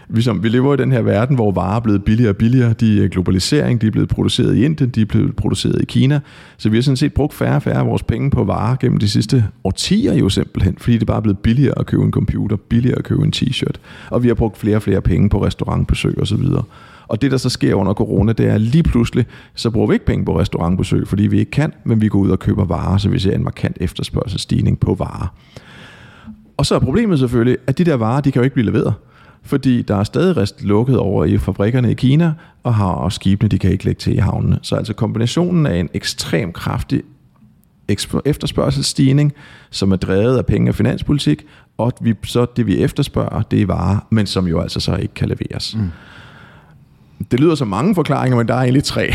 vi, 0.09 0.21
som, 0.21 0.43
vi 0.43 0.49
lever 0.49 0.73
i 0.73 0.77
den 0.77 0.91
her 0.91 1.01
verden, 1.01 1.35
hvor 1.35 1.51
varer 1.51 1.75
er 1.75 1.79
blevet 1.79 2.03
billigere 2.03 2.31
og 2.31 2.37
billigere. 2.37 2.73
De 2.73 3.03
er 3.03 3.07
globalisering, 3.07 3.81
de 3.81 3.87
er 3.87 3.91
blevet 3.91 4.09
produceret 4.09 4.55
i 4.55 4.65
Indien, 4.65 4.89
de 4.89 5.01
er 5.01 5.05
blevet 5.05 5.35
produceret 5.35 5.81
i 5.81 5.85
Kina. 5.85 6.19
Så 6.57 6.69
vi 6.69 6.77
har 6.77 6.81
sådan 6.81 6.97
set 6.97 7.13
brugt 7.13 7.33
færre 7.33 7.55
og 7.55 7.63
færre 7.63 7.79
af 7.79 7.85
vores 7.85 8.03
penge 8.03 8.31
på 8.31 8.43
varer 8.43 8.75
gennem 8.75 8.97
de 8.97 9.09
sidste 9.09 9.45
årtier 9.63 10.13
jo 10.13 10.29
simpelthen, 10.29 10.75
fordi 10.77 10.97
det 10.97 11.07
bare 11.07 11.17
er 11.17 11.21
blevet 11.21 11.39
billigere 11.39 11.79
at 11.79 11.85
købe 11.85 12.03
en 12.03 12.11
computer, 12.11 12.55
billigere 12.55 12.97
at 12.97 13.03
købe 13.03 13.23
en 13.23 13.33
t-shirt. 13.35 13.75
Og 14.09 14.23
vi 14.23 14.27
har 14.27 14.35
brugt 14.35 14.57
flere 14.57 14.75
og 14.75 14.81
flere 14.81 15.01
penge 15.01 15.29
på 15.29 15.45
restaurantbesøg 15.45 16.21
osv. 16.21 16.43
Og 17.07 17.21
det, 17.21 17.31
der 17.31 17.37
så 17.37 17.49
sker 17.49 17.75
under 17.75 17.93
corona, 17.93 18.33
det 18.33 18.45
er 18.45 18.57
lige 18.57 18.83
pludselig, 18.83 19.25
så 19.55 19.69
bruger 19.69 19.87
vi 19.87 19.93
ikke 19.93 20.05
penge 20.05 20.25
på 20.25 20.39
restaurantbesøg, 20.39 21.07
fordi 21.07 21.27
vi 21.27 21.39
ikke 21.39 21.51
kan, 21.51 21.73
men 21.83 22.01
vi 22.01 22.07
går 22.07 22.19
ud 22.19 22.29
og 22.29 22.39
køber 22.39 22.65
varer, 22.65 22.97
så 22.97 23.09
vi 23.09 23.19
ser 23.19 23.35
en 23.35 23.43
markant 23.43 23.77
efterspørgselsstigning 23.81 24.79
på 24.79 24.95
varer. 24.95 25.33
Og 26.57 26.65
så 26.65 26.75
er 26.75 26.79
problemet 26.79 27.19
selvfølgelig, 27.19 27.57
at 27.67 27.77
de 27.77 27.83
der 27.83 27.95
varer, 27.95 28.21
de 28.21 28.31
kan 28.31 28.39
jo 28.39 28.43
ikke 28.43 28.53
blive 28.53 28.65
leveret 28.65 28.93
fordi 29.45 29.81
der 29.81 29.95
er 29.95 30.03
stadig 30.03 30.37
rest 30.37 30.63
lukket 30.63 30.97
over 30.97 31.25
i 31.25 31.37
fabrikkerne 31.37 31.91
i 31.91 31.93
Kina, 31.93 32.33
og 32.63 32.75
har 32.75 32.91
og 32.91 33.13
skibene, 33.13 33.49
de 33.49 33.59
kan 33.59 33.71
ikke 33.71 33.85
lægge 33.85 33.99
til 33.99 34.13
i 34.13 34.17
havnene. 34.17 34.59
Så 34.61 34.75
altså 34.75 34.93
kombinationen 34.93 35.65
af 35.65 35.75
en 35.77 35.89
ekstrem 35.93 36.51
kraftig 36.51 37.01
efterspørgselsstigning, 38.25 39.33
som 39.69 39.91
er 39.91 39.95
drevet 39.95 40.37
af 40.37 40.45
penge 40.45 40.71
og 40.71 40.75
finanspolitik, 40.75 41.45
og 41.77 41.91
vi, 42.01 42.13
så 42.23 42.45
det 42.55 42.67
vi 42.67 42.77
efterspørger, 42.77 43.41
det 43.41 43.61
er 43.61 43.65
varer, 43.65 44.07
men 44.09 44.25
som 44.25 44.47
jo 44.47 44.61
altså 44.61 44.79
så 44.79 44.95
ikke 44.95 45.13
kan 45.13 45.27
leveres. 45.27 45.75
Mm. 45.75 45.89
Det 47.31 47.39
lyder 47.39 47.55
som 47.55 47.67
mange 47.67 47.95
forklaringer, 47.95 48.37
men 48.37 48.47
der 48.47 48.53
er 48.53 48.61
egentlig 48.61 48.83
tre. 48.83 49.13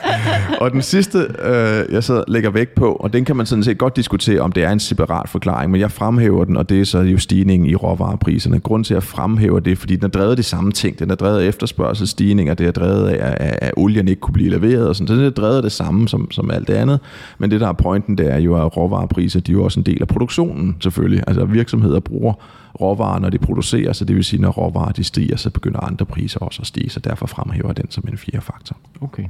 og 0.60 0.72
den 0.72 0.82
sidste, 0.82 1.18
øh, 1.18 1.94
jeg 1.94 2.04
så 2.04 2.24
lægger 2.28 2.50
vægt 2.50 2.74
på, 2.74 2.92
og 2.92 3.12
den 3.12 3.24
kan 3.24 3.36
man 3.36 3.46
sådan 3.46 3.64
set 3.64 3.78
godt 3.78 3.96
diskutere, 3.96 4.40
om 4.40 4.52
det 4.52 4.64
er 4.64 4.70
en 4.70 4.80
separat 4.80 5.28
forklaring, 5.28 5.70
men 5.70 5.80
jeg 5.80 5.92
fremhæver 5.92 6.44
den, 6.44 6.56
og 6.56 6.68
det 6.68 6.80
er 6.80 6.84
så 6.84 6.98
jo 6.98 7.18
stigningen 7.18 7.70
i 7.70 7.74
råvarepriserne. 7.74 8.60
Grunden 8.60 8.84
til 8.84 8.94
at 8.94 9.02
fremhæve 9.02 9.60
det, 9.60 9.78
fordi 9.78 9.96
den 9.96 10.04
er 10.04 10.08
drevet 10.08 10.30
af 10.30 10.36
de 10.36 10.42
samme 10.42 10.72
ting. 10.72 10.98
Den 10.98 11.10
er 11.10 11.14
drevet 11.14 11.40
af 11.40 11.48
efterspørgselsstigninger, 11.48 12.54
det 12.54 12.66
er 12.66 12.70
drevet 12.72 13.08
af, 13.08 13.36
at, 13.40 13.58
at 13.62 13.72
olien 13.76 14.08
ikke 14.08 14.20
kunne 14.20 14.34
blive 14.34 14.50
leveret, 14.50 14.88
og 14.88 14.96
sådan. 14.96 15.08
Så 15.08 15.14
den 15.14 15.24
er 15.24 15.30
drevet 15.30 15.56
af 15.56 15.62
det 15.62 15.72
samme 15.72 16.08
som, 16.08 16.30
som 16.30 16.50
alt 16.50 16.68
det 16.68 16.74
andet. 16.74 17.00
Men 17.38 17.50
det, 17.50 17.60
der 17.60 17.68
er 17.68 17.72
pointen, 17.72 18.18
det 18.18 18.32
er 18.32 18.38
jo, 18.38 18.66
at 18.66 18.76
råvarepriser, 18.76 19.40
de 19.40 19.52
er 19.52 19.56
jo 19.56 19.64
også 19.64 19.80
en 19.80 19.86
del 19.86 19.98
af 20.00 20.08
produktionen, 20.08 20.76
selvfølgelig. 20.80 21.24
Altså 21.26 21.44
virksomheder 21.44 22.00
bruger 22.00 22.32
råvarer, 22.80 23.18
når 23.18 23.30
de 23.30 23.38
producerer, 23.38 23.92
så 23.92 24.04
det 24.04 24.16
vil 24.16 24.24
sige, 24.24 24.42
når 24.42 24.50
råvarer 24.50 24.92
de 24.92 25.04
stiger, 25.04 25.36
så 25.36 25.50
begynder 25.50 25.80
andre 25.80 26.06
priser 26.06 26.40
også 26.40 26.62
at 26.62 26.66
stige, 26.66 26.90
så 26.90 27.00
derfor 27.00 27.26
fremhæver 27.26 27.72
den 27.72 27.90
som 27.90 28.04
en 28.08 28.18
fjerde 28.18 28.40
faktor. 28.40 28.76
Okay. 29.00 29.24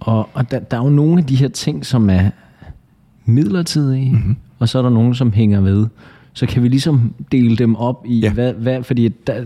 Og, 0.00 0.28
og 0.34 0.50
der, 0.50 0.58
der 0.58 0.76
er 0.76 0.84
jo 0.84 0.90
nogle 0.90 1.18
af 1.18 1.26
de 1.26 1.36
her 1.36 1.48
ting, 1.48 1.86
som 1.86 2.10
er 2.10 2.30
midlertidige, 3.24 4.12
mm-hmm. 4.12 4.36
og 4.58 4.68
så 4.68 4.78
er 4.78 4.82
der 4.82 4.90
nogle, 4.90 5.14
som 5.14 5.32
hænger 5.32 5.60
ved. 5.60 5.86
Så 6.32 6.46
kan 6.46 6.62
vi 6.62 6.68
ligesom 6.68 7.14
dele 7.32 7.56
dem 7.56 7.76
op 7.76 8.04
i, 8.06 8.20
ja. 8.20 8.32
hvad, 8.32 8.52
hvad, 8.52 8.82
fordi 8.82 9.08
der, 9.08 9.44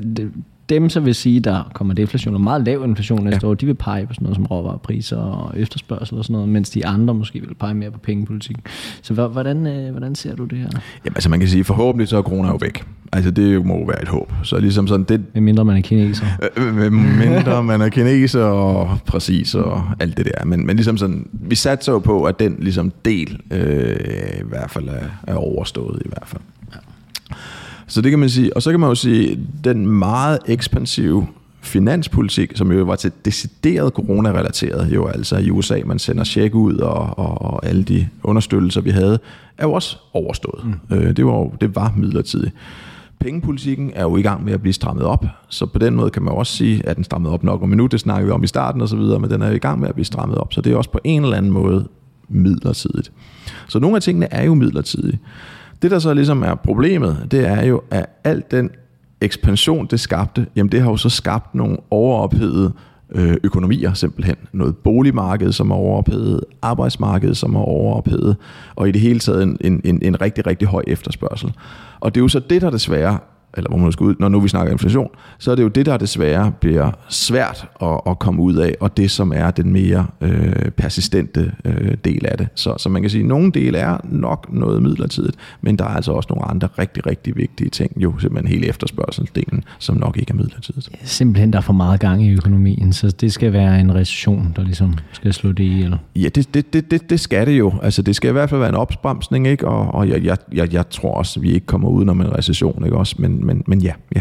dem, 0.71 0.89
så 0.89 1.01
vil 1.01 1.15
sige, 1.15 1.41
der 1.41 1.71
kommer 1.75 1.95
deflation 1.95 2.35
og 2.35 2.41
meget 2.41 2.65
lav 2.65 2.85
inflation 2.85 3.25
næste 3.25 3.47
ja. 3.47 3.51
år, 3.51 3.55
de 3.55 3.67
vil 3.67 3.75
pege 3.75 4.07
på 4.07 4.15
sådan 4.15 4.25
noget 4.25 4.37
som 4.37 4.47
råvarepriser 4.47 5.17
og 5.17 5.61
efterspørgsel 5.61 6.19
og 6.19 6.25
sådan 6.25 6.33
noget, 6.35 6.49
mens 6.49 6.71
de 6.71 6.87
andre 6.87 7.15
måske 7.15 7.41
vil 7.41 7.55
pege 7.55 7.75
mere 7.75 7.91
på 7.91 7.99
pengepolitik. 7.99 8.57
Så 9.03 9.15
hvordan, 9.15 9.67
øh, 9.67 9.91
hvordan 9.91 10.15
ser 10.15 10.37
du 10.37 10.45
det 10.45 10.59
her? 10.59 10.69
Jamen 11.05 11.17
altså 11.17 11.29
man 11.29 11.41
kan 11.41 11.49
sige, 11.49 11.65
forhåbentlig 11.65 12.09
så 12.09 12.19
er 12.19 12.23
corona 12.23 12.49
jo 12.49 12.59
væk. 12.61 12.85
Altså 13.13 13.31
det 13.31 13.67
må 13.67 13.79
jo 13.79 13.85
være 13.85 14.03
et 14.03 14.09
håb. 14.09 14.33
Så 14.43 14.59
ligesom 14.59 14.87
sådan 14.87 15.05
det... 15.05 15.25
Med 15.35 15.43
mindre 15.43 15.65
man 15.65 15.77
er 15.77 15.81
kineser. 15.81 16.27
Øh, 16.57 16.75
med 16.75 16.91
mindre 16.91 17.63
man 17.63 17.81
er 17.81 17.89
kineser 17.89 18.45
og 18.45 18.99
præcis 19.07 19.55
og 19.55 19.83
alt 20.01 20.17
det 20.17 20.27
der. 20.27 20.45
Men, 20.45 20.67
men 20.67 20.77
ligesom 20.77 20.97
sådan, 20.97 21.27
vi 21.33 21.55
satser 21.55 21.93
jo 21.93 21.99
på, 21.99 22.25
at 22.25 22.41
den 22.41 22.57
ligesom 22.59 22.93
del 23.05 23.41
øh, 23.51 23.97
i 24.41 24.49
hvert 24.49 24.71
fald 24.71 24.89
er, 24.89 25.07
er 25.27 25.35
overstået 25.35 26.03
i 26.05 26.09
hvert 26.09 26.27
fald. 26.27 26.43
Så 27.91 28.01
det 28.01 28.11
kan 28.11 28.19
man 28.19 28.31
sige. 28.31 28.57
Og 28.57 28.63
så 28.63 28.71
kan 28.71 28.81
man 28.81 28.89
jo 28.89 28.95
sige, 28.95 29.39
den 29.65 29.87
meget 29.87 30.39
ekspansive 30.47 31.27
finanspolitik, 31.61 32.53
som 32.55 32.73
jo 32.73 32.85
var 32.85 32.97
til 32.97 33.13
decideret 33.25 33.93
corona-relateret, 33.93 34.95
jo 34.95 35.07
altså 35.07 35.37
i 35.37 35.51
USA, 35.51 35.81
man 35.87 35.99
sender 35.99 36.25
check 36.25 36.55
ud 36.55 36.77
og, 36.77 37.19
og, 37.19 37.43
og 37.43 37.67
alle 37.67 37.83
de 37.83 38.09
understøttelser, 38.23 38.81
vi 38.81 38.91
havde, 38.91 39.19
er 39.59 39.67
jo 39.67 39.73
også 39.73 39.97
overstået. 40.13 40.65
Mm. 40.65 40.97
Øh, 40.97 41.17
det, 41.17 41.27
var, 41.27 41.51
det 41.61 41.77
var 41.77 41.93
midlertidigt. 41.97 42.55
Pengepolitikken 43.21 43.93
er 43.95 44.03
jo 44.03 44.17
i 44.17 44.23
gang 44.23 44.45
med 44.45 44.53
at 44.53 44.61
blive 44.61 44.73
strammet 44.73 45.05
op, 45.05 45.27
så 45.49 45.67
på 45.67 45.79
den 45.79 45.95
måde 45.95 46.11
kan 46.11 46.23
man 46.23 46.35
også 46.35 46.57
sige, 46.57 46.87
at 46.87 46.97
den 46.97 47.05
strammet 47.05 47.33
op 47.33 47.45
nok 47.45 47.63
om 47.63 47.69
minut, 47.69 47.93
det 47.93 48.01
snakker 48.01 48.27
vi 48.27 48.33
om 48.33 48.45
i 48.45 48.47
starten 48.47 48.81
osv., 48.81 48.99
men 48.99 49.31
den 49.31 49.43
er 49.43 49.51
i 49.51 49.59
gang 49.59 49.81
med 49.81 49.89
at 49.89 49.95
blive 49.95 50.05
strammet 50.05 50.39
op, 50.39 50.53
så 50.53 50.61
det 50.61 50.73
er 50.73 50.77
også 50.77 50.91
på 50.91 51.01
en 51.05 51.23
eller 51.23 51.37
anden 51.37 51.53
måde 51.53 51.89
midlertidigt. 52.29 53.13
Så 53.69 53.79
nogle 53.79 53.97
af 53.97 54.03
tingene 54.03 54.33
er 54.33 54.45
jo 54.45 54.55
midlertidige. 54.55 55.19
Det, 55.83 55.91
der 55.91 55.99
så 55.99 56.15
ligesom 56.15 56.43
er 56.43 56.55
problemet, 56.55 57.27
det 57.31 57.49
er 57.49 57.65
jo, 57.65 57.83
at 57.91 58.07
alt 58.25 58.51
den 58.51 58.71
ekspansion, 59.21 59.87
det 59.87 60.01
skabte, 60.01 60.47
jamen 60.57 60.73
det 60.73 60.81
har 60.81 60.91
jo 60.91 60.97
så 60.97 61.09
skabt 61.09 61.55
nogle 61.55 61.77
overophedede 61.91 62.73
øh, 63.13 63.37
økonomier 63.45 63.93
simpelthen. 63.93 64.37
Noget 64.53 64.77
boligmarked, 64.77 65.53
som 65.53 65.71
er 65.71 65.75
overophedet, 65.75 66.41
arbejdsmarked, 66.63 67.35
som 67.35 67.55
er 67.55 67.61
overophedet, 67.61 68.37
og 68.75 68.89
i 68.89 68.93
det 68.93 69.01
hele 69.01 69.19
taget 69.19 69.43
en, 69.43 69.57
en, 69.61 69.81
en, 69.85 69.99
en 70.03 70.21
rigtig, 70.21 70.47
rigtig 70.47 70.69
høj 70.69 70.83
efterspørgsel. 70.87 71.53
Og 72.01 72.15
det 72.15 72.21
er 72.21 72.25
jo 72.25 72.29
så 72.29 72.41
det, 72.41 72.63
der 72.63 72.71
desværre 72.71 73.19
eller 73.57 73.71
hvor 73.71 73.79
man 73.79 73.93
skal 73.93 74.05
ud, 74.05 74.15
når 74.19 74.29
nu 74.29 74.41
vi 74.41 74.49
snakker 74.49 74.73
inflation, 74.73 75.11
så 75.39 75.51
er 75.51 75.55
det 75.55 75.63
jo 75.63 75.69
det, 75.69 75.87
der 75.87 75.97
desværre 75.97 76.53
bliver 76.61 76.91
svært 77.09 77.69
at, 77.83 78.01
at 78.07 78.19
komme 78.19 78.43
ud 78.43 78.55
af, 78.55 78.75
og 78.81 78.97
det, 78.97 79.11
som 79.11 79.33
er 79.35 79.51
den 79.51 79.73
mere 79.73 80.07
øh, 80.21 80.71
persistente 80.71 81.53
øh, 81.65 81.95
del 82.05 82.27
af 82.27 82.39
det. 82.39 82.49
Så, 82.55 82.75
så 82.79 82.89
man 82.89 83.03
kan 83.03 83.11
sige, 83.11 83.23
at 83.23 83.29
nogle 83.29 83.53
dele 83.53 83.79
er 83.79 83.99
nok 84.05 84.53
noget 84.53 84.83
midlertidigt, 84.83 85.37
men 85.61 85.79
der 85.79 85.85
er 85.85 85.89
altså 85.89 86.13
også 86.13 86.27
nogle 86.31 86.51
andre 86.51 86.69
rigtig, 86.79 87.07
rigtig 87.07 87.37
vigtige 87.37 87.71
ting, 87.71 87.93
jo 87.97 88.19
simpelthen 88.19 88.49
hele 88.55 88.67
efterspørgselsdelen, 88.67 89.65
som 89.79 89.97
nok 89.97 90.17
ikke 90.17 90.31
er 90.31 90.37
midlertidigt. 90.37 90.89
Ja, 90.93 90.99
simpelthen, 91.03 91.53
der 91.53 91.59
er 91.59 91.63
for 91.63 91.73
meget 91.73 92.01
gang 92.01 92.25
i 92.25 92.31
økonomien, 92.33 92.93
så 92.93 93.11
det 93.11 93.33
skal 93.33 93.53
være 93.53 93.81
en 93.81 93.95
recession, 93.95 94.53
der 94.57 94.63
ligesom 94.63 94.95
skal 95.13 95.33
slå 95.33 95.53
det 95.53 95.65
i, 95.65 95.83
eller? 95.83 95.99
Ja, 96.17 96.29
det, 96.29 96.55
det, 96.55 96.73
det, 96.73 96.91
det, 96.91 97.11
det 97.11 97.21
skal 97.21 97.47
det 97.47 97.59
jo. 97.59 97.73
Altså, 97.83 98.03
det 98.03 98.17
skal 98.17 98.29
i 98.29 98.33
hvert 98.33 98.51
fald 98.51 98.61
være 98.61 98.69
en 98.69 98.75
opsbremsning, 98.75 99.47
ikke? 99.47 99.69
Og, 99.69 99.95
og 99.95 100.09
jeg, 100.09 100.25
jeg, 100.25 100.37
jeg, 100.53 100.73
jeg 100.73 100.91
tror 100.91 101.15
også, 101.15 101.41
at 101.41 101.43
vi 101.43 101.53
ikke 101.53 101.67
kommer 101.67 101.89
udenom 101.89 102.21
en 102.21 102.39
recession, 102.39 102.85
ikke 102.85 102.97
også? 102.97 103.15
Men, 103.19 103.40
men, 103.47 103.63
men 103.67 103.81
ja, 103.81 103.93
ja. 104.17 104.21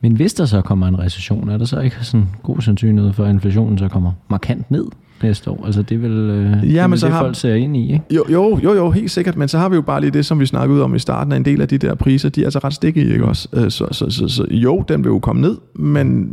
Men 0.00 0.12
hvis 0.12 0.34
der 0.34 0.44
så 0.44 0.60
kommer 0.60 0.86
en 0.86 0.98
recession, 0.98 1.48
er 1.48 1.58
der 1.58 1.64
så 1.64 1.80
ikke 1.80 1.96
sådan 2.00 2.26
god 2.42 2.60
sandsynlighed 2.60 3.12
for, 3.12 3.24
at 3.24 3.30
inflationen 3.30 3.78
så 3.78 3.88
kommer 3.88 4.12
markant 4.28 4.70
ned 4.70 4.84
næste 5.22 5.50
år? 5.50 5.66
Altså 5.66 5.82
det 5.82 6.02
vil 6.02 6.10
øh, 6.10 6.74
ja, 6.74 6.86
men 6.86 6.98
så 6.98 7.06
det, 7.06 7.14
har, 7.14 7.20
folk 7.20 7.36
ser 7.36 7.54
ind 7.54 7.76
i, 7.76 7.92
ikke? 7.92 8.04
Jo, 8.10 8.24
jo, 8.32 8.60
jo, 8.64 8.74
jo, 8.74 8.90
helt 8.90 9.10
sikkert, 9.10 9.36
men 9.36 9.48
så 9.48 9.58
har 9.58 9.68
vi 9.68 9.76
jo 9.76 9.82
bare 9.82 10.00
lige 10.00 10.10
det, 10.10 10.26
som 10.26 10.40
vi 10.40 10.46
snakkede 10.46 10.76
ud 10.76 10.82
om 10.82 10.94
i 10.94 10.98
starten, 10.98 11.32
en 11.32 11.44
del 11.44 11.60
af 11.60 11.68
de 11.68 11.78
der 11.78 11.94
priser, 11.94 12.28
de 12.28 12.40
er 12.40 12.44
altså 12.44 12.58
ret 12.58 12.74
stikkige, 12.74 13.12
ikke 13.12 13.24
også? 13.24 13.48
Øh, 13.52 13.70
så, 13.70 13.86
så, 13.92 14.10
så, 14.10 14.28
så 14.28 14.46
jo, 14.50 14.84
den 14.88 15.04
vil 15.04 15.10
jo 15.10 15.18
komme 15.18 15.42
ned, 15.42 15.56
men 15.74 16.28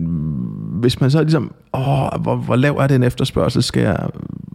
hvis 0.80 1.02
man 1.02 1.12
så 1.12 1.22
ligesom, 1.22 1.52
åh, 1.74 2.22
hvor, 2.22 2.36
hvor 2.36 2.56
lav 2.56 2.76
er 2.76 2.88
den 2.88 3.04
efterspørgsel, 3.04 3.64
skal 3.64 3.84
jeg 3.84 4.10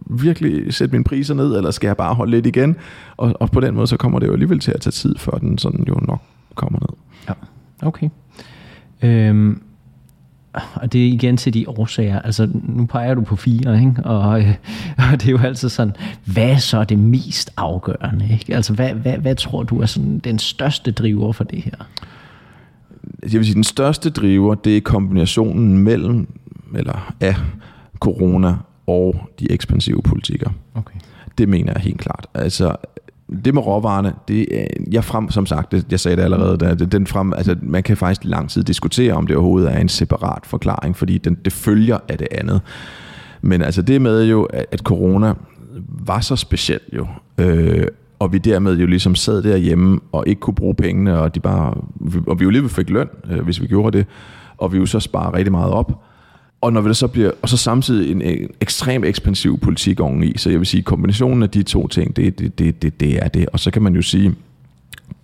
virkelig 0.09 0.73
sætte 0.73 0.91
mine 0.91 1.03
priser 1.03 1.33
ned, 1.33 1.57
eller 1.57 1.71
skal 1.71 1.87
jeg 1.87 1.97
bare 1.97 2.13
holde 2.13 2.31
lidt 2.31 2.45
igen? 2.45 2.75
Og, 3.17 3.33
og 3.39 3.51
på 3.51 3.59
den 3.59 3.75
måde, 3.75 3.87
så 3.87 3.97
kommer 3.97 4.19
det 4.19 4.27
jo 4.27 4.33
alligevel 4.33 4.59
til 4.59 4.71
at 4.71 4.81
tage 4.81 4.91
tid, 4.91 5.15
før 5.17 5.31
den 5.31 5.57
sådan 5.57 5.85
jo 5.87 5.95
nok 6.07 6.21
kommer 6.55 6.79
ned. 6.79 6.90
Okay. 7.81 8.09
Øhm, 9.01 9.61
og 10.53 10.93
det 10.93 11.01
er 11.07 11.11
igen 11.11 11.37
til 11.37 11.53
de 11.53 11.69
årsager. 11.69 12.21
Altså, 12.21 12.49
nu 12.53 12.85
peger 12.85 13.13
du 13.13 13.21
på 13.21 13.35
fire, 13.35 13.79
ikke? 13.79 14.03
Og, 14.03 14.41
øh, 14.41 14.55
og 15.11 15.21
det 15.21 15.27
er 15.27 15.31
jo 15.31 15.39
altid 15.39 15.69
sådan, 15.69 15.95
hvad 16.25 16.49
er 16.49 16.57
så 16.57 16.83
det 16.83 16.99
mest 16.99 17.51
afgørende? 17.57 18.27
Ikke? 18.31 18.55
Altså, 18.55 18.73
hvad, 18.73 18.93
hvad, 18.93 19.17
hvad 19.17 19.35
tror 19.35 19.63
du 19.63 19.81
er 19.81 19.85
sådan 19.85 20.19
den 20.19 20.39
største 20.39 20.91
driver 20.91 21.31
for 21.31 21.43
det 21.43 21.61
her? 21.61 21.87
Jeg 23.23 23.31
vil 23.31 23.45
sige, 23.45 23.55
den 23.55 23.63
største 23.63 24.09
driver, 24.09 24.55
det 24.55 24.77
er 24.77 24.81
kombinationen 24.81 25.77
mellem, 25.77 26.27
eller 26.75 27.13
af 27.19 27.35
corona 27.99 28.55
og 28.87 29.29
de 29.39 29.51
ekspansive 29.51 30.01
politikker. 30.01 30.49
Okay. 30.75 30.99
Det 31.37 31.49
mener 31.49 31.73
jeg 31.75 31.81
helt 31.81 31.99
klart. 31.99 32.27
Altså, 32.33 32.75
det 33.45 33.53
med 33.53 33.61
råvarerne, 33.65 34.13
det, 34.27 34.47
jeg 34.91 35.03
frem, 35.03 35.31
som 35.31 35.45
sagt, 35.45 35.71
det, 35.71 35.85
jeg 35.91 35.99
sagde 35.99 36.17
det 36.17 36.23
allerede, 36.23 36.57
der, 36.57 36.75
den 36.75 37.07
frem, 37.07 37.33
altså, 37.33 37.55
man 37.61 37.83
kan 37.83 37.97
faktisk 37.97 38.25
lang 38.25 38.49
tid 38.49 38.63
diskutere, 38.63 39.13
om 39.13 39.27
det 39.27 39.35
overhovedet 39.35 39.73
er 39.73 39.77
en 39.77 39.89
separat 39.89 40.45
forklaring, 40.45 40.95
fordi 40.95 41.17
den, 41.17 41.37
det 41.45 41.53
følger 41.53 41.97
af 42.07 42.17
det 42.17 42.27
andet. 42.31 42.61
Men 43.41 43.61
altså 43.61 43.81
det 43.81 44.01
med 44.01 44.25
jo, 44.25 44.43
at, 44.43 44.65
at 44.71 44.79
corona 44.79 45.33
var 45.87 46.19
så 46.19 46.35
speciel 46.35 46.79
jo, 46.93 47.07
øh, 47.37 47.87
og 48.19 48.33
vi 48.33 48.37
dermed 48.37 48.77
jo 48.77 48.85
ligesom 48.85 49.15
sad 49.15 49.43
derhjemme 49.43 49.99
og 50.11 50.23
ikke 50.27 50.39
kunne 50.39 50.55
bruge 50.55 50.75
pengene, 50.75 51.19
og, 51.19 51.35
de 51.35 51.39
bare, 51.39 51.73
og 52.27 52.39
vi 52.39 52.43
jo 52.43 52.49
lige 52.49 52.69
fik 52.69 52.89
løn, 52.89 53.09
øh, 53.31 53.39
hvis 53.39 53.61
vi 53.61 53.67
gjorde 53.67 53.97
det, 53.97 54.07
og 54.57 54.73
vi 54.73 54.77
jo 54.77 54.85
så 54.85 54.99
sparer 54.99 55.33
rigtig 55.33 55.51
meget 55.51 55.71
op, 55.71 56.03
og 56.61 56.73
når 56.73 56.81
det 56.81 56.97
så 56.97 57.07
bliver, 57.07 57.31
og 57.41 57.49
så 57.49 57.57
samtidig 57.57 58.11
en, 58.11 58.21
en 58.21 58.49
ekstrem 58.61 59.03
ekspansiv 59.03 59.59
politik 59.59 59.99
oveni, 59.99 60.33
så 60.37 60.49
jeg 60.49 60.59
vil 60.59 60.67
sige, 60.67 60.83
kombinationen 60.83 61.43
af 61.43 61.49
de 61.49 61.63
to 61.63 61.87
ting, 61.87 62.15
det, 62.15 62.39
det, 62.39 62.59
det, 62.59 62.81
det, 62.81 62.99
det 62.99 63.23
er 63.23 63.27
det. 63.27 63.49
Og 63.53 63.59
så 63.59 63.71
kan 63.71 63.81
man 63.81 63.95
jo 63.95 64.01
sige, 64.01 64.35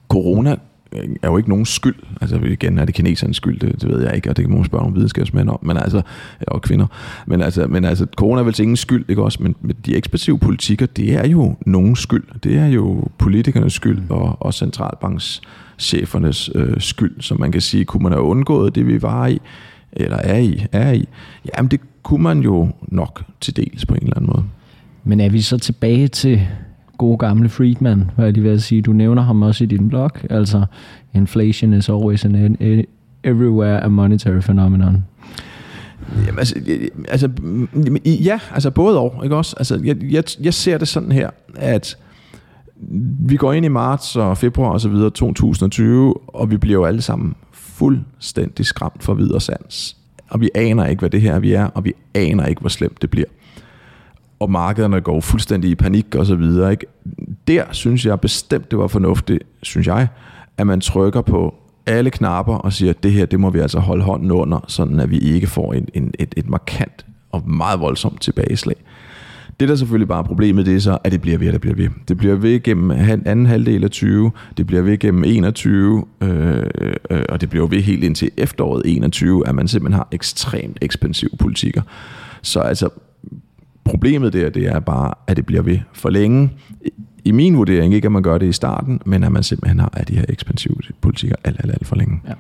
corona 0.10 0.56
øh, 0.92 1.10
er 1.22 1.28
jo 1.28 1.38
ikke 1.38 1.50
nogen 1.50 1.66
skyld. 1.66 1.96
Altså 2.22 2.36
igen, 2.38 2.78
er 2.78 2.86
det 2.86 2.96
kinesernes 2.96 3.38
skyld, 3.38 3.60
det, 3.60 3.82
det 3.82 3.90
ved 3.90 4.04
jeg 4.04 4.16
ikke, 4.16 4.30
og 4.30 4.38
det 4.38 4.46
kan 4.46 4.54
man 4.54 4.66
spørge 4.66 4.84
nogle 4.84 4.96
videnskabsmænd 4.96 5.50
om, 5.50 5.60
men 5.62 5.78
altså, 5.78 6.02
og 6.48 6.62
kvinder. 6.62 6.88
Men 7.28 7.42
altså, 7.42 7.68
men 7.68 7.86
altså 7.86 8.08
corona 8.16 8.42
er 8.42 8.46
vel 8.46 8.62
ingen 8.62 8.78
skyld, 8.78 9.06
ikke 9.10 9.24
også? 9.24 9.44
Men, 9.44 9.56
men 9.62 9.76
de 9.86 9.96
ekspansive 9.96 10.40
politikker, 10.40 10.86
det 10.86 11.14
er 11.14 11.28
jo 11.28 11.56
nogen 11.66 11.96
skyld. 11.96 12.24
Det 12.44 12.58
er 12.58 12.68
jo 12.68 13.04
politikernes 13.18 13.74
skyld 13.74 14.00
og, 14.10 14.38
og 14.40 14.54
centralbankschefernes 14.54 16.50
øh, 16.56 16.82
skyld, 16.82 17.22
som 17.22 17.40
man 17.40 17.52
kan 17.52 17.62
sige, 17.62 17.86
kunne 17.86 18.04
man 18.04 18.12
have 18.12 18.24
undgået 18.24 18.76
det, 18.76 18.88
vi 18.88 19.02
var 19.02 19.28
i, 19.28 19.40
eller 19.92 20.18
er 20.18 20.38
i, 20.38 20.66
er 20.72 20.92
i. 20.92 21.08
Jamen 21.58 21.72
det 21.72 21.80
kunne 22.04 22.24
man 22.24 22.40
jo 22.40 22.70
nok 22.82 23.24
til 23.42 23.56
dels 23.56 23.86
på 23.86 23.96
en 23.96 24.04
eller 24.04 24.16
anden 24.16 24.32
måde. 24.36 24.46
Men 25.04 25.20
er 25.20 25.30
vi 25.30 25.42
så 25.42 25.58
tilbage 25.58 26.08
til 26.08 26.48
gode 26.98 27.18
gamle 27.18 27.50
Friedman, 27.50 28.12
hvad 28.16 28.26
jeg 28.26 28.34
lige 28.34 28.44
vil 28.44 28.62
sige. 28.62 28.82
Du 28.82 28.94
nævner 28.94 29.22
ham 29.22 29.42
også 29.42 29.64
i 29.64 29.68
din 29.68 29.90
blog. 29.90 30.12
Altså, 30.30 30.66
inflation 31.14 31.74
is 31.74 31.90
always 31.90 32.26
an 32.26 32.58
everywhere 33.24 33.84
a 33.84 33.88
monetary 33.88 34.40
phenomenon. 34.40 35.06
Jamen, 36.26 36.40
altså, 36.40 36.56
altså, 37.10 37.30
ja, 38.06 38.40
altså 38.54 38.72
både 38.72 39.00
og, 39.00 39.22
ikke 39.24 39.36
også? 39.36 39.56
Altså, 39.58 39.82
jeg, 39.84 40.04
jeg, 40.04 40.24
jeg 40.42 40.54
ser 40.54 40.78
det 40.78 40.88
sådan 40.88 41.12
her, 41.12 41.30
at 41.56 41.98
vi 43.20 43.36
går 43.36 43.54
ind 43.54 43.66
i 43.66 43.70
marts 43.70 44.16
og 44.16 44.38
februar 44.38 44.70
og 44.70 44.82
så 44.82 44.90
videre 44.90 45.10
2020, 45.10 46.14
og 46.28 46.52
vi 46.52 46.58
bliver 46.58 46.80
jo 46.80 46.86
alle 46.86 47.02
sammen 47.02 47.36
fuldstændig 47.78 48.66
skræmt 48.66 49.04
for 49.04 49.14
videre 49.14 49.42
sans. 49.42 49.98
Og 50.30 50.42
vi 50.42 50.50
aner 50.56 50.86
ikke, 50.86 51.00
hvad 51.00 51.10
det 51.10 51.22
her 51.22 51.40
vi 51.40 51.54
er, 51.54 51.66
og 51.66 51.86
vi 51.86 51.94
aner 52.14 52.46
ikke, 52.46 52.62
hvor 52.62 52.70
slemt 52.70 53.02
det 53.02 53.10
bliver 53.10 53.28
og 54.40 54.52
markederne 54.52 55.02
går 55.02 55.22
fuldstændig 55.22 55.70
i 55.70 55.76
panik 55.76 56.16
og 56.16 56.26
så 56.26 56.36
videre. 56.36 56.72
Ikke? 56.72 56.86
Der 57.48 57.64
synes 57.72 58.06
jeg 58.06 58.20
bestemt, 58.20 58.72
det 58.72 58.80
var 58.80 58.88
fornuftigt, 58.88 59.44
synes 59.62 59.88
jeg, 59.88 60.08
at 60.58 60.68
man 60.68 60.82
trykker 60.82 61.22
på 61.22 61.56
alle 61.86 62.12
knapper 62.12 62.56
og 62.56 62.74
siger, 62.74 62.90
at 62.90 63.04
det 63.04 63.12
her, 63.12 63.26
det 63.26 63.40
må 63.40 63.50
vi 63.50 63.60
altså 63.60 63.80
holde 63.80 64.04
hånden 64.04 64.32
under, 64.32 64.66
sådan 64.68 65.00
at 65.00 65.12
vi 65.12 65.18
ikke 65.18 65.48
får 65.48 65.74
en, 65.74 65.88
en, 65.94 66.14
et, 66.20 66.34
et 66.38 66.50
markant 66.50 67.06
og 67.32 67.50
meget 67.50 67.80
voldsomt 67.80 68.22
tilbageslag. 68.22 68.76
Det 69.60 69.70
der 69.70 69.76
selvfølgelig 69.76 70.08
bare 70.08 70.20
er 70.20 70.24
problemet, 70.24 70.66
det 70.66 70.76
er 70.76 70.80
så, 70.80 70.98
at 71.04 71.12
det 71.12 71.22
bliver 71.22 71.38
ved, 71.38 71.48
at 71.48 71.54
det 71.54 71.62
bliver 71.62 71.76
ved. 71.76 71.90
Det 72.08 72.18
bliver 72.18 72.36
ved 72.36 72.64
gennem 72.64 72.92
anden 73.26 73.46
halvdel 73.46 73.84
af 73.84 73.92
20, 73.92 74.32
det 74.58 74.68
bliver 74.68 74.82
ved 74.82 74.98
gennem 74.98 75.24
21, 75.24 76.06
øh, 76.22 76.64
øh, 77.12 77.24
og 77.30 77.42
det 77.42 77.50
bliver 77.50 77.68
ved 77.68 77.82
helt 77.82 78.04
indtil 78.04 78.32
efteråret 78.38 78.82
21, 78.86 79.48
at 79.48 79.56
man 79.56 79.68
simpelthen 79.68 79.98
har 79.98 80.08
ekstremt 80.12 80.78
ekspansive 80.82 81.32
politikker. 81.40 81.82
Så 82.42 82.60
altså, 82.60 82.90
Problemet 83.88 84.34
der, 84.34 84.50
det 84.50 84.66
er 84.66 84.80
bare, 84.80 85.14
at 85.28 85.38
det 85.38 85.46
bliver 85.46 85.62
ved 85.62 85.80
for 85.94 86.10
længe. 86.10 86.50
I 87.26 87.32
min 87.32 87.58
vurdering 87.58 87.94
ikke, 87.94 88.06
at 88.06 88.12
man 88.12 88.24
gør 88.24 88.38
det 88.38 88.48
i 88.48 88.52
starten, 88.52 89.02
men 89.06 89.24
at 89.24 89.32
man 89.32 89.44
simpelthen 89.44 89.80
har 89.80 89.90
de 90.08 90.16
her 90.16 90.26
ekspansive 90.30 90.76
politikker 91.02 91.36
alt, 91.44 91.58
alt, 91.60 91.72
alt 91.74 91.88
for 91.88 91.96
længe. 91.96 92.22
Ja. 92.28 92.34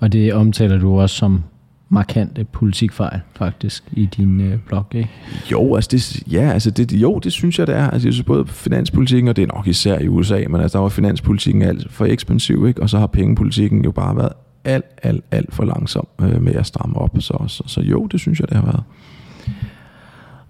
Og 0.00 0.12
det 0.12 0.34
omtaler 0.34 0.78
du 0.78 1.00
også 1.00 1.16
som 1.16 1.42
markante 1.88 2.44
politikfejl, 2.44 3.20
faktisk, 3.34 3.84
i 3.92 4.06
din 4.06 4.40
øh, 4.40 4.58
blog, 4.66 4.86
ikke? 4.94 5.10
Jo, 5.52 5.74
altså 5.74 5.88
det, 5.92 6.32
ja, 6.32 6.50
altså 6.52 6.70
det, 6.70 6.92
jo, 6.92 7.18
det 7.18 7.32
synes 7.32 7.58
jeg, 7.58 7.66
det 7.66 7.76
er. 7.76 7.90
Altså, 7.90 8.08
jeg 8.08 8.12
synes 8.12 8.26
både 8.26 8.46
finanspolitikken, 8.46 9.28
og 9.28 9.36
det 9.36 9.42
er 9.42 9.54
nok 9.54 9.66
især 9.66 9.98
i 9.98 10.08
USA, 10.08 10.44
men 10.48 10.60
altså, 10.60 10.78
der 10.78 10.82
var 10.82 10.88
finanspolitikken 10.88 11.62
alt 11.62 11.92
for 11.92 12.04
ekspansiv, 12.04 12.68
ikke? 12.68 12.82
og 12.82 12.90
så 12.90 12.98
har 12.98 13.06
pengepolitikken 13.06 13.84
jo 13.84 13.90
bare 13.90 14.16
været 14.16 14.32
alt, 14.64 14.84
alt, 15.02 15.24
alt 15.30 15.54
for 15.54 15.64
langsom 15.64 16.06
øh, 16.20 16.42
med 16.42 16.54
at 16.54 16.66
stramme 16.66 16.96
op. 16.96 17.16
Så, 17.18 17.44
så, 17.46 17.62
så 17.66 17.80
jo, 17.80 18.06
det 18.06 18.20
synes 18.20 18.40
jeg, 18.40 18.48
det 18.48 18.56
har 18.56 18.64
været. 18.64 18.82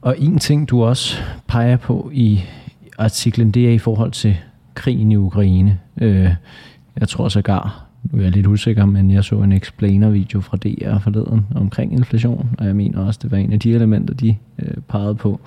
Og 0.01 0.16
en 0.18 0.38
ting, 0.38 0.68
du 0.68 0.85
også 0.85 1.16
peger 1.46 1.77
på 1.77 2.11
i 2.12 2.40
artiklen, 2.99 3.51
det 3.51 3.68
er 3.68 3.72
i 3.72 3.79
forhold 3.79 4.12
til 4.12 4.37
krigen 4.75 5.12
i 5.12 5.16
Ukraine. 5.16 5.79
Øh, 6.01 6.31
jeg 7.01 7.09
tror 7.09 7.29
sågar, 7.29 7.86
nu 8.12 8.19
er 8.19 8.23
jeg 8.23 8.33
lidt 8.33 8.47
usikker, 8.47 8.85
men 8.85 9.11
jeg 9.11 9.25
så 9.25 9.35
en 9.35 9.53
explainer-video 9.53 10.40
fra 10.40 10.57
DR 10.57 10.99
forleden 10.99 11.47
omkring 11.55 11.92
inflation, 11.92 12.49
og 12.59 12.66
jeg 12.66 12.77
mener 12.77 13.07
også, 13.07 13.21
det 13.23 13.31
var 13.31 13.37
en 13.37 13.53
af 13.53 13.61
de 13.61 13.75
elementer, 13.75 14.14
de 14.14 14.37
øh, 14.59 14.75
pegede 14.88 15.14
på. 15.14 15.40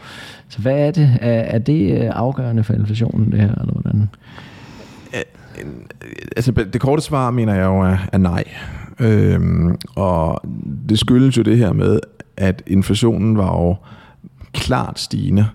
Så 0.49 0.59
hvad 0.59 0.87
er 0.87 0.91
det? 0.91 1.17
Er, 1.21 1.31
er 1.31 1.59
det 1.59 2.01
øh, 2.01 2.09
afgørende 2.13 2.63
for 2.63 2.73
inflationen, 2.73 3.31
det 3.31 3.39
her, 3.39 3.55
eller 3.55 3.73
hvordan? 3.73 4.09
Altså, 6.35 6.51
det 6.51 6.81
korte 6.81 7.01
svar, 7.01 7.31
mener 7.31 7.53
jeg 7.53 7.65
jo, 7.65 7.79
er, 7.81 7.97
er 8.13 8.17
nej. 8.17 8.43
Øhm, 8.99 9.75
og 9.95 10.41
det 10.89 10.99
skyldes 10.99 11.37
jo 11.37 11.41
det 11.41 11.57
her 11.57 11.73
med, 11.73 11.99
at 12.37 12.63
inflationen 12.67 13.37
var 13.37 13.61
jo 13.61 13.75
klart 14.53 14.99
stigende 14.99 15.45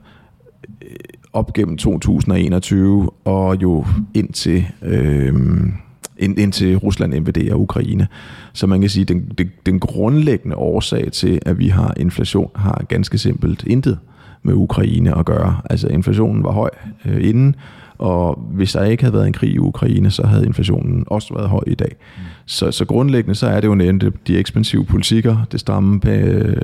øh, 0.83 0.89
op 1.33 1.53
gennem 1.53 1.77
2021 1.77 3.11
og 3.25 3.63
jo 3.63 3.85
indtil, 4.15 4.67
Øhm, 4.83 5.73
ind, 6.19 6.39
indtil 6.39 6.77
Rusland 6.77 7.15
invaderer 7.15 7.55
Ukraine. 7.55 8.09
Så 8.53 8.67
man 8.67 8.81
kan 8.81 8.91
sige, 8.91 9.03
at 9.03 9.09
den, 9.09 9.33
den, 9.39 9.51
den 9.67 9.81
grundlæggende 9.81 10.57
årsag 10.57 11.13
til, 11.13 11.39
at 11.47 11.59
vi 11.59 11.69
har 11.69 11.95
inflation, 11.97 12.51
har 12.55 12.85
ganske 12.89 13.19
simpelt 13.19 13.65
intet 13.67 13.99
med 14.43 14.55
Ukraine 14.55 15.19
at 15.19 15.27
gøre. 15.27 15.61
Altså 15.71 15.89
inflationen 15.89 16.45
var 16.45 16.53
høj 16.53 16.71
øh, 17.05 17.29
inden, 17.29 17.57
og 17.99 18.39
hvis 18.53 18.73
der 18.73 18.85
ikke 18.85 19.03
havde 19.03 19.15
været 19.15 19.27
en 19.27 19.33
krig 19.33 19.51
i 19.51 19.59
Ukraine, 19.59 20.11
så 20.11 20.27
havde 20.27 20.47
inflationen 20.47 21.05
også 21.07 21.35
været 21.35 21.49
høj 21.49 21.63
i 21.67 21.75
dag. 21.75 21.97
Mm. 22.17 22.23
Så, 22.47 22.71
så 22.71 22.85
grundlæggende 22.85 23.35
så 23.35 23.47
er 23.47 23.61
det 23.61 23.69
jo 23.69 23.75
netop 23.75 24.13
de 24.27 24.39
ekspansive 24.39 24.85
politikker, 24.85 25.37
det 25.53 25.61
stramme 25.61 26.01
på 26.01 26.09
øh, 26.09 26.57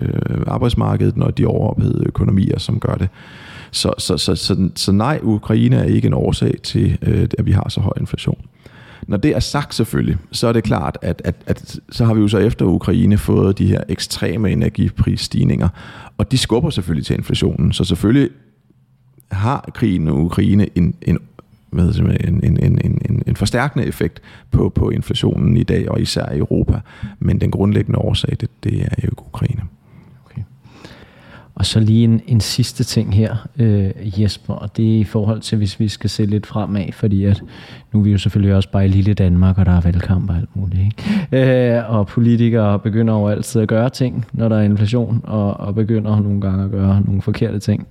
arbejdsmarkedet, 0.47 1.17
når 1.17 1.31
de 1.31 1.47
overophedede 1.47 2.05
økonomier, 2.07 2.59
som 2.59 2.81
gør 2.81 2.95
det. 2.95 3.09
Så, 3.71 3.93
så, 3.99 4.17
så, 4.17 4.35
så, 4.35 4.71
så 4.75 4.93
nej, 4.93 5.21
Ukraine 5.23 5.77
er 5.77 5.85
ikke 5.85 6.07
en 6.07 6.15
årsag 6.15 6.55
til, 6.63 6.99
øh, 7.03 7.29
at 7.39 7.47
vi 7.47 7.53
har 7.53 7.69
så 7.69 7.81
høj 7.81 7.93
inflation. 8.01 8.39
Når 9.11 9.17
det 9.17 9.31
er 9.37 9.41
sagt 9.41 9.75
selvfølgelig, 9.75 10.17
så 10.33 10.47
er 10.47 10.53
det 10.53 10.65
klart, 10.65 10.99
at, 11.03 11.23
at, 11.25 11.35
at 11.47 11.81
så 11.91 12.05
har 12.05 12.15
vi 12.15 12.21
jo 12.21 12.29
så 12.29 12.39
efter 12.39 12.65
Ukraine 12.65 13.19
fået 13.19 13.59
de 13.59 13.67
her 13.67 13.81
ekstreme 13.89 14.51
energiprisstigninger, 14.51 15.69
og 16.19 16.33
de 16.33 16.39
skubber 16.39 16.71
selvfølgelig 16.71 17.07
til 17.07 17.17
inflationen. 17.17 17.73
Så 17.73 17.85
selvfølgelig 17.85 18.31
har 19.31 19.71
krigen 19.75 20.07
i 20.07 20.11
Ukraine 20.11 20.79
en, 20.79 20.95
en 21.03 21.19
hvad 21.71 21.85
hedder 21.85 22.03
det, 22.03 22.29
en, 22.29 22.45
en, 22.45 22.59
en, 22.65 22.81
en, 22.85 23.23
en 23.27 23.37
forstærkende 23.37 23.87
effekt 23.87 24.23
på, 24.51 24.69
på 24.69 24.91
inflationen 24.91 25.57
i 25.57 25.63
dag, 25.63 25.91
og 25.91 26.01
især 26.01 26.33
i 26.33 26.39
Europa. 26.39 26.81
Men 27.19 27.41
den 27.41 27.51
grundlæggende 27.51 27.99
årsag, 27.99 28.37
det, 28.41 28.51
det 28.65 28.83
er 28.83 29.05
jo 29.05 29.11
Ukraine. 29.17 29.63
Og 31.61 31.67
så 31.67 31.81
lige 31.81 32.05
en, 32.05 32.21
en 32.27 32.41
sidste 32.41 32.85
ting 32.85 33.15
her, 33.15 33.49
øh, 33.59 34.21
Jesper, 34.21 34.55
og 34.55 34.77
det 34.77 34.95
er 34.97 34.99
i 34.99 35.05
forhold 35.05 35.41
til, 35.41 35.59
hvis 35.59 35.81
vi 35.81 35.89
skal 35.89 36.11
se 36.11 36.25
lidt 36.25 36.47
fremad, 36.47 36.93
fordi 36.93 37.25
at 37.25 37.43
nu 37.93 37.99
er 37.99 38.05
vi 38.05 38.13
jo 38.13 38.19
selvfølgelig 38.19 38.55
også 38.55 38.71
bare 38.71 38.85
i 38.85 38.89
lille 38.89 39.15
Danmark, 39.15 39.59
og 39.59 39.67
der 39.67 39.73
er 39.73 39.81
valgkamp 39.81 40.31
og 40.31 40.37
alt 40.37 40.49
muligt. 40.57 40.83
Ikke? 41.33 41.77
Øh, 41.77 41.91
og 41.91 42.07
politikere 42.07 42.79
begynder 42.79 43.15
jo 43.15 43.29
altid 43.29 43.61
at 43.61 43.69
gøre 43.69 43.91
ting, 43.91 44.27
når 44.33 44.49
der 44.49 44.57
er 44.57 44.63
inflation, 44.63 45.21
og, 45.25 45.61
og 45.61 45.75
begynder 45.75 46.21
nogle 46.21 46.41
gange 46.41 46.65
at 46.65 46.71
gøre 46.71 47.03
nogle 47.07 47.23
forkerte 47.23 47.59
ting. 47.59 47.87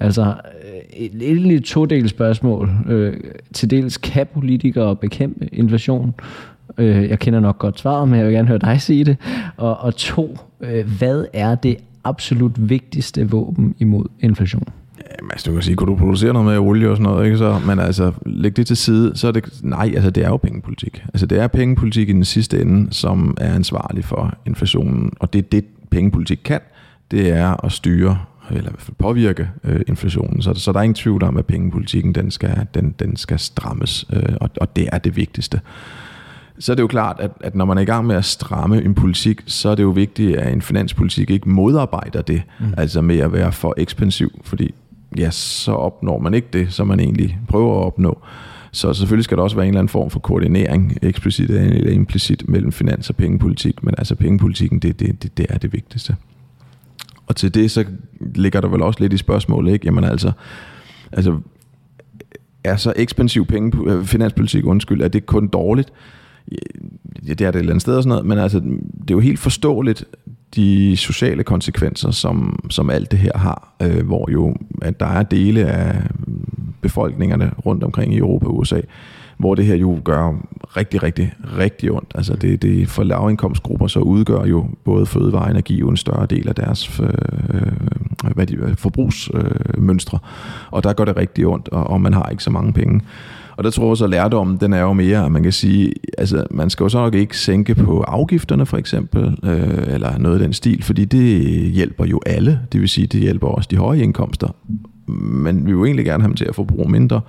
Altså, 0.00 0.22
øh, 0.24 0.80
et 0.96 1.14
lille 1.14 1.60
to-del 1.60 2.08
spørgsmål. 2.08 2.70
Øh, 2.88 3.14
til 3.54 3.70
dels, 3.70 3.96
kan 3.96 4.26
politikere 4.34 4.96
bekæmpe 4.96 5.48
inflation? 5.52 6.14
Øh, 6.78 7.08
jeg 7.08 7.18
kender 7.18 7.40
nok 7.40 7.58
godt 7.58 7.78
svaret, 7.78 8.08
men 8.08 8.18
jeg 8.18 8.26
vil 8.26 8.34
gerne 8.34 8.48
høre 8.48 8.58
dig 8.58 8.80
sige 8.80 9.04
det. 9.04 9.16
Og, 9.56 9.78
og 9.78 9.96
to, 9.96 10.36
øh, 10.60 10.98
hvad 10.98 11.24
er 11.32 11.54
det 11.54 11.76
absolut 12.08 12.68
vigtigste 12.68 13.30
våben 13.30 13.74
imod 13.78 14.04
inflation? 14.20 14.64
Jamen, 15.18 15.30
altså, 15.32 15.50
du 15.50 15.54
kan 15.54 15.62
sige, 15.62 15.76
kunne 15.76 15.92
du 15.92 15.96
producere 15.96 16.32
noget 16.32 16.46
med 16.46 16.58
olie 16.58 16.90
og 16.90 16.96
sådan 16.96 17.12
noget, 17.12 17.26
ikke? 17.26 17.38
Så, 17.38 17.60
men 17.66 17.78
altså, 17.78 18.12
læg 18.26 18.56
det 18.56 18.66
til 18.66 18.76
side, 18.76 19.12
så 19.14 19.28
er 19.28 19.32
det, 19.32 19.44
nej, 19.62 19.92
altså, 19.94 20.10
det 20.10 20.24
er 20.24 20.28
jo 20.28 20.36
pengepolitik. 20.36 21.04
Altså, 21.14 21.26
det 21.26 21.40
er 21.40 21.46
pengepolitik 21.46 22.08
i 22.08 22.12
den 22.12 22.24
sidste 22.24 22.60
ende, 22.60 22.94
som 22.94 23.36
er 23.40 23.54
ansvarlig 23.54 24.04
for 24.04 24.34
inflationen, 24.46 25.12
og 25.20 25.32
det 25.32 25.38
er 25.38 25.48
det, 25.52 25.64
pengepolitik 25.90 26.40
kan, 26.44 26.60
det 27.10 27.30
er 27.30 27.64
at 27.64 27.72
styre, 27.72 28.18
eller 28.50 28.70
i 28.70 28.72
hvert 28.72 28.82
fald 28.82 28.96
påvirke 28.98 29.48
øh, 29.64 29.80
inflationen. 29.88 30.42
Så, 30.42 30.54
så 30.54 30.72
der 30.72 30.78
er 30.78 30.82
ingen 30.82 30.94
tvivl 30.94 31.22
om, 31.22 31.36
at 31.36 31.46
pengepolitikken, 31.46 32.14
den 32.14 32.30
skal, 32.30 32.66
den, 32.74 32.94
den 32.98 33.16
skal 33.16 33.38
strammes, 33.38 34.06
øh, 34.12 34.34
og, 34.40 34.50
og 34.60 34.76
det 34.76 34.88
er 34.92 34.98
det 34.98 35.16
vigtigste 35.16 35.60
så 36.58 36.72
er 36.72 36.76
det 36.76 36.82
jo 36.82 36.86
klart, 36.86 37.16
at, 37.20 37.30
at 37.40 37.54
når 37.54 37.64
man 37.64 37.78
er 37.78 37.82
i 37.82 37.84
gang 37.84 38.06
med 38.06 38.16
at 38.16 38.24
stramme 38.24 38.84
en 38.84 38.94
politik, 38.94 39.42
så 39.46 39.68
er 39.68 39.74
det 39.74 39.82
jo 39.82 39.90
vigtigt, 39.90 40.36
at 40.36 40.52
en 40.52 40.62
finanspolitik 40.62 41.30
ikke 41.30 41.48
modarbejder 41.48 42.22
det, 42.22 42.42
mm. 42.60 42.74
altså 42.76 43.00
med 43.00 43.18
at 43.18 43.32
være 43.32 43.52
for 43.52 43.74
ekspansiv, 43.76 44.40
fordi 44.44 44.74
ja, 45.18 45.30
så 45.30 45.72
opnår 45.72 46.18
man 46.18 46.34
ikke 46.34 46.48
det, 46.52 46.72
som 46.72 46.86
man 46.86 47.00
egentlig 47.00 47.38
prøver 47.48 47.80
at 47.80 47.86
opnå. 47.86 48.18
Så 48.72 48.94
selvfølgelig 48.94 49.24
skal 49.24 49.36
der 49.36 49.42
også 49.42 49.56
være 49.56 49.66
en 49.66 49.70
eller 49.70 49.80
anden 49.80 49.88
form 49.88 50.10
for 50.10 50.18
koordinering, 50.18 50.98
eksplicit 51.02 51.50
eller 51.50 51.90
implicit, 51.90 52.48
mellem 52.48 52.72
finans 52.72 53.10
og 53.10 53.16
pengepolitik, 53.16 53.84
men 53.84 53.94
altså 53.98 54.14
pengepolitikken, 54.14 54.78
det, 54.78 55.00
det, 55.00 55.22
det, 55.22 55.38
det 55.38 55.46
er 55.48 55.58
det 55.58 55.72
vigtigste. 55.72 56.16
Og 57.26 57.36
til 57.36 57.54
det, 57.54 57.70
så 57.70 57.84
ligger 58.34 58.60
der 58.60 58.68
vel 58.68 58.82
også 58.82 59.00
lidt 59.00 59.12
i 59.12 59.16
spørgsmålet, 59.16 59.72
ikke? 59.72 59.86
Jamen 59.86 60.04
altså, 60.04 60.32
altså 61.12 61.38
er 62.64 62.76
så 62.76 62.92
ekspansiv 62.96 63.46
penge, 63.46 63.92
øh, 63.92 64.04
finanspolitik, 64.04 64.66
undskyld, 64.66 65.02
er 65.02 65.08
det 65.08 65.26
kun 65.26 65.48
dårligt? 65.48 65.92
Ja, 66.52 67.32
det 67.34 67.40
er 67.40 67.50
det 67.50 67.56
et 67.56 67.56
eller 67.56 67.72
andet 67.72 67.82
sted 67.82 67.96
og 67.96 68.02
sådan 68.02 68.08
noget, 68.08 68.26
men 68.26 68.38
altså, 68.38 68.58
det 68.58 69.10
er 69.10 69.14
jo 69.14 69.20
helt 69.20 69.38
forståeligt, 69.38 70.04
de 70.54 70.96
sociale 70.96 71.44
konsekvenser, 71.44 72.10
som, 72.10 72.58
som 72.70 72.90
alt 72.90 73.10
det 73.10 73.18
her 73.18 73.38
har, 73.38 73.74
øh, 73.82 74.06
hvor 74.06 74.30
jo, 74.30 74.56
at 74.82 75.00
der 75.00 75.06
er 75.06 75.22
dele 75.22 75.66
af 75.66 76.02
befolkningerne 76.80 77.52
rundt 77.66 77.84
omkring 77.84 78.14
i 78.14 78.18
Europa 78.18 78.46
og 78.46 78.58
USA, 78.58 78.80
hvor 79.38 79.54
det 79.54 79.66
her 79.66 79.74
jo 79.74 80.00
gør 80.04 80.34
rigtig, 80.76 81.02
rigtig, 81.02 81.32
rigtig 81.58 81.92
ondt. 81.92 82.12
Altså 82.14 82.36
det, 82.36 82.62
det 82.62 82.88
for 82.88 83.02
lavindkomstgrupper 83.02 83.86
så 83.86 84.00
udgør 84.00 84.44
jo 84.44 84.66
både 84.84 85.06
fødevare 85.06 85.44
og 85.44 85.50
energi 85.50 85.78
jo 85.78 85.88
en 85.88 85.96
større 85.96 86.26
del 86.26 86.48
af 86.48 86.54
deres 86.54 87.00
øh, 87.00 87.08
hvad 88.34 88.46
de, 88.46 88.54
øh, 88.54 88.76
forbrugsmønstre, 88.76 90.18
øh, 90.22 90.28
og 90.70 90.84
der 90.84 90.92
gør 90.92 91.04
det 91.04 91.16
rigtig 91.16 91.46
ondt, 91.46 91.68
og, 91.68 91.86
og 91.86 92.00
man 92.00 92.14
har 92.14 92.28
ikke 92.28 92.42
så 92.42 92.50
mange 92.50 92.72
penge. 92.72 93.00
Og 93.58 93.64
der 93.64 93.70
tror 93.70 93.84
jeg 93.84 93.90
også, 93.90 94.04
at 94.04 94.10
lærdommen, 94.10 94.56
den 94.56 94.72
er 94.72 94.80
jo 94.80 94.92
mere, 94.92 95.24
at 95.24 95.32
man 95.32 95.42
kan 95.42 95.52
sige, 95.52 95.92
altså 96.18 96.44
man 96.50 96.70
skal 96.70 96.84
jo 96.84 96.88
så 96.88 96.98
nok 96.98 97.14
ikke 97.14 97.38
sænke 97.38 97.74
på 97.74 98.00
afgifterne 98.00 98.66
for 98.66 98.76
eksempel, 98.76 99.38
øh, 99.44 99.94
eller 99.94 100.18
noget 100.18 100.36
af 100.36 100.42
den 100.42 100.52
stil, 100.52 100.82
fordi 100.82 101.04
det 101.04 101.42
hjælper 101.70 102.04
jo 102.04 102.20
alle. 102.26 102.60
Det 102.72 102.80
vil 102.80 102.88
sige, 102.88 103.06
det 103.06 103.20
hjælper 103.20 103.46
også 103.46 103.68
de 103.70 103.76
høje 103.76 104.02
indkomster. 104.02 104.48
Men 105.06 105.56
vi 105.56 105.64
vil 105.64 105.72
jo 105.72 105.84
egentlig 105.84 106.04
gerne 106.04 106.22
have 106.22 106.28
dem 106.28 106.36
til 106.36 106.44
at 106.44 106.54
forbruge 106.54 106.90
mindre. 106.90 107.20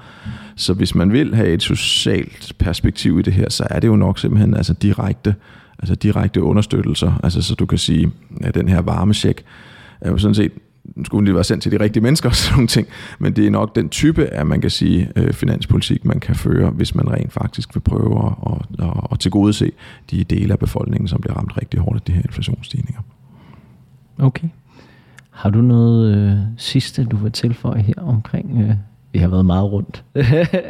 Så 0.55 0.73
hvis 0.73 0.95
man 0.95 1.11
vil 1.11 1.35
have 1.35 1.49
et 1.49 1.63
socialt 1.63 2.53
perspektiv 2.59 3.19
i 3.19 3.21
det 3.21 3.33
her, 3.33 3.49
så 3.49 3.67
er 3.69 3.79
det 3.79 3.87
jo 3.87 3.95
nok 3.95 4.19
simpelthen 4.19 4.53
altså 4.53 4.73
direkte, 4.73 5.35
altså 5.79 5.95
direkte 5.95 6.43
understøttelser. 6.43 7.19
Altså 7.23 7.41
så 7.41 7.55
du 7.55 7.65
kan 7.65 7.77
sige, 7.77 8.11
at 8.41 8.55
den 8.55 8.67
her 8.67 8.81
varmesjek 8.81 9.43
er 10.01 10.11
jo 10.11 10.17
sådan 10.17 10.35
set 10.35 10.51
skulle 11.05 11.27
det 11.27 11.35
være 11.35 11.43
sendt 11.43 11.63
til 11.63 11.71
de 11.71 11.79
rigtige 11.79 12.03
mennesker 12.03 12.29
og 12.29 12.35
sådan 12.41 12.55
nogle 12.55 12.67
ting, 12.67 12.87
men 13.19 13.35
det 13.35 13.47
er 13.47 13.51
nok 13.51 13.75
den 13.75 13.89
type 13.89 14.25
af, 14.25 14.45
man 14.45 14.61
kan 14.61 14.69
sige, 14.69 15.11
øh, 15.15 15.33
finanspolitik, 15.33 16.05
man 16.05 16.19
kan 16.19 16.35
føre, 16.35 16.69
hvis 16.69 16.95
man 16.95 17.11
rent 17.11 17.33
faktisk 17.33 17.75
vil 17.75 17.81
prøve 17.81 18.25
at, 18.25 18.53
at, 18.53 18.85
at, 18.87 19.07
at 19.11 19.19
tilgodese 19.19 19.71
de 20.11 20.23
dele 20.23 20.53
af 20.53 20.59
befolkningen, 20.59 21.07
som 21.07 21.21
bliver 21.21 21.37
ramt 21.37 21.57
rigtig 21.61 21.79
hårdt 21.79 21.95
af 21.95 22.01
de 22.01 22.11
her 22.11 22.21
inflationsstigninger. 22.21 23.01
Okay. 24.17 24.47
Har 25.31 25.49
du 25.49 25.61
noget 25.61 26.17
øh, 26.17 26.37
sidste, 26.57 27.05
du 27.05 27.17
vil 27.17 27.31
tilføje 27.31 27.81
her 27.81 27.93
omkring 27.97 28.61
øh, 28.61 28.75
vi 29.13 29.19
har 29.19 29.27
været 29.27 29.45
meget 29.45 29.71
rundt. 29.71 30.03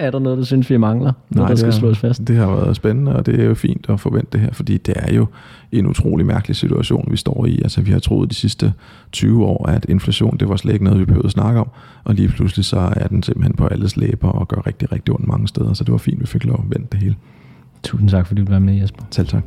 er 0.06 0.12
der 0.12 0.20
noget, 0.20 0.38
du 0.38 0.46
synes, 0.46 0.70
vi 0.70 0.78
mangler? 0.78 1.12
Noget, 1.30 1.36
Nej, 1.36 1.48
der 1.48 1.56
skal 1.56 1.72
har, 1.72 1.80
slås 1.80 1.98
fast? 2.00 2.28
Det 2.28 2.36
har 2.36 2.56
været 2.56 2.76
spændende, 2.76 3.16
og 3.16 3.26
det 3.26 3.40
er 3.40 3.44
jo 3.44 3.54
fint 3.54 3.86
at 3.90 4.00
forvente 4.00 4.28
det 4.34 4.42
her, 4.42 4.52
fordi 4.52 4.78
det 4.78 4.94
er 4.98 5.14
jo 5.14 5.28
en 5.72 5.88
utrolig 5.88 6.26
mærkelig 6.26 6.56
situation, 6.56 7.08
vi 7.12 7.18
står 7.18 7.46
i. 7.46 7.62
Altså, 7.64 7.82
vi 7.82 7.92
har 7.92 8.00
troet 8.00 8.30
de 8.30 8.36
sidste 8.36 8.74
20 9.12 9.46
år, 9.46 9.70
at 9.70 9.86
inflation, 9.90 10.38
det 10.38 10.50
var 10.50 10.56
slet 10.56 10.74
ikke 10.74 10.86
noget, 10.86 11.00
vi 11.00 11.06
behøvede 11.06 11.28
at 11.28 11.32
snakke 11.32 11.60
om, 11.60 11.70
og 12.04 12.16
lige 12.16 12.28
pludselig 12.28 12.66
så 12.66 12.80
er 12.96 13.08
den 13.08 13.24
simpelthen 13.24 13.56
på 13.56 13.68
alles 13.68 13.98
læber 13.98 14.30
og 14.30 14.48
gør 14.48 14.68
rigtig, 14.68 14.92
rigtig 14.92 15.14
ondt 15.14 15.28
mange 15.28 15.48
steder, 15.48 15.74
så 15.74 15.84
det 15.84 15.92
var 15.92 15.98
fint, 15.98 16.22
vi 16.22 16.26
fik 16.26 16.46
lov 16.46 16.66
at 16.66 16.76
vente 16.78 16.88
det 16.92 17.00
hele. 17.00 17.16
Tusind 17.84 18.10
tak, 18.10 18.28
fordi 18.28 18.46
du 18.46 18.52
var 18.52 18.60
med, 18.60 18.74
Jesper. 18.74 19.04
Selv 19.12 19.28
tak. 19.28 19.44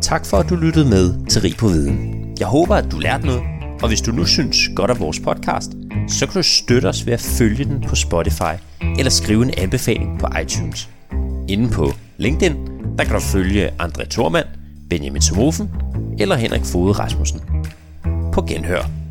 Tak 0.00 0.26
for, 0.26 0.36
at 0.36 0.50
du 0.50 0.54
lyttede 0.56 0.88
med 0.88 1.26
til 1.26 1.42
Rig 1.42 1.52
på 1.58 1.66
Viden. 1.66 2.24
Jeg 2.38 2.46
håber, 2.46 2.74
at 2.74 2.92
du 2.92 2.98
lærte 2.98 3.26
noget, 3.26 3.40
og 3.82 3.88
hvis 3.88 4.00
du 4.00 4.12
nu 4.12 4.24
synes 4.24 4.56
godt 4.76 4.90
af 4.90 5.00
vores 5.00 5.20
podcast, 5.20 5.76
så 6.08 6.26
kan 6.26 6.34
du 6.34 6.42
støtte 6.42 6.86
os 6.86 7.06
ved 7.06 7.12
at 7.12 7.20
følge 7.20 7.64
den 7.64 7.84
på 7.88 7.94
Spotify 7.94 8.54
eller 8.98 9.10
skrive 9.10 9.42
en 9.42 9.54
anbefaling 9.58 10.18
på 10.20 10.26
iTunes. 10.42 10.88
Inden 11.48 11.70
på 11.70 11.92
LinkedIn, 12.16 12.56
der 12.98 13.04
kan 13.04 13.14
du 13.14 13.20
følge 13.20 13.70
André 13.82 14.08
Thormand, 14.10 14.46
Benjamin 14.90 15.22
Somofen 15.22 15.70
eller 16.18 16.36
Henrik 16.36 16.64
Fode 16.64 16.92
Rasmussen. 16.92 17.40
På 18.32 18.42
genhør. 18.42 19.03